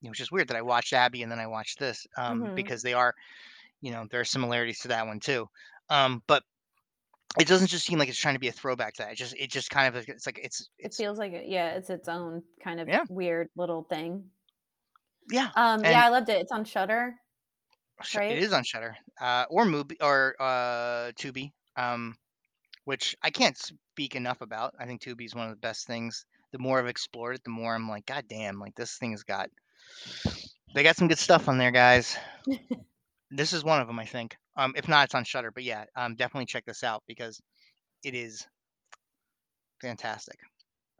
it 0.02 0.08
was 0.10 0.18
just 0.18 0.32
weird 0.32 0.48
that 0.48 0.56
I 0.56 0.62
watched 0.62 0.92
Abby 0.92 1.22
and 1.22 1.32
then 1.32 1.38
I 1.38 1.46
watched 1.46 1.78
this 1.78 2.06
um, 2.18 2.42
Mhm. 2.42 2.54
because 2.54 2.82
they 2.82 2.92
are, 2.92 3.14
you 3.80 3.90
know, 3.90 4.06
there 4.10 4.20
are 4.20 4.24
similarities 4.24 4.80
to 4.80 4.88
that 4.88 5.06
one 5.06 5.18
too. 5.18 5.48
Um, 5.88 6.22
but 6.26 6.42
it 7.40 7.46
doesn't 7.48 7.68
just 7.68 7.86
seem 7.86 7.98
like 7.98 8.08
it's 8.10 8.18
trying 8.18 8.34
to 8.34 8.40
be 8.40 8.48
a 8.48 8.52
throwback 8.52 8.94
to 8.94 9.02
that. 9.04 9.12
It 9.12 9.16
just 9.16 9.34
it 9.38 9.50
just 9.50 9.70
kind 9.70 9.94
of 9.94 10.06
it's 10.08 10.26
like 10.26 10.38
it's 10.42 10.68
It 10.78 10.92
feels 10.94 11.16
like 11.18 11.32
it, 11.32 11.48
yeah, 11.48 11.70
it's 11.70 11.88
its 11.88 12.08
own 12.08 12.42
kind 12.62 12.80
of 12.80 12.88
Yeah. 12.88 13.04
weird 13.08 13.48
little 13.56 13.82
thing. 13.84 14.30
yeah. 15.30 15.50
Um, 15.56 15.80
And- 15.80 15.86
yeah, 15.92 16.04
I 16.04 16.08
loved 16.10 16.28
it. 16.28 16.40
It's 16.40 16.52
on 16.52 16.64
Shudder. 16.66 17.14
Sh- 18.02 18.16
right? 18.16 18.32
It 18.32 18.42
is 18.42 18.52
on 18.52 18.64
Shudder, 18.64 18.96
uh, 19.20 19.46
or 19.48 19.64
Mubi 19.64 19.96
or 20.00 20.34
uh, 20.38 21.12
Tubi, 21.18 21.52
um, 21.76 22.16
which 22.84 23.16
I 23.22 23.30
can't 23.30 23.56
speak 23.56 24.14
enough 24.14 24.40
about. 24.40 24.74
I 24.78 24.86
think 24.86 25.02
Tubi 25.02 25.24
is 25.24 25.34
one 25.34 25.44
of 25.46 25.50
the 25.50 25.56
best 25.60 25.86
things. 25.86 26.26
The 26.52 26.58
more 26.58 26.78
I've 26.78 26.86
explored 26.86 27.36
it, 27.36 27.44
the 27.44 27.50
more 27.50 27.74
I'm 27.74 27.88
like, 27.88 28.06
God 28.06 28.24
damn, 28.28 28.60
like 28.60 28.74
this 28.74 28.96
thing 28.98 29.12
has 29.12 29.22
got. 29.22 29.50
They 30.74 30.82
got 30.82 30.96
some 30.96 31.08
good 31.08 31.18
stuff 31.18 31.48
on 31.48 31.56
there, 31.56 31.70
guys. 31.70 32.18
this 33.30 33.54
is 33.54 33.64
one 33.64 33.80
of 33.80 33.86
them, 33.86 33.98
I 33.98 34.04
think. 34.04 34.36
Um, 34.56 34.74
if 34.76 34.88
not, 34.88 35.06
it's 35.06 35.14
on 35.14 35.24
Shudder. 35.24 35.50
But 35.50 35.62
yeah, 35.62 35.84
um, 35.94 36.16
definitely 36.16 36.44
check 36.44 36.66
this 36.66 36.84
out 36.84 37.02
because 37.06 37.40
it 38.04 38.14
is 38.14 38.46
fantastic. 39.80 40.38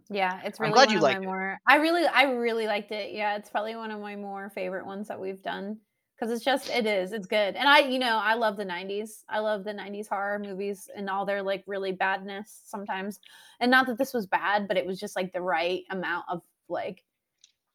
Yeah, 0.09 0.41
it's 0.45 0.59
I'm 0.61 0.73
really 0.73 0.75
glad 0.75 0.87
one 0.87 0.93
you 0.93 0.97
of 0.99 1.03
liked 1.03 1.25
more. 1.25 1.59
I 1.69 1.77
really, 1.77 2.07
I 2.07 2.23
really 2.23 2.67
liked 2.67 2.91
it. 2.93 3.13
Yeah, 3.13 3.37
it's 3.37 3.51
probably 3.51 3.77
one 3.77 3.91
of 3.91 4.01
my 4.01 4.17
more 4.17 4.49
favorite 4.49 4.87
ones 4.87 5.09
that 5.09 5.21
we've 5.21 5.43
done 5.43 5.79
because 6.19 6.33
it's 6.33 6.45
just, 6.45 6.71
it 6.71 6.87
is, 6.87 7.13
it's 7.13 7.27
good. 7.27 7.57
And 7.57 7.69
I, 7.69 7.81
you 7.81 7.99
know, 7.99 8.19
I 8.23 8.35
love 8.35 8.57
the 8.57 8.65
'90s. 8.65 9.23
I 9.29 9.41
love 9.41 9.65
the 9.65 9.73
'90s 9.73 10.09
horror 10.09 10.39
movies 10.39 10.89
and 10.95 11.11
all 11.11 11.27
their 11.27 11.43
like 11.43 11.65
really 11.67 11.93
badness 11.93 12.63
sometimes. 12.65 13.21
And 13.61 13.71
not 13.71 13.87
that 13.87 13.99
this 13.99 14.15
was 14.15 14.27
bad, 14.27 14.69
but 14.69 14.77
it 14.77 14.87
was 14.87 14.99
just 14.99 15.17
like 15.17 15.33
the 15.33 15.43
right 15.43 15.85
amount 15.91 16.25
of 16.31 16.43
like 16.69 17.05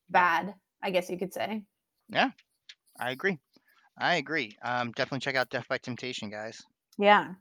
bad, 0.10 0.54
I 0.82 0.92
guess 0.92 1.10
you 1.10 1.18
could 1.18 1.34
say. 1.34 1.64
Yeah. 2.10 2.32
I 3.00 3.12
agree. 3.12 3.40
I 3.98 4.16
agree. 4.16 4.58
Um, 4.64 4.92
definitely 4.92 5.20
check 5.20 5.36
out 5.36 5.50
Def 5.50 5.68
by 5.68 5.78
Temptation, 5.78 6.30
guys. 6.30 6.62
Yeah, 6.98 7.34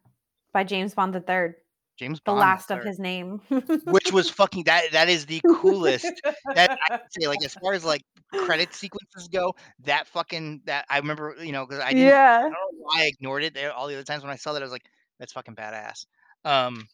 by 0.53 0.65
James 0.65 0.95
Bond 0.95 1.15
the 1.15 1.21
Third, 1.21 1.57
James 2.01 2.19
the 2.21 2.33
Bond, 2.33 2.41
last 2.41 2.71
of 2.71 2.83
his 2.83 2.99
name. 2.99 3.43
which 3.85 4.11
was 4.11 4.31
fucking 4.31 4.65
that. 4.65 4.85
That 4.93 5.11
is 5.11 5.27
the 5.27 5.43
coolest. 5.47 6.11
that 6.55 6.79
I 6.89 6.93
would 6.95 7.01
say, 7.11 7.29
like 7.29 7.45
as 7.45 7.53
far 7.53 7.75
as 7.75 7.85
like 7.85 8.03
credit 8.33 8.73
sequences 8.75 9.29
go, 9.29 9.55
that 9.85 10.07
fucking 10.09 10.63
that 10.65 10.87
I 10.89 10.97
remember, 10.97 11.37
you 11.39 11.53
know, 11.53 11.67
because 11.67 11.85
I 11.85 11.91
didn't, 11.91 12.09
I 12.09 12.11
yeah. 12.11 12.41
don't 12.41 12.53
know 12.53 12.57
why 12.79 13.03
I 13.03 13.05
ignored 13.05 13.45
it 13.45 13.53
there 13.53 13.71
all 13.75 13.87
the 13.87 13.93
other 13.93 14.03
times 14.03 14.23
when 14.23 14.33
I 14.33 14.37
saw 14.37 14.55
that 14.55 14.63
I 14.63 14.65
was 14.65 14.73
like, 14.73 14.87
that's 15.19 15.35
fucking 15.35 15.57
badass. 15.57 16.07
Um, 16.47 16.89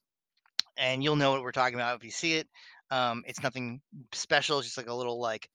and 0.76 1.04
you'll 1.04 1.14
know 1.14 1.30
what 1.30 1.42
we're 1.42 1.52
talking 1.52 1.76
about 1.76 1.96
if 1.96 2.04
you 2.04 2.10
see 2.10 2.34
it. 2.34 2.48
Um, 2.90 3.22
it's 3.28 3.44
nothing 3.44 3.80
special, 4.12 4.58
it's 4.58 4.66
just 4.66 4.76
like 4.76 4.88
a 4.88 4.94
little 4.94 5.20
like 5.20 5.48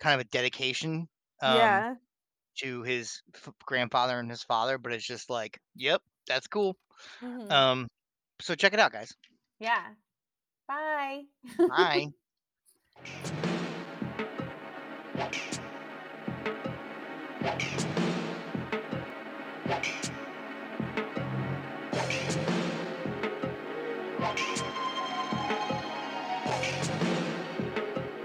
kind 0.00 0.20
of 0.20 0.20
a 0.20 0.28
dedication. 0.28 1.08
Um, 1.40 1.56
yeah. 1.56 1.94
to 2.58 2.82
his 2.82 3.22
f- 3.34 3.54
grandfather 3.64 4.18
and 4.18 4.30
his 4.30 4.42
father, 4.42 4.76
but 4.76 4.92
it's 4.92 5.06
just 5.06 5.30
like, 5.30 5.58
yep, 5.74 6.02
that's 6.28 6.46
cool. 6.46 6.76
Mhm. 7.22 7.50
Um, 7.50 7.88
so 8.42 8.54
check 8.54 8.72
it 8.74 8.80
out, 8.80 8.92
guys. 8.92 9.14
yeah. 9.58 9.82
Bye. 10.68 11.22
Bye. 11.58 12.06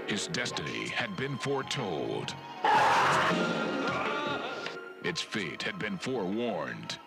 His 0.06 0.26
destiny 0.28 0.88
had 0.88 1.14
been 1.16 1.36
foretold. 1.38 2.34
Its 5.04 5.20
fate 5.20 5.62
had 5.62 5.78
been 5.78 5.96
forewarned. 5.96 6.98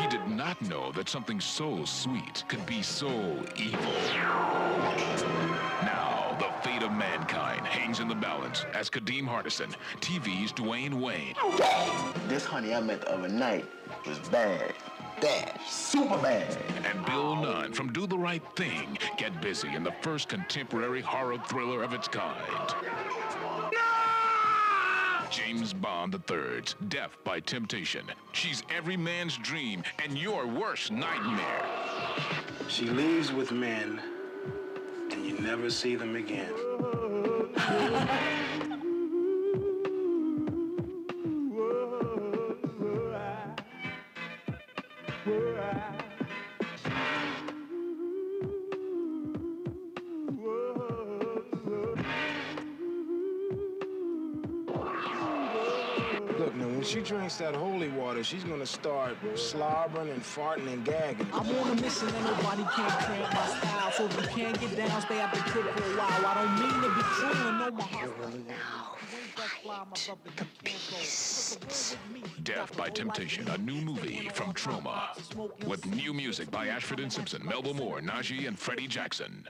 He 0.00 0.06
did 0.06 0.26
not 0.28 0.60
know 0.62 0.92
that 0.92 1.10
something 1.10 1.40
so 1.40 1.84
sweet 1.84 2.44
could 2.48 2.64
be 2.64 2.80
so 2.80 3.10
evil. 3.56 3.92
Now, 5.82 6.36
the 6.38 6.48
fate 6.62 6.82
of 6.82 6.92
mankind 6.92 7.66
hangs 7.66 8.00
in 8.00 8.08
the 8.08 8.14
balance 8.14 8.64
as 8.72 8.88
Kadeem 8.88 9.28
Hardison, 9.28 9.74
TV's 10.00 10.52
Dwayne 10.52 10.94
Wayne, 10.94 11.34
This 12.28 12.46
honey 12.46 12.74
I 12.74 12.80
met 12.80 13.02
the 13.02 13.12
other 13.12 13.28
night 13.28 13.66
was 14.06 14.18
bad. 14.30 14.72
Dash, 15.20 15.70
Superman. 15.70 16.46
And 16.86 17.04
Bill 17.04 17.36
Nunn 17.36 17.74
from 17.74 17.92
Do 17.92 18.06
the 18.06 18.16
Right 18.16 18.42
Thing 18.56 18.98
get 19.18 19.38
busy 19.42 19.68
in 19.74 19.84
the 19.84 19.92
first 20.00 20.30
contemporary 20.30 21.02
horror 21.02 21.36
thriller 21.46 21.82
of 21.82 21.92
its 21.92 22.08
kind. 22.08 22.74
James 25.30 25.72
Bond 25.72 26.20
III's 26.28 26.74
Def 26.88 27.16
by 27.22 27.38
Temptation. 27.38 28.04
She's 28.32 28.64
every 28.68 28.96
man's 28.96 29.38
dream 29.38 29.84
and 30.02 30.18
your 30.18 30.44
worst 30.44 30.90
nightmare. 30.90 31.64
She 32.68 32.86
leaves 32.86 33.32
with 33.32 33.52
men, 33.52 34.00
and 35.12 35.24
you 35.24 35.38
never 35.38 35.70
see 35.70 35.94
them 35.94 36.16
again. 36.16 36.52
drinks 57.30 57.36
that 57.36 57.54
holy 57.58 57.88
water, 57.88 58.24
she's 58.24 58.44
gonna 58.44 58.66
start 58.66 59.16
slobbering 59.34 60.10
and 60.10 60.22
farting 60.22 60.72
and 60.72 60.84
gagging. 60.84 61.26
I'm 61.32 61.46
on 61.46 61.78
a 61.78 61.80
mission 61.80 62.08
and 62.08 62.24
nobody 62.24 62.62
can 62.62 62.90
cramp 62.90 63.34
my 63.34 63.46
style. 63.46 63.92
So 63.92 64.04
if 64.06 64.20
you 64.20 64.28
can't 64.28 64.60
get 64.60 64.76
down, 64.76 65.00
stay 65.02 65.20
at 65.20 65.32
the 65.34 65.40
crib 65.40 65.66
for 65.66 65.82
a 65.82 65.96
while. 65.96 66.26
I 66.26 66.34
don't 66.34 66.54
mean 66.60 66.82
to 66.82 66.88
be 66.96 67.02
true 67.18 67.48
and 67.48 67.58
know 67.58 67.70
my 67.70 67.84
heart. 67.84 68.10
Def 72.42 72.76
by 72.76 72.88
Temptation, 72.88 73.48
a 73.48 73.58
new 73.58 73.80
movie 73.80 74.28
from 74.32 74.52
Troma. 74.52 75.66
With 75.66 75.86
new 75.86 76.12
music 76.12 76.50
by 76.50 76.68
Ashford 76.68 77.00
and 77.00 77.12
Simpson, 77.12 77.44
Melba 77.44 77.74
Moore, 77.74 78.00
Najee, 78.00 78.48
and 78.48 78.58
Freddie 78.58 78.88
Jackson. 78.88 79.46